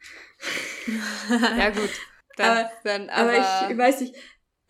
ja, 1.58 1.70
gut. 1.70 1.90
Das 2.36 2.48
aber, 2.48 2.70
dann, 2.84 3.10
aber, 3.10 3.32
aber 3.32 3.70
ich 3.70 3.78
weiß 3.78 4.00
nicht, 4.00 4.14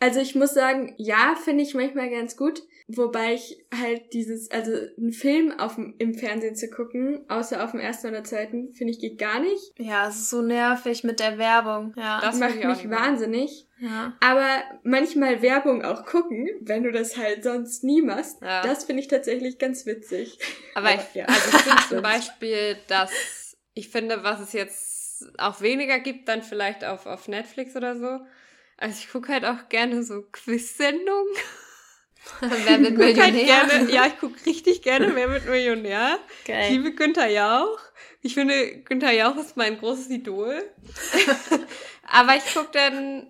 also 0.01 0.21
ich 0.21 0.35
muss 0.35 0.53
sagen, 0.53 0.95
ja, 0.99 1.37
finde 1.43 1.63
ich 1.63 1.75
manchmal 1.75 2.11
ganz 2.11 2.37
gut. 2.37 2.63
Wobei 2.89 3.35
ich 3.35 3.65
halt 3.73 4.13
dieses, 4.13 4.51
also 4.51 4.73
einen 4.99 5.13
Film 5.13 5.53
auf 5.59 5.79
im 5.79 6.15
Fernsehen 6.15 6.57
zu 6.57 6.69
gucken, 6.69 7.25
außer 7.29 7.63
auf 7.63 7.71
dem 7.71 7.81
ersten 7.81 8.09
oder 8.09 8.25
zweiten, 8.25 8.73
finde 8.75 8.93
ich 8.93 9.01
geht 9.01 9.19
gar 9.19 9.41
nicht. 9.41 9.73
Ja, 9.79 10.09
es 10.09 10.17
ist 10.17 10.31
so 10.31 10.43
nervig 10.43 11.05
mit 11.05 11.21
der 11.21 11.39
Werbung. 11.39 11.95
Ja, 11.97 12.21
das 12.21 12.39
macht 12.39 12.57
mich 12.57 12.91
wahnsinnig. 12.91 13.69
Ja. 13.79 14.17
Aber 14.21 14.63
manchmal 14.83 15.43
Werbung 15.43 15.85
auch 15.85 16.05
gucken, 16.05 16.49
wenn 16.61 16.83
du 16.83 16.93
das 16.93 17.17
halt 17.17 17.45
sonst 17.45 17.85
nie 17.85 18.03
machst, 18.03 18.41
ja. 18.43 18.63
das 18.63 18.85
finde 18.85 19.03
ich 19.03 19.09
tatsächlich 19.09 19.59
ganz 19.59 19.87
witzig. 19.87 20.39
Aber, 20.75 20.91
Aber 20.91 21.01
ich, 21.01 21.15
ja. 21.15 21.27
also 21.27 21.49
ich 21.49 21.63
finde 21.63 21.83
zum 21.89 22.03
Beispiel, 22.03 22.77
dass 22.89 23.57
ich 23.75 23.89
finde, 23.89 24.23
was 24.23 24.41
es 24.41 24.53
jetzt 24.53 25.33
auch 25.39 25.61
weniger 25.61 25.99
gibt, 26.01 26.29
dann 26.29 26.43
vielleicht 26.43 26.85
auf, 26.85 27.07
auf 27.07 27.29
Netflix 27.29 27.77
oder 27.77 27.97
so, 27.97 28.21
also 28.77 28.97
ich 28.99 29.11
gucke 29.11 29.33
halt 29.33 29.45
auch 29.45 29.69
gerne 29.69 30.03
so 30.03 30.23
Quiz-Sendungen. 30.33 31.35
Wer 32.41 32.79
mit 32.79 32.99
halt 32.99 32.99
Millionär? 32.99 33.25
Halt 33.25 33.69
gerne, 33.69 33.93
ja, 33.93 34.07
ich 34.07 34.19
gucke 34.19 34.35
richtig 34.47 34.83
gerne 34.83 35.15
Wer 35.15 35.29
mit 35.29 35.47
Millionär. 35.47 36.19
Geil. 36.45 36.65
Ich 36.65 36.71
liebe 36.71 36.93
Günther 36.95 37.29
Jauch. 37.29 37.79
Ich 38.21 38.35
finde, 38.35 38.83
Günther 38.83 39.13
Jauch 39.13 39.37
ist 39.37 39.57
mein 39.57 39.79
großes 39.79 40.11
Idol. 40.11 40.61
Aber 42.09 42.35
ich 42.37 42.53
gucke 42.55 42.71
dann 42.73 43.29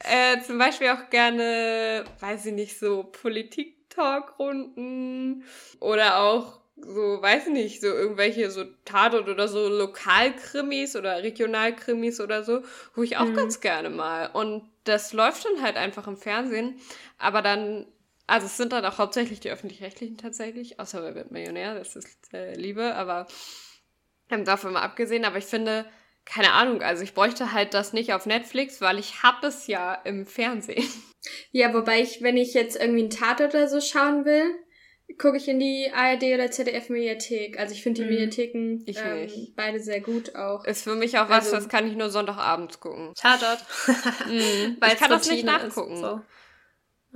äh, 0.00 0.40
zum 0.42 0.58
Beispiel 0.58 0.88
auch 0.90 1.08
gerne, 1.10 2.04
weiß 2.20 2.46
ich 2.46 2.52
nicht, 2.52 2.78
so 2.78 3.02
Politik-Talk-Runden 3.04 5.44
oder 5.80 6.20
auch 6.20 6.60
so, 6.76 7.22
weiß 7.22 7.46
ich 7.46 7.52
nicht, 7.52 7.80
so 7.80 7.86
irgendwelche 7.86 8.50
so 8.50 8.64
Tatort 8.84 9.28
oder 9.28 9.48
so 9.48 9.68
Lokalkrimis 9.68 10.94
oder 10.94 11.22
Regionalkrimis 11.22 12.20
oder 12.20 12.44
so, 12.44 12.62
wo 12.94 13.02
ich 13.02 13.16
auch 13.16 13.24
mhm. 13.24 13.34
ganz 13.34 13.60
gerne 13.60 13.88
mal. 13.88 14.28
Und 14.32 14.68
das 14.84 15.14
läuft 15.14 15.46
dann 15.46 15.62
halt 15.62 15.76
einfach 15.76 16.06
im 16.06 16.18
Fernsehen, 16.18 16.78
aber 17.18 17.42
dann, 17.42 17.86
also 18.26 18.46
es 18.46 18.56
sind 18.56 18.72
dann 18.72 18.84
auch 18.84 18.98
hauptsächlich 18.98 19.40
die 19.40 19.50
öffentlich-rechtlichen 19.50 20.18
tatsächlich, 20.18 20.80
außer 20.80 21.02
wer 21.02 21.14
wird 21.14 21.30
Millionär, 21.30 21.74
das 21.74 21.96
ist 21.96 22.32
äh, 22.32 22.54
Liebe, 22.54 22.94
aber 22.94 23.26
ähm, 24.30 24.44
davon 24.44 24.72
mal 24.72 24.82
abgesehen, 24.82 25.24
aber 25.24 25.38
ich 25.38 25.44
finde, 25.44 25.86
keine 26.24 26.52
Ahnung, 26.52 26.82
also 26.82 27.02
ich 27.02 27.14
bräuchte 27.14 27.52
halt 27.52 27.72
das 27.72 27.92
nicht 27.92 28.12
auf 28.12 28.26
Netflix, 28.26 28.80
weil 28.80 28.98
ich 28.98 29.22
habe 29.22 29.46
es 29.46 29.66
ja 29.68 29.94
im 29.94 30.26
Fernsehen. 30.26 30.88
Ja, 31.50 31.74
wobei 31.74 32.00
ich, 32.00 32.22
wenn 32.22 32.36
ich 32.36 32.54
jetzt 32.54 32.76
irgendwie 32.76 33.00
einen 33.00 33.10
Tatort 33.10 33.54
oder 33.54 33.68
so 33.68 33.80
schauen 33.80 34.24
will, 34.24 34.54
gucke 35.18 35.36
ich 35.36 35.48
in 35.48 35.58
die 35.58 35.90
ARD 35.92 36.22
oder 36.34 36.50
ZDF 36.50 36.88
Mediathek. 36.88 37.58
Also 37.58 37.74
ich 37.74 37.82
finde 37.82 38.02
die 38.02 38.08
hm, 38.08 38.14
Mediatheken 38.14 38.84
ähm, 38.86 39.52
beide 39.56 39.80
sehr 39.80 40.00
gut 40.00 40.34
auch. 40.34 40.64
Ist 40.64 40.84
für 40.84 40.94
mich 40.94 41.18
auch 41.18 41.28
was, 41.28 41.46
also, 41.46 41.56
das 41.56 41.68
kann 41.68 41.86
ich 41.86 41.96
nur 41.96 42.10
Sonntagabends 42.10 42.80
gucken. 42.80 43.12
Tatort. 43.14 43.64
mhm. 44.28 44.76
ich 44.84 44.96
kann 44.96 45.10
das 45.10 45.28
nicht 45.30 45.44
nachgucken. 45.44 45.96
So. 45.96 46.20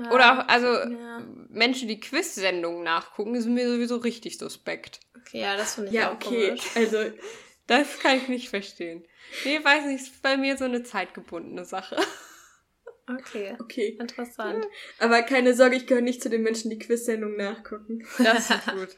Ja, 0.02 0.10
oder 0.12 0.32
auch, 0.32 0.48
also 0.48 0.66
ja. 0.66 1.22
Menschen, 1.48 1.88
die 1.88 2.00
Quiz-Sendungen 2.00 2.82
nachgucken, 2.82 3.40
sind 3.40 3.54
mir 3.54 3.68
sowieso 3.68 3.96
richtig 3.96 4.38
suspekt. 4.38 5.00
Okay, 5.18 5.40
ja, 5.40 5.56
das 5.56 5.74
finde 5.74 5.90
ich 5.90 5.96
ja, 5.96 6.10
auch 6.10 6.14
okay. 6.14 6.48
Komisch. 6.48 6.70
Also, 6.74 6.98
das 7.66 7.98
kann 7.98 8.16
ich 8.16 8.28
nicht 8.28 8.48
verstehen. 8.48 9.04
Nee, 9.44 9.62
weiß 9.62 9.86
nicht, 9.86 10.02
ist 10.02 10.22
bei 10.22 10.36
mir 10.36 10.56
so 10.56 10.64
eine 10.64 10.82
zeitgebundene 10.82 11.64
Sache. 11.64 11.96
Okay. 13.06 13.56
Okay. 13.58 13.96
Interessant. 14.00 14.66
Aber 14.98 15.22
keine 15.22 15.54
Sorge, 15.54 15.76
ich 15.76 15.86
gehöre 15.86 16.02
nicht 16.02 16.22
zu 16.22 16.30
den 16.30 16.42
Menschen, 16.42 16.70
die 16.70 16.78
Quiz-Sendungen 16.78 17.36
nachgucken. 17.36 18.06
Das 18.18 18.50
ist 18.50 18.66
gut. 18.66 18.96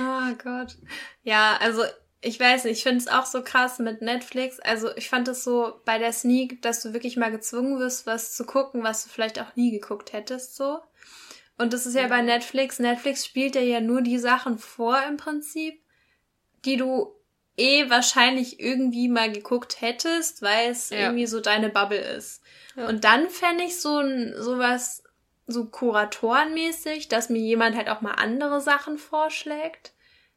oh 0.00 0.34
Gott. 0.42 0.76
Ja, 1.22 1.56
also 1.60 1.84
ich 2.22 2.38
weiß 2.38 2.64
nicht, 2.64 2.78
ich 2.78 2.82
finde 2.82 2.98
es 2.98 3.08
auch 3.08 3.24
so 3.24 3.42
krass 3.42 3.78
mit 3.78 4.02
Netflix. 4.02 4.60
Also 4.60 4.94
ich 4.96 5.08
fand 5.08 5.28
es 5.28 5.42
so 5.42 5.80
bei 5.84 5.98
der 5.98 6.12
Sneak, 6.12 6.60
dass 6.62 6.82
du 6.82 6.92
wirklich 6.92 7.16
mal 7.16 7.30
gezwungen 7.30 7.78
wirst, 7.78 8.06
was 8.06 8.36
zu 8.36 8.44
gucken, 8.44 8.82
was 8.82 9.04
du 9.04 9.10
vielleicht 9.10 9.40
auch 9.40 9.56
nie 9.56 9.70
geguckt 9.70 10.12
hättest, 10.12 10.56
so. 10.56 10.80
Und 11.56 11.72
das 11.72 11.86
ist 11.86 11.94
ja, 11.94 12.02
ja 12.02 12.08
bei 12.08 12.22
Netflix. 12.22 12.78
Netflix 12.78 13.24
spielt 13.26 13.54
dir 13.54 13.64
ja 13.64 13.80
nur 13.80 14.02
die 14.02 14.18
Sachen 14.18 14.58
vor 14.58 14.98
im 15.08 15.16
Prinzip, 15.16 15.82
die 16.64 16.76
du 16.76 17.14
eh 17.56 17.90
wahrscheinlich 17.90 18.60
irgendwie 18.60 19.08
mal 19.08 19.30
geguckt 19.30 19.80
hättest, 19.80 20.40
weil 20.40 20.70
es 20.70 20.90
ja. 20.90 21.00
irgendwie 21.00 21.26
so 21.26 21.40
deine 21.40 21.68
Bubble 21.68 22.00
ist. 22.00 22.42
Ja. 22.76 22.88
Und 22.88 23.04
dann 23.04 23.28
fände 23.28 23.64
ich 23.64 23.80
so 23.80 23.98
ein 23.98 24.34
sowas 24.38 25.04
so 25.46 25.66
kuratorenmäßig, 25.66 27.08
dass 27.08 27.28
mir 27.28 27.40
jemand 27.40 27.76
halt 27.76 27.88
auch 27.88 28.00
mal 28.00 28.12
andere 28.12 28.60
Sachen 28.60 28.98
vorschlägt, 28.98 29.92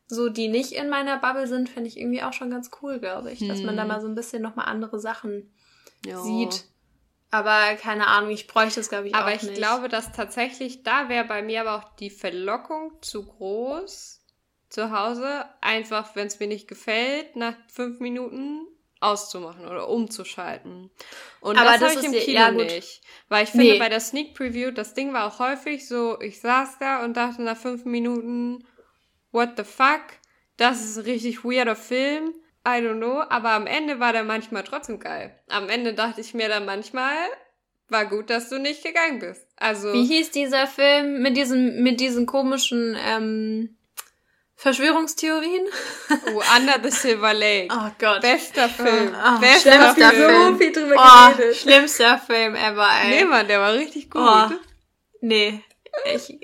so 0.07 0.29
die 0.29 0.47
nicht 0.47 0.73
in 0.73 0.89
meiner 0.89 1.17
Bubble 1.17 1.47
sind, 1.47 1.69
fände 1.69 1.87
ich 1.87 1.97
irgendwie 1.97 2.23
auch 2.23 2.33
schon 2.33 2.49
ganz 2.49 2.69
cool, 2.81 2.99
glaube 2.99 3.31
ich, 3.31 3.39
hm. 3.39 3.47
dass 3.47 3.61
man 3.61 3.75
da 3.75 3.83
hm. 3.83 3.89
mal 3.89 4.01
so 4.01 4.07
ein 4.07 4.15
bisschen 4.15 4.41
noch 4.41 4.55
mal 4.55 4.65
andere 4.65 4.99
Sachen 4.99 5.53
jo. 6.05 6.21
sieht. 6.21 6.65
Aber 7.31 7.75
keine 7.77 8.07
Ahnung, 8.07 8.29
ich 8.29 8.45
bräuchte 8.45 8.79
es, 8.79 8.89
glaube 8.89 9.07
ich, 9.07 9.15
aber 9.15 9.25
auch 9.25 9.31
nicht. 9.31 9.43
Aber 9.43 9.51
ich 9.51 9.57
glaube, 9.57 9.89
dass 9.89 10.11
tatsächlich, 10.11 10.83
da 10.83 11.09
wäre 11.09 11.25
bei 11.25 11.41
mir 11.41 11.61
aber 11.61 11.77
auch 11.77 11.95
die 11.95 12.11
Verlockung 12.11 12.91
zu 13.01 13.25
groß, 13.25 14.21
zu 14.69 14.91
Hause, 14.91 15.45
einfach, 15.61 16.15
wenn 16.15 16.27
es 16.27 16.39
mir 16.39 16.47
nicht 16.47 16.67
gefällt, 16.67 17.35
nach 17.35 17.55
fünf 17.71 17.99
Minuten 17.99 18.67
auszumachen 18.99 19.65
oder 19.65 19.89
umzuschalten. 19.89 20.89
Und 21.41 21.57
Aber 21.57 21.71
das, 21.71 21.79
das 21.79 21.95
habe 21.97 21.99
ich 21.99 22.05
im 22.05 22.19
Kino 22.19 22.39
ja, 22.39 22.51
nicht. 22.51 23.01
Weil 23.29 23.43
ich 23.43 23.49
finde, 23.49 23.73
nee. 23.73 23.79
bei 23.79 23.89
der 23.89 23.99
Sneak 23.99 24.33
Preview, 24.33 24.71
das 24.71 24.93
Ding 24.93 25.13
war 25.13 25.27
auch 25.27 25.39
häufig 25.39 25.87
so, 25.87 26.19
ich 26.21 26.39
saß 26.39 26.77
da 26.79 27.03
und 27.03 27.17
dachte 27.17 27.41
nach 27.41 27.57
fünf 27.57 27.85
Minuten, 27.85 28.63
what 29.34 29.58
the 29.58 29.63
fuck? 29.63 30.02
Das 30.58 30.82
ist 30.82 30.98
ein 30.98 31.04
richtig 31.04 31.43
weirder 31.43 31.76
Film. 31.76 32.34
I 32.65 32.80
don't 32.80 33.00
know. 33.00 33.22
Aber 33.30 33.52
am 33.52 33.67
Ende 33.67 34.00
war 34.00 34.13
der 34.13 34.24
manchmal 34.24 34.63
trotzdem 34.63 35.00
geil. 35.00 35.38
Am 35.50 35.67
Ende 35.67 35.93
dachte 35.93 36.22
ich 36.22 36.34
mir 36.34 36.48
dann 36.48 36.65
manchmal, 36.65 37.17
war 37.89 38.06
gut, 38.06 38.30
dass 38.30 38.50
du 38.50 38.60
nicht 38.60 38.84
gegangen 38.84 39.19
bist. 39.19 39.46
Also. 39.58 39.91
Wie 39.91 40.06
hieß 40.06 40.32
dieser 40.32 40.67
Film 40.67 41.22
mit 41.22 41.36
diesem, 41.36 41.84
mit 41.84 42.00
diesen 42.00 42.26
komischen, 42.26 42.96
ähm, 43.06 43.76
Verschwörungstheorien? 44.56 45.65
Oh, 46.10 46.41
Under 46.56 46.80
the 46.82 46.89
Silver 46.89 47.34
Lake. 47.34 47.67
Oh 47.69 47.91
Gott. 48.00 48.22
Bester 48.22 48.69
Film. 48.69 49.13
Oh, 49.13 49.39
Bester 49.39 49.93
Film. 49.93 50.54
so 50.54 50.58
viel 50.58 50.72
drüber 50.72 50.96
oh, 50.98 51.36
geredet. 51.36 51.58
Schlimmster 51.58 52.17
Film 52.17 52.56
ever, 52.56 52.88
ey. 53.04 53.10
Nee, 53.10 53.26
Mann, 53.26 53.48
der 53.48 53.60
war 53.60 53.74
richtig 53.74 54.10
gut. 54.10 54.22
Oh, 54.22 54.50
nee. 55.19 55.62
Ich, 56.13 56.39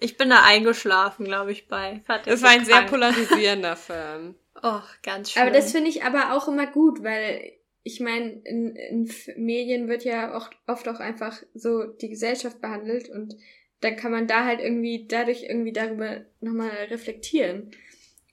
ich 0.00 0.16
bin 0.16 0.30
da 0.30 0.42
eingeschlafen, 0.42 1.24
glaube 1.24 1.52
ich, 1.52 1.68
bei. 1.68 2.02
Das 2.24 2.42
war 2.42 2.50
ein 2.50 2.64
krank. 2.64 2.66
sehr 2.66 2.82
polarisierender 2.82 3.76
Film. 3.76 4.34
Oh, 4.62 4.80
ganz 5.02 5.32
schön. 5.32 5.42
Aber 5.42 5.50
das 5.50 5.72
finde 5.72 5.90
ich 5.90 6.04
aber 6.04 6.34
auch 6.34 6.48
immer 6.48 6.66
gut, 6.66 7.02
weil 7.02 7.52
ich 7.82 8.00
meine, 8.00 8.40
in, 8.44 8.74
in 8.74 9.10
Medien 9.36 9.88
wird 9.88 10.04
ja 10.04 10.36
auch 10.36 10.50
oft 10.66 10.88
auch 10.88 11.00
einfach 11.00 11.42
so 11.54 11.84
die 11.84 12.08
Gesellschaft 12.08 12.60
behandelt 12.60 13.10
und 13.10 13.36
dann 13.80 13.96
kann 13.96 14.10
man 14.10 14.26
da 14.26 14.46
halt 14.46 14.60
irgendwie 14.60 15.06
dadurch 15.06 15.42
irgendwie 15.42 15.72
darüber 15.72 16.24
nochmal 16.40 16.70
reflektieren. 16.88 17.72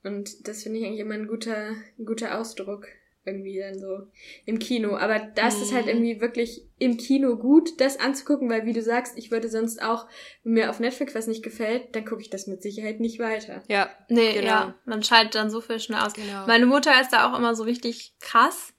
Und 0.03 0.47
das 0.47 0.63
finde 0.63 0.79
ich 0.79 0.85
eigentlich 0.85 1.01
immer 1.01 1.15
ein 1.15 1.27
guter, 1.27 1.75
ein 1.99 2.05
guter 2.05 2.39
Ausdruck 2.39 2.87
irgendwie 3.25 3.59
dann 3.59 3.79
so 3.79 4.07
im 4.45 4.59
Kino. 4.59 4.95
Aber 4.95 5.19
das 5.19 5.57
mhm. 5.57 5.63
ist 5.63 5.73
halt 5.73 5.85
mhm. 5.85 5.91
irgendwie 5.91 6.21
wirklich 6.21 6.67
im 6.79 6.97
Kino 6.97 7.37
gut, 7.37 7.79
das 7.79 7.99
anzugucken, 7.99 8.49
weil 8.49 8.65
wie 8.65 8.73
du 8.73 8.81
sagst, 8.81 9.17
ich 9.17 9.31
würde 9.31 9.49
sonst 9.49 9.81
auch, 9.81 10.07
wenn 10.43 10.53
mir 10.53 10.69
auf 10.69 10.79
Netflix 10.79 11.13
was 11.13 11.27
nicht 11.27 11.43
gefällt, 11.43 11.95
dann 11.95 12.05
gucke 12.05 12.21
ich 12.21 12.29
das 12.29 12.47
mit 12.47 12.61
Sicherheit 12.61 12.99
nicht 12.99 13.19
weiter. 13.19 13.63
Ja, 13.67 13.89
nee, 14.09 14.33
genau. 14.33 14.47
ja, 14.47 14.75
man 14.85 15.03
schaltet 15.03 15.35
dann 15.35 15.51
so 15.51 15.61
viel 15.61 15.79
schnell 15.79 15.99
aus. 15.99 16.13
Genau. 16.13 16.45
Meine 16.47 16.65
Mutter 16.65 16.99
ist 16.99 17.13
da 17.13 17.31
auch 17.31 17.37
immer 17.37 17.55
so 17.55 17.63
richtig 17.63 18.15
krass. 18.19 18.73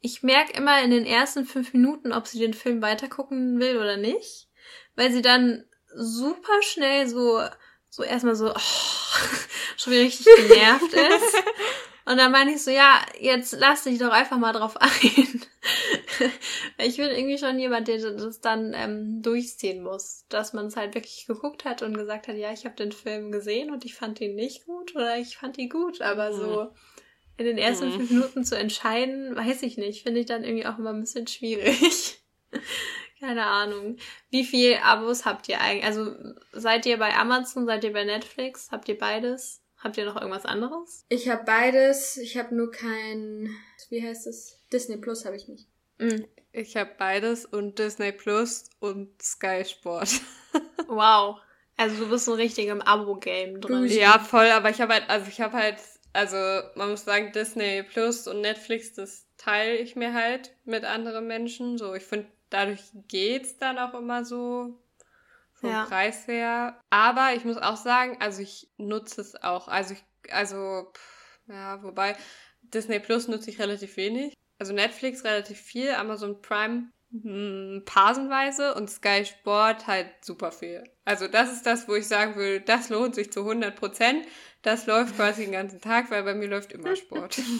Ich 0.00 0.22
merke 0.22 0.56
immer 0.56 0.82
in 0.82 0.90
den 0.90 1.06
ersten 1.06 1.44
fünf 1.46 1.72
Minuten, 1.72 2.12
ob 2.12 2.26
sie 2.26 2.38
den 2.38 2.54
Film 2.54 2.82
weitergucken 2.82 3.58
will 3.60 3.78
oder 3.78 3.96
nicht, 3.96 4.48
weil 4.96 5.12
sie 5.12 5.22
dann 5.22 5.64
super 5.94 6.62
schnell 6.62 7.06
so, 7.08 7.40
so 7.88 8.02
erstmal 8.02 8.34
so, 8.34 8.50
oh, 8.50 8.58
schon 9.76 9.92
wieder 9.92 10.02
richtig 10.02 10.26
genervt 10.36 10.92
ist. 10.92 11.36
Und 12.06 12.18
dann 12.18 12.32
meine 12.32 12.52
ich 12.52 12.62
so, 12.62 12.70
ja, 12.70 13.00
jetzt 13.18 13.56
lass 13.58 13.84
dich 13.84 13.98
doch 13.98 14.10
einfach 14.10 14.36
mal 14.36 14.52
drauf 14.52 14.76
ein. 14.80 15.42
ich 16.78 16.96
bin 16.96 17.08
irgendwie 17.08 17.38
schon 17.38 17.58
jemand, 17.58 17.88
der 17.88 17.98
das 17.98 18.40
dann 18.40 18.74
ähm, 18.74 19.22
durchziehen 19.22 19.82
muss. 19.82 20.26
Dass 20.28 20.52
man 20.52 20.66
es 20.66 20.76
halt 20.76 20.94
wirklich 20.94 21.26
geguckt 21.26 21.64
hat 21.64 21.82
und 21.82 21.96
gesagt 21.96 22.28
hat, 22.28 22.36
ja, 22.36 22.52
ich 22.52 22.66
habe 22.66 22.76
den 22.76 22.92
Film 22.92 23.32
gesehen 23.32 23.70
und 23.70 23.84
ich 23.84 23.94
fand 23.94 24.20
ihn 24.20 24.34
nicht 24.34 24.66
gut 24.66 24.94
oder 24.94 25.16
ich 25.16 25.38
fand 25.38 25.56
ihn 25.56 25.70
gut. 25.70 26.02
Aber 26.02 26.30
mhm. 26.30 26.36
so 26.36 26.70
in 27.36 27.46
den 27.46 27.58
ersten 27.58 27.88
mhm. 27.88 27.92
fünf 27.92 28.10
Minuten 28.10 28.44
zu 28.44 28.56
entscheiden, 28.56 29.34
weiß 29.34 29.62
ich 29.62 29.78
nicht, 29.78 30.02
finde 30.02 30.20
ich 30.20 30.26
dann 30.26 30.44
irgendwie 30.44 30.66
auch 30.66 30.78
immer 30.78 30.90
ein 30.90 31.00
bisschen 31.00 31.26
schwierig. 31.26 32.20
Keine 33.18 33.46
Ahnung. 33.46 33.96
Wie 34.30 34.44
viel 34.44 34.76
Abos 34.82 35.24
habt 35.24 35.48
ihr 35.48 35.60
eigentlich? 35.60 35.84
Also 35.84 36.14
seid 36.52 36.84
ihr 36.84 36.98
bei 36.98 37.14
Amazon, 37.16 37.64
seid 37.64 37.82
ihr 37.84 37.92
bei 37.92 38.04
Netflix? 38.04 38.70
Habt 38.70 38.88
ihr 38.90 38.98
beides? 38.98 39.63
Habt 39.84 39.98
ihr 39.98 40.06
noch 40.06 40.16
irgendwas 40.16 40.46
anderes? 40.46 41.04
Ich 41.10 41.28
habe 41.28 41.44
beides. 41.44 42.16
Ich 42.16 42.38
habe 42.38 42.54
nur 42.54 42.70
kein, 42.70 43.54
wie 43.90 44.02
heißt 44.02 44.26
es? 44.26 44.58
Disney 44.72 44.96
Plus 44.96 45.26
habe 45.26 45.36
ich 45.36 45.46
nicht. 45.46 45.68
Mm. 45.98 46.24
Ich 46.52 46.74
habe 46.78 46.90
beides 46.96 47.44
und 47.44 47.78
Disney 47.78 48.10
Plus 48.10 48.70
und 48.80 49.20
Sky 49.22 49.62
Sport. 49.62 50.08
wow. 50.88 51.38
Also 51.76 52.04
du 52.04 52.08
bist 52.08 52.24
so 52.24 52.32
richtig 52.32 52.68
im 52.68 52.80
Abo-Game 52.80 53.60
drin. 53.60 53.84
Ja, 53.86 54.18
voll, 54.18 54.46
aber 54.46 54.70
ich 54.70 54.80
habe 54.80 54.94
halt, 54.94 55.10
also 55.10 55.26
ich 55.28 55.42
habe 55.42 55.54
halt, 55.54 55.76
also 56.14 56.36
man 56.76 56.90
muss 56.90 57.04
sagen, 57.04 57.32
Disney 57.32 57.82
Plus 57.82 58.26
und 58.26 58.40
Netflix, 58.40 58.94
das 58.94 59.26
teile 59.36 59.76
ich 59.76 59.96
mir 59.96 60.14
halt 60.14 60.54
mit 60.64 60.84
anderen 60.84 61.26
Menschen. 61.26 61.76
So, 61.76 61.92
ich 61.94 62.04
finde, 62.04 62.28
dadurch 62.48 62.80
geht's 63.08 63.58
dann 63.58 63.78
auch 63.78 63.92
immer 63.92 64.24
so 64.24 64.78
vom 65.64 65.72
ja. 65.72 65.84
Preis 65.86 66.26
her. 66.26 66.78
Aber 66.90 67.30
ich 67.34 67.44
muss 67.44 67.56
auch 67.56 67.76
sagen, 67.76 68.16
also 68.20 68.42
ich 68.42 68.68
nutze 68.76 69.20
es 69.20 69.42
auch. 69.42 69.68
Also 69.68 69.94
ich, 69.94 70.04
also, 70.32 70.90
pff, 70.94 71.38
ja, 71.48 71.82
wobei 71.82 72.16
Disney 72.62 73.00
Plus 73.00 73.28
nutze 73.28 73.50
ich 73.50 73.58
relativ 73.58 73.96
wenig. 73.96 74.34
Also 74.58 74.72
Netflix 74.72 75.24
relativ 75.24 75.58
viel, 75.58 75.90
Amazon 75.90 76.40
Prime 76.40 76.90
hm, 77.10 77.82
phasenweise 77.86 78.74
und 78.74 78.90
Sky 78.90 79.24
Sport 79.24 79.86
halt 79.86 80.08
super 80.22 80.52
viel. 80.52 80.84
Also 81.04 81.28
das 81.28 81.52
ist 81.52 81.64
das, 81.66 81.88
wo 81.88 81.94
ich 81.94 82.06
sagen 82.06 82.36
will, 82.36 82.60
das 82.60 82.88
lohnt 82.88 83.14
sich 83.14 83.32
zu 83.32 83.40
100 83.40 83.74
Prozent. 83.74 84.26
Das 84.62 84.86
läuft 84.86 85.16
quasi 85.16 85.44
den 85.44 85.52
ganzen 85.52 85.80
Tag, 85.80 86.10
weil 86.10 86.22
bei 86.24 86.34
mir 86.34 86.48
läuft 86.48 86.72
immer 86.72 86.94
Sport. 86.96 87.40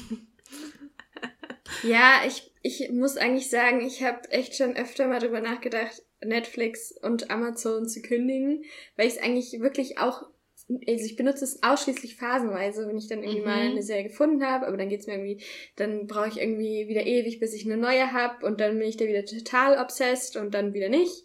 ja, 1.82 2.22
ich, 2.26 2.50
ich 2.62 2.90
muss 2.90 3.16
eigentlich 3.16 3.50
sagen, 3.50 3.80
ich 3.80 4.02
habe 4.02 4.30
echt 4.30 4.56
schon 4.56 4.76
öfter 4.76 5.06
mal 5.06 5.20
drüber 5.20 5.40
nachgedacht, 5.40 6.02
Netflix 6.24 6.92
und 6.92 7.30
Amazon 7.30 7.88
zu 7.88 8.02
kündigen, 8.02 8.64
weil 8.96 9.06
ich 9.06 9.14
es 9.14 9.22
eigentlich 9.22 9.60
wirklich 9.60 9.98
auch 9.98 10.24
also 10.68 11.04
ich 11.04 11.16
benutze 11.16 11.44
es 11.44 11.62
ausschließlich 11.62 12.16
phasenweise, 12.16 12.88
wenn 12.88 12.96
ich 12.96 13.08
dann 13.08 13.22
irgendwie 13.22 13.40
mhm. 13.40 13.46
mal 13.46 13.60
eine 13.60 13.82
Serie 13.82 14.04
gefunden 14.04 14.44
habe, 14.44 14.66
aber 14.66 14.76
dann 14.76 14.88
geht's 14.88 15.06
mir 15.06 15.14
irgendwie, 15.14 15.44
dann 15.76 16.06
brauche 16.06 16.28
ich 16.28 16.40
irgendwie 16.40 16.88
wieder 16.88 17.04
ewig, 17.04 17.38
bis 17.38 17.52
ich 17.52 17.66
eine 17.66 17.76
neue 17.76 18.12
habe 18.12 18.46
und 18.46 18.60
dann 18.60 18.78
bin 18.78 18.88
ich 18.88 18.96
da 18.96 19.06
wieder 19.06 19.24
total 19.26 19.78
obsessed 19.78 20.36
und 20.36 20.54
dann 20.54 20.72
wieder 20.72 20.88
nicht. 20.88 21.24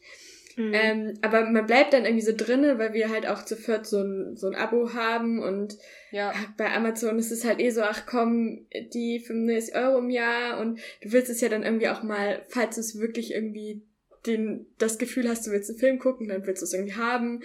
Mhm. 0.57 0.73
Ähm, 0.73 1.13
aber 1.21 1.45
man 1.45 1.65
bleibt 1.65 1.93
dann 1.93 2.03
irgendwie 2.03 2.25
so 2.25 2.33
drinnen, 2.35 2.77
weil 2.79 2.93
wir 2.93 3.09
halt 3.09 3.27
auch 3.27 3.45
zu 3.45 3.55
viert 3.55 3.85
so 3.85 4.01
ein, 4.01 4.35
so 4.35 4.47
ein 4.47 4.55
Abo 4.55 4.93
haben 4.93 5.41
und 5.41 5.77
ja. 6.11 6.33
bei 6.57 6.69
Amazon 6.73 7.17
ist 7.17 7.31
es 7.31 7.45
halt 7.45 7.61
eh 7.61 7.69
so, 7.69 7.81
ach 7.81 8.05
komm, 8.05 8.67
die 8.93 9.19
95 9.19 9.75
Euro 9.75 9.99
im 9.99 10.09
Jahr 10.09 10.59
und 10.59 10.79
du 11.01 11.13
willst 11.13 11.29
es 11.29 11.39
ja 11.39 11.47
dann 11.47 11.63
irgendwie 11.63 11.87
auch 11.87 12.03
mal, 12.03 12.43
falls 12.49 12.75
du 12.75 12.81
es 12.81 12.99
wirklich 12.99 13.33
irgendwie 13.33 13.83
den, 14.25 14.67
das 14.77 14.97
Gefühl 14.97 15.29
hast, 15.29 15.47
du 15.47 15.51
willst 15.51 15.69
einen 15.69 15.79
Film 15.79 15.99
gucken, 15.99 16.27
dann 16.27 16.45
willst 16.45 16.61
du 16.61 16.65
es 16.65 16.73
irgendwie 16.73 16.95
haben. 16.95 17.41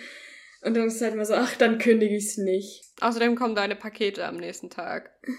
Und 0.62 0.74
dann 0.74 0.86
ist 0.86 0.96
es 0.96 1.02
halt 1.02 1.14
immer 1.14 1.26
so, 1.26 1.34
ach, 1.34 1.56
dann 1.56 1.78
kündige 1.78 2.16
ich 2.16 2.24
es 2.24 2.36
nicht. 2.38 2.84
Außerdem 3.00 3.36
kommen 3.36 3.54
deine 3.54 3.76
Pakete 3.76 4.24
am 4.26 4.36
nächsten 4.36 4.70
Tag. 4.70 5.10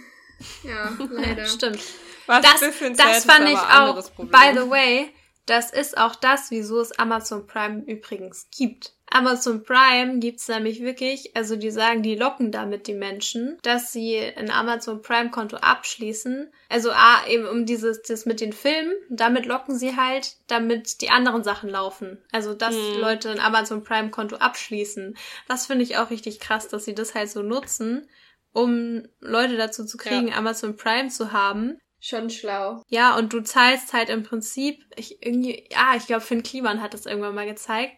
Ja, 0.63 0.97
leider. 1.11 1.45
Stimmt. 1.45 1.79
Was 2.25 2.41
das, 2.41 2.59
das 2.97 3.23
fand 3.23 3.47
ich 3.47 3.55
auch, 3.55 4.09
by 4.17 4.51
the 4.53 4.69
way, 4.69 5.09
das 5.45 5.71
ist 5.71 5.97
auch 5.97 6.15
das, 6.15 6.51
wieso 6.51 6.81
es 6.81 6.91
Amazon 6.99 7.47
Prime 7.47 7.83
übrigens 7.87 8.49
gibt. 8.55 8.94
Amazon 9.09 9.63
Prime 9.63 10.19
gibt's 10.19 10.47
nämlich 10.47 10.81
wirklich, 10.81 11.35
also 11.35 11.55
die 11.55 11.71
sagen, 11.71 12.01
die 12.01 12.15
locken 12.15 12.51
damit 12.51 12.87
die 12.87 12.93
Menschen, 12.93 13.57
dass 13.61 13.93
sie 13.93 14.19
ein 14.19 14.49
Amazon 14.49 15.01
Prime 15.01 15.29
Konto 15.29 15.57
abschließen. 15.57 16.51
Also 16.69 16.91
A, 16.91 17.25
eben 17.27 17.45
um 17.45 17.65
dieses, 17.65 18.01
das 18.01 18.25
mit 18.25 18.41
den 18.41 18.51
Filmen, 18.51 18.93
damit 19.09 19.45
locken 19.45 19.77
sie 19.77 19.95
halt, 19.95 20.35
damit 20.47 21.01
die 21.01 21.11
anderen 21.11 21.43
Sachen 21.43 21.69
laufen. 21.69 22.17
Also, 22.31 22.53
dass 22.53 22.75
hm. 22.75 22.99
Leute 22.99 23.29
ein 23.29 23.39
Amazon 23.39 23.83
Prime 23.83 24.09
Konto 24.09 24.37
abschließen. 24.37 25.15
Das 25.47 25.67
finde 25.67 25.83
ich 25.83 25.97
auch 25.97 26.09
richtig 26.09 26.39
krass, 26.39 26.67
dass 26.67 26.85
sie 26.85 26.95
das 26.95 27.13
halt 27.13 27.29
so 27.29 27.43
nutzen, 27.43 28.07
um 28.53 29.03
Leute 29.19 29.57
dazu 29.57 29.85
zu 29.85 29.97
kriegen, 29.97 30.29
ja. 30.29 30.35
Amazon 30.35 30.75
Prime 30.75 31.09
zu 31.09 31.31
haben. 31.31 31.77
Schon 31.99 32.29
schlau. 32.29 32.83
Ja, 32.87 33.17
und 33.17 33.33
du 33.33 33.41
zahlst 33.41 33.93
halt 33.93 34.09
im 34.09 34.23
Prinzip, 34.23 34.83
ich 34.95 35.23
irgendwie, 35.25 35.67
ja, 35.71 35.95
ich 35.95 36.05
glaube, 36.05 36.21
Finn 36.21 36.43
Kliman 36.43 36.81
hat 36.81 36.93
das 36.93 37.05
irgendwann 37.05 37.35
mal 37.35 37.47
gezeigt, 37.47 37.93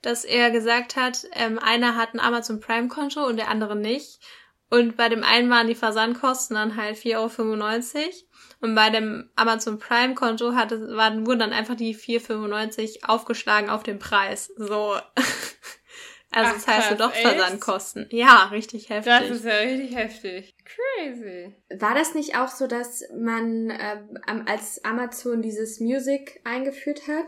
dass 0.00 0.24
er 0.24 0.50
gesagt 0.50 0.96
hat, 0.96 1.26
ähm, 1.32 1.58
einer 1.58 1.96
hat 1.96 2.14
ein 2.14 2.20
Amazon 2.20 2.60
Prime 2.60 2.88
Konto 2.88 3.24
und 3.24 3.36
der 3.36 3.48
andere 3.48 3.76
nicht. 3.76 4.20
Und 4.68 4.96
bei 4.96 5.10
dem 5.10 5.22
einen 5.22 5.50
waren 5.50 5.66
die 5.66 5.74
Versandkosten 5.74 6.54
dann 6.54 6.76
halt 6.76 6.96
4,95 6.96 7.16
Euro. 7.18 8.10
Und 8.62 8.74
bei 8.74 8.88
dem 8.90 9.30
Amazon 9.36 9.78
Prime 9.78 10.14
Konto 10.14 10.52
wurden 10.52 11.38
dann 11.38 11.52
einfach 11.52 11.74
die 11.74 11.94
4,95 11.94 13.04
aufgeschlagen 13.04 13.68
auf 13.68 13.82
den 13.82 13.98
Preis. 13.98 14.50
So. 14.56 14.96
Also 16.32 16.50
Ach, 16.50 16.54
das 16.54 16.66
heißt 16.66 16.88
krass, 16.88 16.98
doch 16.98 17.14
echt? 17.14 17.26
Versandkosten. 17.26 18.06
Ja, 18.10 18.48
richtig 18.50 18.88
heftig. 18.88 19.12
Das 19.12 19.30
ist 19.30 19.44
ja 19.44 19.56
richtig 19.56 19.94
heftig. 19.94 20.54
Crazy. 20.64 21.54
War 21.78 21.94
das 21.94 22.14
nicht 22.14 22.36
auch 22.36 22.48
so, 22.48 22.66
dass 22.66 23.04
man 23.14 23.70
äh, 23.70 23.98
als 24.46 24.82
Amazon 24.84 25.42
dieses 25.42 25.78
Music 25.78 26.40
eingeführt 26.44 27.06
hat? 27.06 27.26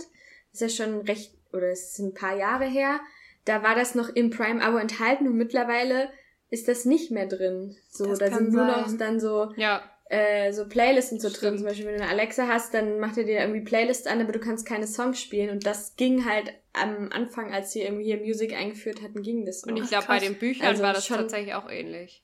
Das 0.52 0.62
ist 0.62 0.78
ja 0.78 0.84
schon 0.84 1.00
recht, 1.02 1.34
oder 1.52 1.70
es 1.70 1.92
ist 1.92 1.98
ein 1.98 2.14
paar 2.14 2.36
Jahre 2.36 2.64
her. 2.64 3.00
Da 3.44 3.62
war 3.62 3.74
das 3.74 3.94
noch 3.94 4.08
im 4.08 4.30
Prime-Abo 4.30 4.78
enthalten 4.78 5.26
und 5.28 5.36
mittlerweile 5.36 6.08
ist 6.48 6.68
das 6.68 6.86
nicht 6.86 7.10
mehr 7.10 7.26
drin. 7.26 7.76
So, 7.90 8.06
das 8.06 8.18
da 8.18 8.30
sind 8.30 8.52
nur 8.52 8.66
sein. 8.66 8.80
noch 8.80 8.98
dann 8.98 9.20
so 9.20 9.52
ja 9.56 9.82
äh, 10.14 10.52
so 10.52 10.66
Playlisten 10.68 11.18
so 11.18 11.28
drin. 11.28 11.58
Zum 11.58 11.66
Beispiel, 11.66 11.86
wenn 11.86 11.96
du 11.96 12.02
eine 12.02 12.10
Alexa 12.10 12.46
hast, 12.46 12.72
dann 12.72 13.00
macht 13.00 13.18
er 13.18 13.24
dir 13.24 13.40
irgendwie 13.40 13.62
Playlist 13.62 14.06
an, 14.06 14.20
aber 14.20 14.32
du 14.32 14.38
kannst 14.38 14.66
keine 14.66 14.86
Songs 14.86 15.20
spielen. 15.20 15.50
Und 15.50 15.66
das 15.66 15.96
ging 15.96 16.24
halt 16.24 16.52
am 16.72 17.10
Anfang, 17.10 17.52
als 17.52 17.72
sie 17.72 17.82
irgendwie 17.82 18.04
hier 18.04 18.18
Musik 18.18 18.52
eingeführt 18.54 19.02
hatten, 19.02 19.22
ging 19.22 19.44
das. 19.44 19.64
Noch. 19.64 19.74
Und 19.74 19.82
ich 19.82 19.88
glaube, 19.88 20.06
bei 20.06 20.20
den 20.20 20.36
Büchern 20.36 20.68
also 20.68 20.82
war 20.82 20.92
das 20.92 21.06
schon, 21.06 21.18
tatsächlich 21.18 21.54
auch 21.54 21.68
ähnlich. 21.68 22.23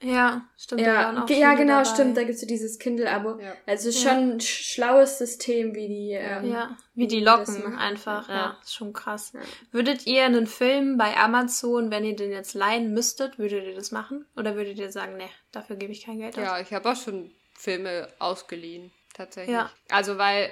Ja, 0.00 0.46
stimmt. 0.56 0.82
Ja, 0.82 1.26
ja 1.28 1.54
genau, 1.54 1.78
dabei. 1.78 1.84
stimmt. 1.84 2.16
Da 2.16 2.22
gibt's 2.22 2.40
so 2.40 2.46
dieses 2.46 2.78
Kindle-Abo. 2.78 3.40
Ja. 3.40 3.54
Also 3.66 3.90
schon 3.90 4.28
ja. 4.28 4.34
ein 4.34 4.40
schlaues 4.40 5.18
System, 5.18 5.74
wie 5.74 5.88
die. 5.88 6.12
Ähm, 6.12 6.52
ja, 6.52 6.76
wie 6.94 7.08
die 7.08 7.20
locken 7.20 7.76
einfach. 7.76 8.28
Ja. 8.28 8.34
ja, 8.34 8.58
ist 8.62 8.74
schon 8.74 8.92
krass. 8.92 9.32
Ja. 9.34 9.40
Würdet 9.72 10.06
ihr 10.06 10.24
einen 10.24 10.46
Film 10.46 10.98
bei 10.98 11.16
Amazon, 11.16 11.90
wenn 11.90 12.04
ihr 12.04 12.14
den 12.14 12.30
jetzt 12.30 12.54
leihen 12.54 12.94
müsstet, 12.94 13.38
würdet 13.38 13.64
ihr 13.64 13.74
das 13.74 13.90
machen? 13.90 14.24
Oder 14.36 14.54
würdet 14.54 14.78
ihr 14.78 14.92
sagen, 14.92 15.16
nee, 15.16 15.30
dafür 15.50 15.74
gebe 15.74 15.92
ich 15.92 16.04
kein 16.04 16.20
Geld 16.20 16.38
aus? 16.38 16.44
Ja, 16.44 16.60
ich 16.60 16.72
habe 16.72 16.90
auch 16.90 16.96
schon 16.96 17.32
Filme 17.54 18.08
ausgeliehen, 18.20 18.92
tatsächlich. 19.14 19.54
Ja. 19.54 19.70
Also, 19.90 20.16
weil 20.16 20.50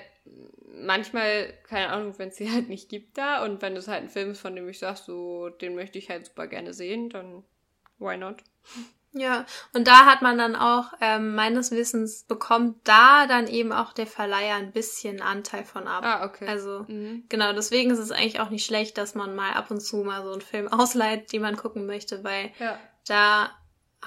manchmal, 0.74 1.54
keine 1.68 1.90
Ahnung, 1.90 2.18
wenn 2.18 2.30
es 2.30 2.36
sie 2.36 2.50
halt 2.52 2.68
nicht 2.68 2.88
gibt 2.88 3.16
da 3.16 3.44
und 3.44 3.62
wenn 3.62 3.76
es 3.76 3.86
halt 3.86 4.02
ein 4.02 4.10
Film 4.10 4.32
ist, 4.32 4.40
von 4.40 4.56
dem 4.56 4.68
ich 4.68 4.80
sage, 4.80 4.98
so, 4.98 5.50
den 5.50 5.76
möchte 5.76 5.98
ich 5.98 6.10
halt 6.10 6.26
super 6.26 6.48
gerne 6.48 6.74
sehen, 6.74 7.10
dann 7.10 7.44
why 7.98 8.16
not? 8.16 8.42
Ja, 9.16 9.46
und 9.72 9.88
da 9.88 10.04
hat 10.04 10.20
man 10.20 10.36
dann 10.36 10.56
auch, 10.56 10.92
ähm, 11.00 11.34
meines 11.34 11.70
Wissens, 11.70 12.24
bekommt 12.24 12.76
da 12.84 13.26
dann 13.26 13.46
eben 13.48 13.72
auch 13.72 13.92
der 13.92 14.06
Verleiher 14.06 14.56
ein 14.56 14.72
bisschen 14.72 15.22
Anteil 15.22 15.64
von 15.64 15.88
ab. 15.88 16.04
Ah, 16.04 16.26
okay. 16.26 16.46
Also, 16.46 16.84
mhm. 16.86 17.24
genau, 17.28 17.52
deswegen 17.52 17.90
ist 17.90 17.98
es 17.98 18.12
eigentlich 18.12 18.40
auch 18.40 18.50
nicht 18.50 18.66
schlecht, 18.66 18.98
dass 18.98 19.14
man 19.14 19.34
mal 19.34 19.52
ab 19.52 19.70
und 19.70 19.80
zu 19.80 19.98
mal 19.98 20.22
so 20.22 20.32
einen 20.32 20.42
Film 20.42 20.68
ausleiht, 20.72 21.32
den 21.32 21.42
man 21.42 21.56
gucken 21.56 21.86
möchte, 21.86 22.22
weil 22.24 22.50
ja. 22.58 22.78
da 23.06 23.50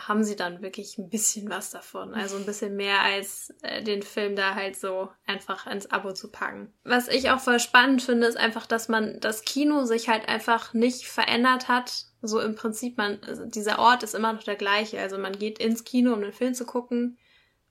haben 0.08 0.24
sie 0.24 0.36
dann 0.36 0.62
wirklich 0.62 0.98
ein 0.98 1.10
bisschen 1.10 1.50
was 1.50 1.72
davon. 1.72 2.14
Also 2.14 2.38
ein 2.38 2.46
bisschen 2.46 2.76
mehr 2.76 3.02
als 3.02 3.54
äh, 3.64 3.84
den 3.84 4.04
Film 4.04 4.36
da 4.36 4.56
halt 4.56 4.78
so 4.78 5.10
einfach 5.26 5.68
ins 5.68 5.92
Abo 5.92 6.14
zu 6.14 6.32
packen. 6.32 6.72
Was 6.84 7.08
ich 7.08 7.32
auch 7.32 7.40
voll 7.40 7.60
spannend 7.60 8.02
finde, 8.02 8.28
ist 8.28 8.38
einfach, 8.38 8.66
dass 8.66 8.88
man 8.88 9.20
das 9.20 9.42
Kino 9.42 9.86
sich 9.86 10.08
halt 10.08 10.30
einfach 10.30 10.74
nicht 10.74 11.08
verändert 11.08 11.68
hat. 11.68 12.06
So 12.22 12.40
im 12.40 12.56
Prinzip, 12.56 12.98
man, 12.98 13.20
dieser 13.46 13.80
Ort 13.80 14.04
ist 14.04 14.16
immer 14.16 14.34
noch 14.34 14.44
der 14.44 14.56
gleiche. 14.56 15.00
Also 15.00 15.18
man 15.18 15.38
geht 15.38 15.60
ins 15.60 15.84
Kino, 15.84 16.14
um 16.14 16.22
den 16.22 16.34
Film 16.34 16.54
zu 16.54 16.66
gucken. 16.66 17.18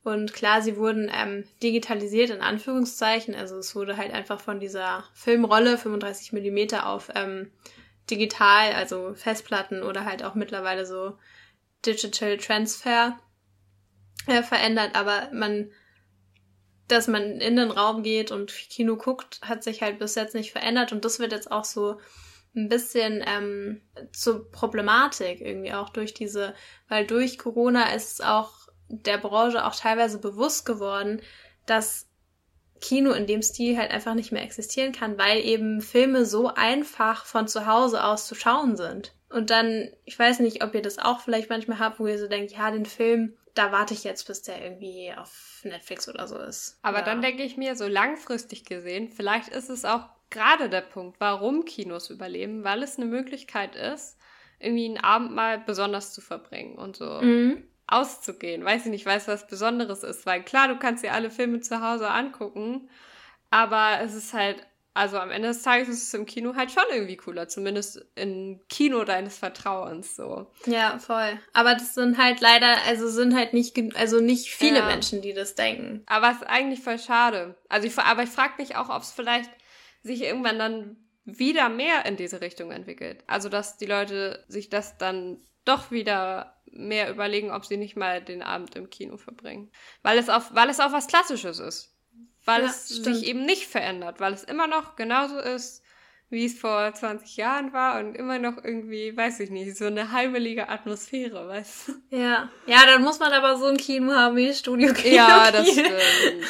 Und 0.05 0.33
klar, 0.33 0.63
sie 0.63 0.77
wurden 0.77 1.11
ähm, 1.13 1.45
digitalisiert 1.63 2.31
in 2.31 2.41
Anführungszeichen. 2.41 3.35
Also 3.35 3.57
es 3.57 3.75
wurde 3.75 3.97
halt 3.97 4.13
einfach 4.13 4.41
von 4.41 4.61
dieser 4.61 5.05
Filmrolle 5.13 5.77
35 5.77 6.33
Millimeter 6.33 6.89
auf 6.89 7.11
ähm, 7.15 7.51
digital, 8.11 8.73
also 8.73 9.13
Festplatten 9.15 9.83
oder 9.83 10.05
halt 10.05 10.25
auch 10.25 10.35
mittlerweile 10.35 10.87
so 10.87 11.19
Digital 11.85 12.39
Transfer 12.39 13.19
äh, 14.27 14.43
verändert, 14.43 14.95
aber 14.95 15.31
man, 15.33 15.71
dass 16.89 17.07
man 17.07 17.23
in 17.41 17.57
den 17.57 17.71
Raum 17.71 18.03
geht 18.03 18.31
und 18.31 18.53
Kino 18.53 18.97
guckt, 18.97 19.41
hat 19.43 19.63
sich 19.63 19.83
halt 19.83 19.99
bis 19.99 20.15
jetzt 20.15 20.35
nicht 20.35 20.53
verändert 20.53 20.93
und 20.93 21.05
das 21.05 21.19
wird 21.19 21.33
jetzt 21.33 21.51
auch 21.51 21.65
so 21.65 22.01
ein 22.65 22.69
bisschen 22.69 23.25
ähm, 23.27 23.83
zur 24.13 24.51
Problematik 24.51 25.41
irgendwie 25.41 25.73
auch 25.73 25.89
durch 25.91 26.15
diese, 26.15 26.55
weil 26.89 27.07
durch 27.07 27.39
Corona 27.39 27.95
ist 27.95 28.25
auch 28.25 28.69
der 28.89 29.19
Branche 29.19 29.65
auch 29.65 29.75
teilweise 29.75 30.19
bewusst 30.19 30.65
geworden, 30.67 31.21
dass 31.67 32.09
Kino 32.81 33.13
in 33.13 33.27
dem 33.27 33.43
Stil 33.43 33.77
halt 33.77 33.91
einfach 33.91 34.15
nicht 34.15 34.33
mehr 34.33 34.43
existieren 34.43 34.93
kann, 34.93 35.19
weil 35.19 35.45
eben 35.45 35.81
Filme 35.81 36.25
so 36.25 36.49
einfach 36.55 37.25
von 37.25 37.49
zu 37.49 37.67
Hause 37.67 38.05
aus 38.05 38.27
zu 38.27 38.35
schauen 38.35 38.77
sind. 38.77 39.15
Und 39.31 39.51
dann, 39.51 39.91
ich 40.05 40.19
weiß 40.19 40.41
nicht, 40.41 40.63
ob 40.63 40.75
ihr 40.75 40.83
das 40.83 40.99
auch 40.99 41.21
vielleicht 41.21 41.51
manchmal 41.51 41.79
habt, 41.79 42.01
wo 42.01 42.07
ihr 42.07 42.19
so 42.19 42.29
denkt, 42.29 42.53
ja, 42.53 42.71
den 42.71 42.87
Film, 42.87 43.37
da 43.55 43.73
warte 43.73 43.93
ich 43.93 44.05
jetzt, 44.05 44.27
bis 44.27 44.43
der 44.43 44.63
irgendwie 44.63 45.13
auf 45.17 45.61
Netflix 45.65 46.09
oder 46.09 46.27
so 46.27 46.39
ist. 46.39 46.79
Aber 46.83 46.99
ja. 46.99 47.05
dann 47.05 47.21
denke 47.21 47.43
ich 47.43 47.57
mir, 47.57 47.77
so 47.77 47.87
langfristig 47.89 48.65
gesehen, 48.65 49.11
vielleicht 49.11 49.49
ist 49.49 49.69
es 49.69 49.85
auch 49.85 50.09
gerade 50.31 50.68
der 50.68 50.81
Punkt, 50.83 51.20
warum 51.20 51.64
Kinos 51.64 52.11
überleben, 52.11 52.64
weil 52.64 52.83
es 52.83 52.97
eine 52.97 53.07
Möglichkeit 53.07 53.76
ist, 53.76 54.18
irgendwie 54.59 54.87
einen 54.87 54.99
Abend 54.99 55.33
mal 55.33 55.59
besonders 55.59 56.12
zu 56.12 56.20
verbringen 56.20 56.76
und 56.76 56.97
so 56.97 57.20
mhm. 57.20 57.62
auszugehen. 57.87 58.64
Weiß 58.64 58.85
ich 58.87 58.91
nicht, 58.91 59.07
weiß 59.07 59.29
was 59.29 59.47
Besonderes 59.47 60.03
ist, 60.03 60.26
weil 60.26 60.43
klar, 60.43 60.68
du 60.68 60.79
kannst 60.79 61.05
dir 61.05 61.12
alle 61.12 61.31
Filme 61.31 61.61
zu 61.61 61.81
Hause 61.81 62.11
angucken, 62.11 62.91
aber 63.51 64.01
es 64.03 64.14
ist 64.14 64.35
halt 64.35 64.66
also 64.99 65.16
am 65.18 65.31
Ende 65.31 65.47
des 65.47 65.62
Tages 65.62 65.89
ist 65.89 66.03
es 66.09 66.14
im 66.14 66.26
Kino 66.26 66.57
halt 66.57 66.72
schon 66.72 66.83
irgendwie 66.91 67.16
cooler, 67.16 67.47
zumindest 67.47 68.05
im 68.16 68.59
Kino 68.68 69.05
deines 69.05 69.39
Vertrauens 69.39 70.16
so. 70.16 70.51
Ja, 70.66 70.99
voll. 70.99 71.39
Aber 71.53 71.74
das 71.74 71.95
sind 71.95 72.18
halt 72.18 72.41
leider, 72.41 72.74
also 72.85 73.09
sind 73.09 73.37
halt 73.37 73.55
nicht, 73.55 73.79
also 73.97 74.20
nicht 74.20 74.51
viele 74.51 74.81
ja. 74.81 74.87
Menschen, 74.87 75.22
die 75.22 75.35
das 75.35 75.55
denken. 75.55 76.03
Aber 76.07 76.33
es 76.33 76.39
ist 76.39 76.49
eigentlich 76.49 76.81
voll 76.81 76.99
schade. 76.99 77.55
Also 77.68 77.87
ich, 77.87 77.97
aber 77.97 78.24
ich 78.24 78.31
frage 78.31 78.55
mich 78.59 78.74
auch, 78.74 78.89
ob 78.89 79.03
es 79.03 79.12
vielleicht 79.12 79.51
sich 80.09 80.23
irgendwann 80.23 80.59
dann 80.59 80.97
wieder 81.25 81.69
mehr 81.69 82.05
in 82.07 82.17
diese 82.17 82.41
Richtung 82.41 82.73
entwickelt. 82.73 83.23
Also 83.27 83.49
dass 83.49 83.77
die 83.77 83.87
Leute 83.87 84.45
sich 84.49 84.69
das 84.69 84.99
dann 84.99 85.41
doch 85.65 85.91
wieder 85.91 86.61
mehr 86.71 87.11
überlegen, 87.11 87.51
ob 87.51 87.65
sie 87.65 87.77
nicht 87.77 87.97
mal 87.97 88.23
den 88.23 88.43
Abend 88.43 88.75
im 88.77 88.91
Kino 88.91 89.17
verbringen. 89.17 89.71
Weil 90.03 90.19
es 90.19 90.29
auch, 90.29 90.43
weil 90.53 90.69
es 90.69 90.81
auch 90.81 90.93
was 90.93 91.07
Klassisches 91.07 91.59
ist 91.61 91.99
weil 92.49 92.63
ja, 92.63 92.69
es 92.69 92.87
stimmt. 92.87 93.05
sich 93.05 93.27
eben 93.27 93.45
nicht 93.45 93.67
verändert, 93.67 94.21
weil 94.21 94.33
es 94.33 94.43
immer 94.43 94.67
noch 94.67 94.97
genauso 94.97 95.39
ist, 95.39 95.85
wie 96.31 96.45
es 96.45 96.59
vor 96.59 96.93
20 96.93 97.37
Jahren 97.39 97.72
war 97.72 97.99
und 97.99 98.14
immer 98.14 98.39
noch 98.39 98.62
irgendwie, 98.62 99.16
weiß 99.16 99.41
ich 99.41 99.51
nicht, 99.51 99.76
so 99.76 99.87
eine 99.87 100.12
heimelige 100.12 100.68
Atmosphäre, 100.68 101.49
weißt 101.49 101.89
du? 101.89 102.16
Ja. 102.16 102.51
Ja, 102.66 102.85
dann 102.85 103.03
muss 103.03 103.18
man 103.18 103.33
aber 103.33 103.57
so 103.57 103.64
ein 103.66 103.79
Kino 103.79 104.12
haben 104.12 104.37
wie 104.37 104.53
Studio 104.53 104.93
Kino. 104.93 105.16
Ja, 105.16 105.51
das 105.51 105.70
stimmt. 105.70 105.89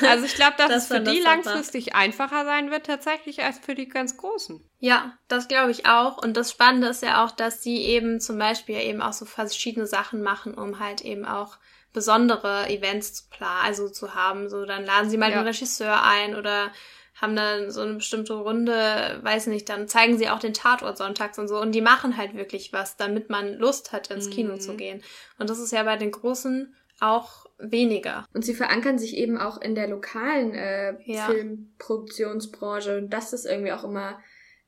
Also 0.03 0.25
ich 0.25 0.35
glaube, 0.35 0.55
dass 0.59 0.69
das 0.69 0.83
es 0.83 0.89
für 0.89 1.01
die 1.01 1.21
langfristig 1.21 1.95
einfacher 1.95 2.45
sein 2.45 2.73
wird 2.73 2.87
tatsächlich 2.87 3.45
als 3.45 3.61
für 3.61 3.77
die 3.77 3.89
ganz 3.89 4.17
Großen. 4.17 4.61
Ja, 4.81 5.17
das 5.29 5.47
glaube 5.47 5.71
ich 5.71 5.87
auch. 5.87 6.21
Und 6.21 6.37
das 6.37 6.51
Spannende 6.51 6.89
ist 6.89 7.03
ja 7.03 7.25
auch, 7.25 7.31
dass 7.31 7.63
sie 7.63 7.77
eben 7.79 8.21
zum 8.21 8.37
Beispiel 8.37 8.81
eben 8.81 9.01
auch 9.01 9.13
so 9.13 9.27
verschiedene 9.27 9.87
Sachen 9.87 10.23
machen, 10.23 10.55
um 10.55 10.81
halt 10.81 11.03
eben 11.03 11.25
auch 11.25 11.57
besondere 11.93 12.69
Events 12.69 13.15
zu 13.15 13.25
planen, 13.31 13.65
also 13.65 13.89
zu 13.89 14.15
haben. 14.15 14.49
So, 14.49 14.65
dann 14.65 14.85
laden 14.85 15.09
sie 15.09 15.17
mal 15.17 15.31
ja. 15.31 15.39
den 15.39 15.47
Regisseur 15.47 16.03
ein 16.03 16.35
oder 16.35 16.73
haben 17.21 17.35
dann 17.35 17.71
so 17.71 17.81
eine 17.81 17.95
bestimmte 17.95 18.35
Runde, 18.35 19.19
weiß 19.23 19.49
nicht, 19.49 19.69
dann 19.69 19.89
zeigen 19.89 20.17
sie 20.19 20.29
auch 20.29 20.39
den 20.39 20.55
Tatort 20.55 20.99
sonntags 20.99 21.39
und 21.39 21.49
so. 21.49 21.61
Und 21.61 21.75
die 21.75 21.81
machen 21.81 22.17
halt 22.17 22.35
wirklich 22.35 22.73
was, 22.73 22.97
damit 22.97 23.29
man 23.29 23.55
Lust 23.55 23.93
hat, 23.93 24.11
ins 24.11 24.31
Kino 24.31 24.55
mhm. 24.55 24.61
zu 24.61 24.77
gehen. 24.77 25.03
Und 25.39 25.51
das 25.51 25.59
ist 25.59 25.73
ja 25.73 25.83
bei 25.83 25.97
den 25.97 26.13
Großen 26.13 26.75
auch 27.01 27.47
weniger. 27.59 28.25
Und 28.35 28.45
sie 28.45 28.55
verankern 28.55 28.99
sich 28.99 29.17
eben 29.17 29.37
auch 29.37 29.61
in 29.61 29.75
der 29.75 29.89
lokalen 29.89 30.55
äh, 30.55 30.95
ja. 31.05 31.27
Filmproduktionsbranche. 31.27 32.99
Und 32.99 33.11
das 33.11 33.33
ist 33.33 33.47
irgendwie 33.47 33.73
auch 33.73 33.85
immer 33.85 34.21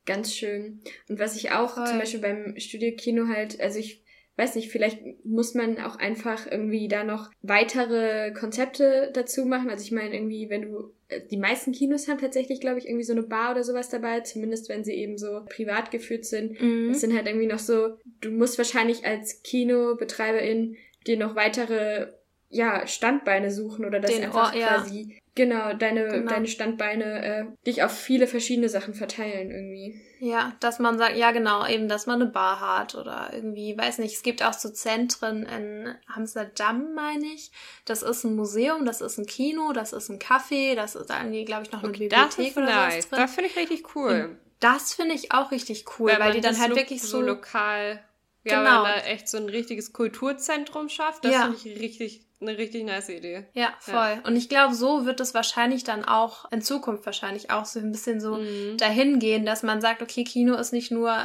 ganz 0.05 0.35
schön. 0.35 0.81
Und 1.07 1.19
was 1.19 1.37
ich 1.37 1.51
auch 1.51 1.75
Voll. 1.75 1.87
zum 1.87 1.99
Beispiel 1.99 2.19
beim 2.19 2.59
Studiokino 2.59 3.27
halt, 3.27 3.61
also 3.61 3.79
ich 3.79 4.03
weiß 4.37 4.55
nicht, 4.55 4.71
vielleicht 4.71 4.99
muss 5.23 5.53
man 5.53 5.79
auch 5.79 5.97
einfach 5.97 6.47
irgendwie 6.49 6.87
da 6.87 7.03
noch 7.03 7.29
weitere 7.41 8.31
Konzepte 8.31 9.11
dazu 9.13 9.45
machen. 9.45 9.69
Also 9.69 9.83
ich 9.83 9.91
meine 9.91 10.15
irgendwie, 10.15 10.49
wenn 10.49 10.63
du 10.63 10.93
die 11.29 11.37
meisten 11.37 11.71
Kinos 11.71 12.07
haben 12.07 12.19
tatsächlich, 12.19 12.61
glaube 12.61 12.79
ich, 12.79 12.85
irgendwie 12.85 13.03
so 13.03 13.13
eine 13.13 13.23
Bar 13.23 13.51
oder 13.51 13.63
sowas 13.63 13.89
dabei, 13.89 14.21
zumindest 14.21 14.69
wenn 14.69 14.83
sie 14.83 14.93
eben 14.93 15.17
so 15.17 15.41
privat 15.49 15.91
geführt 15.91 16.25
sind. 16.25 16.61
Mhm. 16.61 16.89
Das 16.89 17.01
sind 17.01 17.13
halt 17.15 17.27
irgendwie 17.27 17.47
noch 17.47 17.59
so, 17.59 17.97
du 18.21 18.31
musst 18.31 18.57
wahrscheinlich 18.57 19.05
als 19.05 19.43
Kinobetreiberin 19.43 20.77
dir 21.07 21.17
noch 21.17 21.35
weitere 21.35 22.13
ja, 22.51 22.85
Standbeine 22.85 23.49
suchen 23.49 23.85
oder 23.85 23.99
das 23.99 24.11
Den 24.11 24.25
einfach 24.25 24.53
Ohr, 24.53 24.59
quasi, 24.59 25.07
ja. 25.09 25.15
genau, 25.35 25.73
deine, 25.73 26.07
genau. 26.09 26.29
deine 26.31 26.47
Standbeine 26.47 27.25
äh, 27.25 27.45
dich 27.65 27.81
auf 27.81 27.97
viele 27.97 28.27
verschiedene 28.27 28.67
Sachen 28.67 28.93
verteilen 28.93 29.51
irgendwie. 29.51 30.01
Ja, 30.19 30.53
dass 30.59 30.77
man 30.79 30.97
sagt, 30.97 31.15
ja 31.15 31.31
genau, 31.31 31.65
eben, 31.65 31.87
dass 31.87 32.05
man 32.05 32.21
eine 32.21 32.29
Bar 32.29 32.59
hat 32.59 32.95
oder 32.95 33.31
irgendwie, 33.33 33.75
weiß 33.77 33.99
nicht, 33.99 34.15
es 34.15 34.21
gibt 34.21 34.43
auch 34.43 34.53
so 34.53 34.69
Zentren 34.69 35.43
in 35.43 35.95
Amsterdam, 36.13 36.93
meine 36.93 37.25
ich. 37.25 37.51
Das 37.85 38.03
ist 38.03 38.25
ein 38.25 38.35
Museum, 38.35 38.85
das 38.85 39.01
ist 39.01 39.17
ein 39.17 39.25
Kino, 39.25 39.71
das 39.71 39.93
ist 39.93 40.09
ein 40.09 40.19
Café, 40.19 40.75
das 40.75 40.95
ist 40.95 41.09
irgendwie, 41.09 41.45
glaube 41.45 41.63
ich, 41.63 41.71
noch 41.71 41.79
eine 41.79 41.89
okay, 41.89 42.09
Bibliothek 42.09 42.57
oder 42.57 42.65
nice. 42.65 43.09
drin. 43.09 43.19
Das 43.19 43.33
finde 43.33 43.49
ich 43.49 43.55
richtig 43.55 43.95
cool. 43.95 44.29
Und 44.29 44.39
das 44.59 44.93
finde 44.93 45.15
ich 45.15 45.31
auch 45.31 45.51
richtig 45.51 45.85
cool, 45.97 46.11
weil, 46.11 46.19
weil 46.19 46.33
die 46.33 46.41
dann 46.41 46.59
halt 46.59 46.75
wirklich 46.75 47.01
so, 47.01 47.19
so 47.19 47.21
lokal 47.21 48.03
ja, 48.43 48.59
genau. 48.59 48.65
wenn 48.65 48.81
man 48.81 48.83
da 48.83 49.05
echt 49.05 49.29
so 49.29 49.37
ein 49.37 49.49
richtiges 49.49 49.93
Kulturzentrum 49.93 50.89
schafft, 50.89 51.25
das 51.25 51.33
ja. 51.33 51.41
finde 51.43 51.57
ich 51.57 51.79
richtig 51.79 52.25
eine 52.41 52.57
richtig 52.57 52.83
nice 52.85 53.09
Idee. 53.09 53.45
Ja, 53.53 53.73
voll. 53.79 53.93
Ja. 53.95 54.21
Und 54.25 54.35
ich 54.35 54.49
glaube, 54.49 54.73
so 54.73 55.05
wird 55.05 55.19
es 55.19 55.33
wahrscheinlich 55.33 55.83
dann 55.83 56.03
auch 56.03 56.51
in 56.51 56.61
Zukunft 56.61 57.05
wahrscheinlich 57.05 57.51
auch 57.51 57.65
so 57.65 57.79
ein 57.79 57.91
bisschen 57.91 58.19
so 58.19 58.37
mhm. 58.37 58.77
dahin 58.77 59.19
gehen, 59.19 59.45
dass 59.45 59.63
man 59.63 59.81
sagt, 59.81 60.01
okay, 60.01 60.23
Kino 60.23 60.55
ist 60.55 60.73
nicht 60.73 60.91
nur 60.91 61.15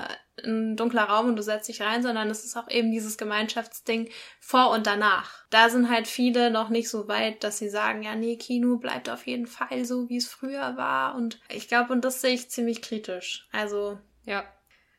ein 0.45 0.77
dunkler 0.77 1.05
Raum 1.05 1.29
und 1.29 1.37
du 1.37 1.43
setzt 1.43 1.69
dich 1.69 1.81
rein, 1.81 2.03
sondern 2.03 2.29
es 2.29 2.45
ist 2.45 2.57
auch 2.57 2.69
eben 2.69 2.91
dieses 2.91 3.17
Gemeinschaftsding 3.17 4.11
vor 4.39 4.71
und 4.71 4.87
danach. 4.87 5.47
Da 5.49 5.71
sind 5.71 5.89
halt 5.89 6.07
viele 6.07 6.51
noch 6.51 6.69
nicht 6.69 6.91
so 6.91 7.09
weit, 7.09 7.43
dass 7.43 7.59
sie 7.59 7.71
sagen, 7.71 8.03
ja, 8.03 8.15
nee, 8.15 8.37
Kino 8.37 8.77
bleibt 8.77 9.09
auf 9.09 9.27
jeden 9.27 9.47
Fall 9.47 9.85
so, 9.85 10.09
wie 10.11 10.19
es 10.19 10.29
früher 10.29 10.77
war. 10.77 11.15
Und 11.15 11.41
ich 11.49 11.69
glaube, 11.69 11.93
und 11.93 12.05
das 12.05 12.21
sehe 12.21 12.35
ich 12.35 12.51
ziemlich 12.51 12.83
kritisch. 12.83 13.49
Also. 13.53 13.99
Ja, 14.27 14.45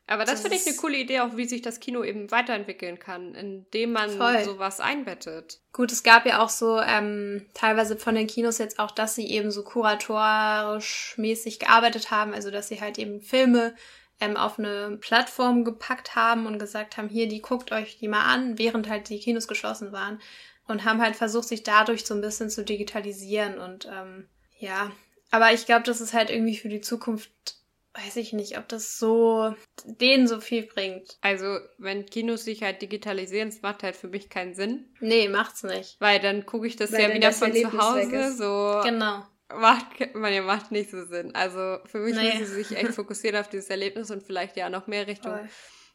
aber 0.08 0.24
das, 0.24 0.36
das 0.36 0.40
finde 0.40 0.56
ich 0.56 0.66
eine 0.66 0.76
coole 0.76 0.96
Idee, 0.96 1.20
auch 1.20 1.36
wie 1.36 1.44
sich 1.44 1.60
das 1.60 1.80
Kino 1.80 2.02
eben 2.02 2.30
weiterentwickeln 2.30 2.98
kann, 2.98 3.34
indem 3.34 3.92
man 3.92 4.10
voll. 4.10 4.42
sowas 4.42 4.80
einbettet. 4.80 5.60
Gut, 5.72 5.92
es 5.92 6.02
gab 6.02 6.24
ja 6.24 6.42
auch 6.42 6.48
so 6.48 6.80
ähm, 6.80 7.44
teilweise 7.52 7.96
von 7.98 8.14
den 8.14 8.26
Kinos 8.26 8.56
jetzt 8.56 8.78
auch, 8.78 8.90
dass 8.90 9.14
sie 9.14 9.30
eben 9.30 9.50
so 9.50 9.62
kuratorisch 9.62 11.14
mäßig 11.18 11.58
gearbeitet 11.58 12.10
haben, 12.10 12.32
also 12.32 12.50
dass 12.50 12.68
sie 12.68 12.80
halt 12.80 12.96
eben 12.96 13.20
Filme 13.20 13.74
ähm, 14.18 14.38
auf 14.38 14.58
eine 14.58 14.96
Plattform 14.98 15.64
gepackt 15.64 16.16
haben 16.16 16.46
und 16.46 16.58
gesagt 16.58 16.96
haben, 16.96 17.10
hier, 17.10 17.28
die 17.28 17.42
guckt 17.42 17.70
euch 17.70 17.98
die 17.98 18.08
mal 18.08 18.24
an, 18.24 18.58
während 18.58 18.88
halt 18.88 19.10
die 19.10 19.20
Kinos 19.20 19.46
geschlossen 19.46 19.92
waren 19.92 20.20
und 20.66 20.84
haben 20.86 21.02
halt 21.02 21.16
versucht, 21.16 21.48
sich 21.48 21.64
dadurch 21.64 22.06
so 22.06 22.14
ein 22.14 22.22
bisschen 22.22 22.48
zu 22.48 22.64
digitalisieren 22.64 23.58
und 23.58 23.86
ähm, 23.86 24.26
ja, 24.58 24.90
aber 25.30 25.52
ich 25.52 25.66
glaube, 25.66 25.82
das 25.82 26.00
ist 26.00 26.14
halt 26.14 26.30
irgendwie 26.30 26.56
für 26.56 26.70
die 26.70 26.80
Zukunft 26.80 27.57
weiß 28.04 28.16
ich 28.16 28.32
nicht, 28.32 28.58
ob 28.58 28.68
das 28.68 28.98
so 28.98 29.54
denen 29.84 30.28
so 30.28 30.40
viel 30.40 30.64
bringt. 30.64 31.18
Also, 31.20 31.58
wenn 31.78 32.06
Kinos 32.06 32.44
sich 32.44 32.62
halt 32.62 32.82
digitalisieren, 32.82 33.50
das 33.50 33.62
macht 33.62 33.82
halt 33.82 33.96
für 33.96 34.08
mich 34.08 34.28
keinen 34.28 34.54
Sinn. 34.54 34.92
Nee, 35.00 35.28
macht's 35.28 35.62
nicht. 35.62 35.96
Weil 36.00 36.20
dann 36.20 36.46
gucke 36.46 36.66
ich 36.66 36.76
das 36.76 36.92
Weil 36.92 37.02
ja 37.02 37.14
wieder 37.14 37.28
das 37.28 37.38
von 37.38 37.52
zu 37.52 37.72
Hause. 37.72 38.32
So 38.32 38.80
genau. 38.84 39.24
Macht, 39.54 40.14
man 40.14 40.32
ja, 40.32 40.42
macht 40.42 40.72
nicht 40.72 40.90
so 40.90 41.04
Sinn. 41.06 41.34
Also 41.34 41.78
für 41.86 41.98
mich 41.98 42.14
naja. 42.14 42.34
müssen 42.34 42.46
sie 42.46 42.62
sich 42.62 42.76
echt 42.76 42.92
fokussieren 42.92 43.40
auf 43.40 43.48
dieses 43.48 43.70
Erlebnis 43.70 44.10
und 44.10 44.22
vielleicht 44.22 44.56
ja 44.56 44.68
noch 44.68 44.86
mehr 44.86 45.06
Richtung 45.06 45.38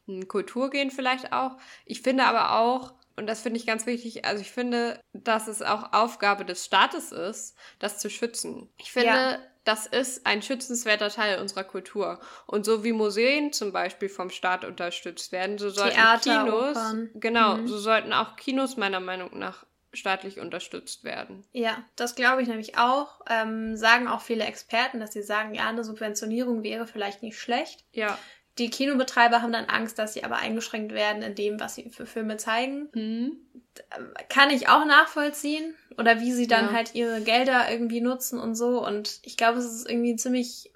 Voll. 0.06 0.26
Kultur 0.26 0.70
gehen 0.70 0.90
vielleicht 0.90 1.32
auch. 1.32 1.56
Ich 1.86 2.02
finde 2.02 2.24
aber 2.24 2.58
auch, 2.58 2.94
und 3.16 3.26
das 3.26 3.42
finde 3.42 3.58
ich 3.58 3.66
ganz 3.66 3.86
wichtig, 3.86 4.24
also 4.24 4.42
ich 4.42 4.50
finde, 4.50 5.00
dass 5.12 5.46
es 5.46 5.62
auch 5.62 5.92
Aufgabe 5.92 6.44
des 6.44 6.64
Staates 6.64 7.12
ist, 7.12 7.56
das 7.78 8.00
zu 8.00 8.10
schützen. 8.10 8.68
Ich 8.76 8.92
finde, 8.92 9.08
ja 9.08 9.38
das 9.64 9.86
ist 9.86 10.26
ein 10.26 10.42
schützenswerter 10.42 11.08
Teil 11.10 11.40
unserer 11.40 11.64
Kultur. 11.64 12.20
Und 12.46 12.64
so 12.64 12.84
wie 12.84 12.92
Museen 12.92 13.52
zum 13.52 13.72
Beispiel 13.72 14.08
vom 14.08 14.30
Staat 14.30 14.64
unterstützt 14.64 15.32
werden, 15.32 15.58
so 15.58 15.70
sollten 15.70 15.96
Theater, 15.96 16.44
Kinos, 16.44 16.76
Opern. 16.76 17.10
genau, 17.14 17.56
mhm. 17.56 17.68
so 17.68 17.78
sollten 17.78 18.12
auch 18.12 18.36
Kinos 18.36 18.76
meiner 18.76 19.00
Meinung 19.00 19.38
nach 19.38 19.64
staatlich 19.96 20.40
unterstützt 20.40 21.04
werden. 21.04 21.44
Ja, 21.52 21.84
das 21.96 22.14
glaube 22.14 22.42
ich 22.42 22.48
nämlich 22.48 22.78
auch. 22.78 23.20
Ähm, 23.28 23.76
sagen 23.76 24.08
auch 24.08 24.20
viele 24.20 24.44
Experten, 24.44 25.00
dass 25.00 25.12
sie 25.12 25.22
sagen, 25.22 25.54
ja, 25.54 25.68
eine 25.68 25.84
Subventionierung 25.84 26.62
wäre 26.62 26.86
vielleicht 26.86 27.22
nicht 27.22 27.38
schlecht. 27.38 27.84
Ja. 27.92 28.18
Die 28.58 28.70
Kinobetreiber 28.70 29.42
haben 29.42 29.52
dann 29.52 29.64
Angst, 29.64 29.98
dass 29.98 30.14
sie 30.14 30.22
aber 30.22 30.36
eingeschränkt 30.36 30.92
werden 30.92 31.22
in 31.22 31.34
dem, 31.34 31.58
was 31.58 31.74
sie 31.74 31.90
für 31.90 32.06
Filme 32.06 32.36
zeigen. 32.36 32.88
Mhm. 32.94 33.36
Kann 34.28 34.50
ich 34.50 34.68
auch 34.68 34.84
nachvollziehen 34.84 35.74
oder 35.98 36.20
wie 36.20 36.32
sie 36.32 36.46
dann 36.46 36.66
ja. 36.66 36.72
halt 36.72 36.94
ihre 36.94 37.20
Gelder 37.22 37.70
irgendwie 37.70 38.00
nutzen 38.00 38.38
und 38.38 38.54
so. 38.54 38.84
Und 38.86 39.18
ich 39.22 39.36
glaube, 39.36 39.58
es 39.58 39.64
ist 39.64 39.88
irgendwie 39.88 40.14
ziemlich 40.14 40.72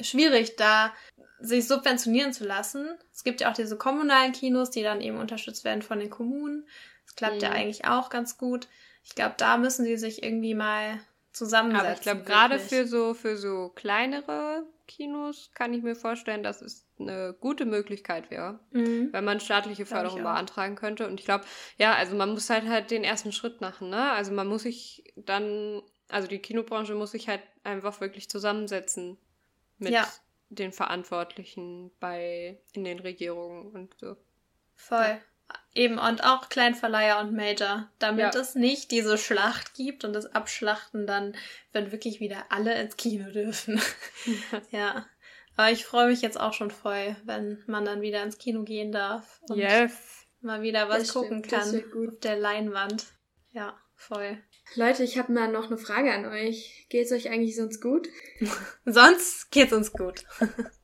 schwierig, 0.00 0.54
da 0.56 0.92
sich 1.40 1.66
subventionieren 1.66 2.32
zu 2.32 2.44
lassen. 2.44 2.88
Es 3.12 3.24
gibt 3.24 3.40
ja 3.40 3.50
auch 3.50 3.54
diese 3.54 3.76
kommunalen 3.76 4.32
Kinos, 4.32 4.70
die 4.70 4.82
dann 4.82 5.00
eben 5.00 5.18
unterstützt 5.18 5.64
werden 5.64 5.82
von 5.82 5.98
den 5.98 6.10
Kommunen. 6.10 6.66
Das 7.04 7.16
klappt 7.16 7.36
mhm. 7.36 7.42
ja 7.42 7.50
eigentlich 7.50 7.86
auch 7.86 8.08
ganz 8.08 8.38
gut. 8.38 8.68
Ich 9.02 9.14
glaube, 9.14 9.34
da 9.36 9.56
müssen 9.56 9.84
sie 9.84 9.96
sich 9.96 10.22
irgendwie 10.22 10.54
mal 10.54 11.00
zusammensetzen. 11.32 11.86
Aber 11.86 11.94
ich 11.94 12.00
glaube, 12.00 12.22
gerade 12.22 12.58
für 12.58 12.86
so, 12.86 13.14
für 13.14 13.36
so 13.36 13.70
kleinere 13.74 14.64
Kinos 14.86 15.50
kann 15.54 15.74
ich 15.74 15.82
mir 15.82 15.94
vorstellen, 15.94 16.42
dass 16.42 16.62
es 16.62 16.86
eine 16.98 17.34
gute 17.40 17.64
Möglichkeit 17.66 18.30
wäre, 18.30 18.60
mhm. 18.70 19.12
wenn 19.12 19.24
man 19.24 19.40
staatliche 19.40 19.86
Förderung 19.86 20.22
beantragen 20.22 20.76
könnte. 20.76 21.06
Und 21.06 21.20
ich 21.20 21.26
glaube, 21.26 21.44
ja, 21.78 21.94
also 21.94 22.16
man 22.16 22.30
muss 22.30 22.50
halt 22.50 22.66
halt 22.68 22.90
den 22.90 23.04
ersten 23.04 23.32
Schritt 23.32 23.60
machen, 23.60 23.90
ne? 23.90 24.12
Also 24.12 24.32
man 24.32 24.46
muss 24.46 24.62
sich 24.62 25.12
dann, 25.16 25.82
also 26.08 26.28
die 26.28 26.38
Kinobranche 26.38 26.94
muss 26.94 27.10
sich 27.10 27.28
halt 27.28 27.42
einfach 27.64 28.00
wirklich 28.00 28.30
zusammensetzen 28.30 29.18
mit 29.78 29.92
ja. 29.92 30.06
den 30.48 30.72
Verantwortlichen 30.72 31.90
bei 32.00 32.58
in 32.72 32.84
den 32.84 32.98
Regierungen 33.00 33.72
und 33.72 33.94
so. 33.98 34.16
Voll. 34.74 34.98
Ja. 35.02 35.20
Eben, 35.76 35.98
und 35.98 36.24
auch 36.24 36.48
Kleinverleiher 36.48 37.20
und 37.20 37.34
Major, 37.34 37.88
damit 37.98 38.34
ja. 38.34 38.40
es 38.40 38.54
nicht 38.54 38.90
diese 38.90 39.18
Schlacht 39.18 39.74
gibt 39.74 40.04
und 40.04 40.14
das 40.14 40.34
Abschlachten 40.34 41.06
dann, 41.06 41.36
wenn 41.72 41.92
wirklich 41.92 42.18
wieder 42.18 42.46
alle 42.48 42.80
ins 42.80 42.96
Kino 42.96 43.30
dürfen. 43.30 43.80
ja. 44.70 45.06
Aber 45.54 45.70
ich 45.70 45.84
freue 45.84 46.08
mich 46.08 46.22
jetzt 46.22 46.40
auch 46.40 46.54
schon 46.54 46.70
voll, 46.70 47.16
wenn 47.24 47.62
man 47.66 47.84
dann 47.84 48.00
wieder 48.00 48.22
ins 48.22 48.38
Kino 48.38 48.62
gehen 48.62 48.90
darf. 48.90 49.40
Und 49.50 49.58
Yes. 49.58 49.92
mal 50.40 50.62
wieder 50.62 50.88
was 50.88 51.04
Das 51.04 51.12
gucken 51.12 51.44
stimmt, 51.44 51.62
kann 51.62 52.08
auf 52.08 52.20
der 52.20 52.36
Leinwand. 52.36 53.04
Ja, 53.52 53.78
voll. 53.94 54.38
Leute, 54.74 55.04
ich 55.04 55.18
habe 55.18 55.32
mal 55.32 55.52
noch 55.52 55.66
eine 55.66 55.78
Frage 55.78 56.12
an 56.12 56.24
euch. 56.24 56.86
Geht's 56.88 57.12
euch 57.12 57.28
eigentlich 57.28 57.54
sonst 57.54 57.80
gut? 57.82 58.08
Sonst 58.86 59.50
geht's 59.50 59.72
uns 59.72 59.92
gut. 59.92 60.24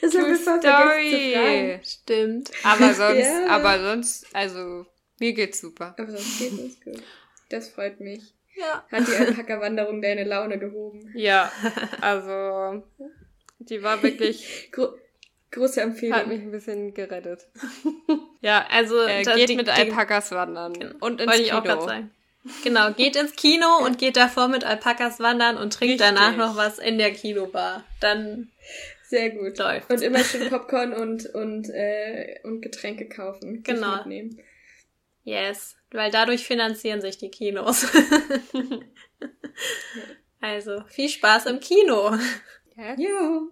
Das 0.00 0.14
haben 0.14 0.26
wir 0.26 0.36
voll 0.36 0.60
vergessen 0.60 1.10
zu 1.10 1.32
fragen. 1.32 1.80
Stimmt. 1.84 2.50
Aber 2.64 2.94
sonst, 2.94 3.18
Ja. 3.26 3.46
aber 3.48 3.78
sonst, 3.80 4.26
also, 4.34 4.86
mir 5.18 5.32
geht's 5.32 5.60
super. 5.60 5.94
Aber 5.98 6.10
sonst 6.10 6.38
geht's 6.38 6.58
uns 6.58 6.80
gut. 6.80 7.02
Das 7.50 7.68
freut 7.68 8.00
mich. 8.00 8.22
Ja. 8.56 8.84
Hat 8.90 9.06
die 9.08 9.14
Alpaka-Wanderung 9.14 10.02
deine 10.02 10.24
Laune 10.24 10.58
gehoben? 10.58 11.10
Ja, 11.14 11.50
also, 12.00 12.82
die 13.60 13.82
war 13.82 14.02
wirklich, 14.02 14.68
Gro 14.72 14.88
große 15.50 15.80
hat 15.80 15.88
Empfehlung. 15.88 16.28
mich 16.28 16.40
ein 16.42 16.50
bisschen 16.50 16.94
gerettet. 16.94 17.46
ja, 18.40 18.66
Also 18.70 19.00
äh, 19.02 19.22
geht 19.22 19.50
die- 19.50 19.56
mit 19.56 19.66
die- 19.68 19.70
Alpakas 19.72 20.30
wandern. 20.32 20.72
Und 21.00 21.20
ins 21.20 21.30
Wollte 21.30 21.42
ich 21.42 21.48
Kino. 21.48 21.58
auch 21.60 21.64
gerade 21.64 21.82
sagen. 21.84 22.10
Genau, 22.64 22.90
geht 22.92 23.14
ins 23.16 23.36
Kino 23.36 23.78
und 23.84 23.98
geht 23.98 24.16
davor 24.16 24.48
mit 24.48 24.64
Alpakas 24.64 25.20
wandern 25.20 25.56
und 25.56 25.72
trinkt 25.74 26.00
Richtig. 26.00 26.08
danach 26.18 26.36
noch 26.36 26.56
was 26.56 26.78
in 26.80 26.98
der 26.98 27.12
Kinobar. 27.12 27.84
Dann 28.00 28.50
Sehr 29.12 29.28
gut. 29.28 29.58
läuft. 29.58 29.90
Und 29.92 30.00
immer 30.00 30.24
schön 30.24 30.48
Popcorn 30.48 30.94
und, 30.94 31.26
und, 31.34 31.68
äh, 31.68 32.40
und 32.44 32.62
Getränke 32.62 33.10
kaufen. 33.10 33.62
Genau. 33.62 33.96
Mitnehmen. 33.96 34.40
Yes, 35.22 35.76
weil 35.90 36.10
dadurch 36.10 36.46
finanzieren 36.46 37.02
sich 37.02 37.18
die 37.18 37.28
Kinos. 37.28 37.86
also 40.40 40.82
viel 40.88 41.10
Spaß 41.10 41.44
im 41.44 41.60
Kino. 41.60 42.16
Ja. 42.74 42.94
Jo. 42.96 43.50